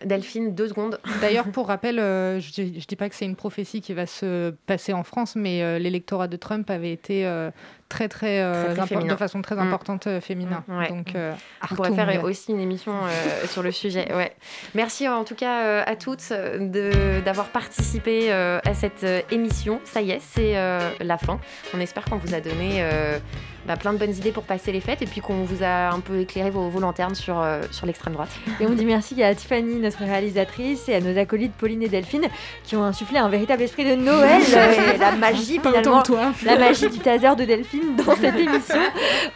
Delphine, 0.06 0.56
deux 0.56 0.70
secondes. 0.70 1.00
D'ailleurs, 1.22 1.48
pour 1.52 1.68
rappel, 1.68 2.00
euh, 2.00 2.40
je 2.40 2.62
ne 2.62 2.68
dis 2.70 2.96
pas 2.96 3.10
que 3.10 3.16
c'est 3.16 3.26
une 3.26 3.36
prophétie 3.36 3.82
qui 3.82 3.94
va 3.94 4.06
se 4.06 4.52
passer 4.66 4.94
en 4.94 5.04
France, 5.04 5.36
mais 5.36 5.62
euh, 5.62 5.78
l'électorat 5.80 6.28
de 6.28 6.38
Trump 6.38 6.70
avait 6.70 6.92
été 6.92 7.26
euh, 7.26 7.52
très, 7.90 8.08
très, 8.08 8.40
euh, 8.42 8.66
Très, 8.66 8.74
très 8.74 8.82
impor- 8.84 8.88
féminin. 8.88 9.14
de 9.14 9.18
façon 9.20 9.42
très 9.42 9.56
Mm. 9.56 9.60
importante 9.60 10.08
euh, 10.08 10.22
féminin. 10.22 10.64
Mm, 10.68 10.78
ouais. 10.78 10.88
Donc, 10.90 11.16
euh, 11.16 11.34
On 11.72 11.76
pourrait 11.76 11.92
faire 11.94 12.24
aussi 12.24 12.52
une 12.52 12.60
émission 12.60 12.94
euh, 12.94 13.46
sur 13.50 13.64
le 13.64 13.72
sujet. 13.72 14.14
Ouais. 14.14 14.32
Merci 14.76 15.08
en 15.08 15.24
tout 15.24 15.36
cas 15.36 15.64
euh, 15.64 15.84
à 15.86 15.96
toutes 15.96 16.30
de- 16.32 17.20
d'avoir 17.26 17.48
participé 17.48 18.32
euh, 18.32 18.60
à 18.66 18.74
cette 18.74 19.04
euh, 19.04 19.22
émission. 19.32 19.82
Ça 19.84 20.02
y 20.02 20.12
est, 20.12 20.22
c'est 20.22 20.56
euh, 20.58 20.80
la 21.02 21.18
fin. 21.18 21.40
On 21.76 21.80
espère 21.80 22.06
qu'on 22.06 22.18
vous 22.18 22.34
a 22.34 22.40
donné 22.42 22.78
euh, 22.84 23.18
bah, 23.66 23.76
plein 23.76 23.94
de 23.94 23.98
bonnes 23.98 24.16
idées 24.16 24.32
pour 24.32 24.44
passer 24.44 24.72
les 24.72 24.80
fêtes 24.82 25.02
et 25.02 25.06
puis 25.06 25.22
qu'on 25.22 25.44
vous 25.44 25.64
a 25.64 25.90
un 25.90 26.00
peu 26.00 26.20
éclairé 26.20 26.50
vos, 26.50 26.70
vos 26.70 26.80
lanternes 26.80 27.16
sur, 27.16 27.40
euh, 27.42 27.62
sur 27.72 27.86
l'extrême 27.86 28.14
droite. 28.14 28.30
Et 28.60 28.66
on 28.68 28.74
dit 28.74 28.86
merci 28.86 29.22
à 29.24 29.34
Tiffany, 29.36 29.76
notre 29.80 30.00
réalisatrice, 30.04 30.88
et 30.90 30.96
à 30.96 31.02
nos 31.02 31.18
acolytes 31.18 31.54
Pauline 31.54 31.84
et 31.84 31.90
Delphine 31.90 32.28
qui 32.64 32.76
ont 32.76 32.84
insufflé 32.84 33.18
un 33.18 33.30
véritable 33.30 33.64
esprit 33.64 33.86
de 33.86 33.96
Noël 33.96 34.42
et 34.96 34.98
la 34.98 35.12
magie 35.14 35.60
finalement, 35.60 36.04
toi. 36.04 36.32
la 36.46 36.58
magie 36.58 36.90
du 36.90 37.00
taser 37.00 37.36
de 37.36 37.44
Delphine 37.46 37.79
dans 37.98 38.16
cette 38.16 38.36
émission. 38.36 38.82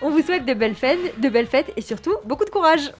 On 0.02 0.10
vous 0.10 0.22
souhaite 0.22 0.46
de 0.46 0.54
belles 0.54 0.76
fêtes, 0.76 1.20
de 1.20 1.30
belles 1.30 1.48
fêtes 1.48 1.72
et 1.76 1.82
surtout 1.82 2.16
beaucoup 2.26 2.46
de 2.46 2.50
courage. 2.50 2.91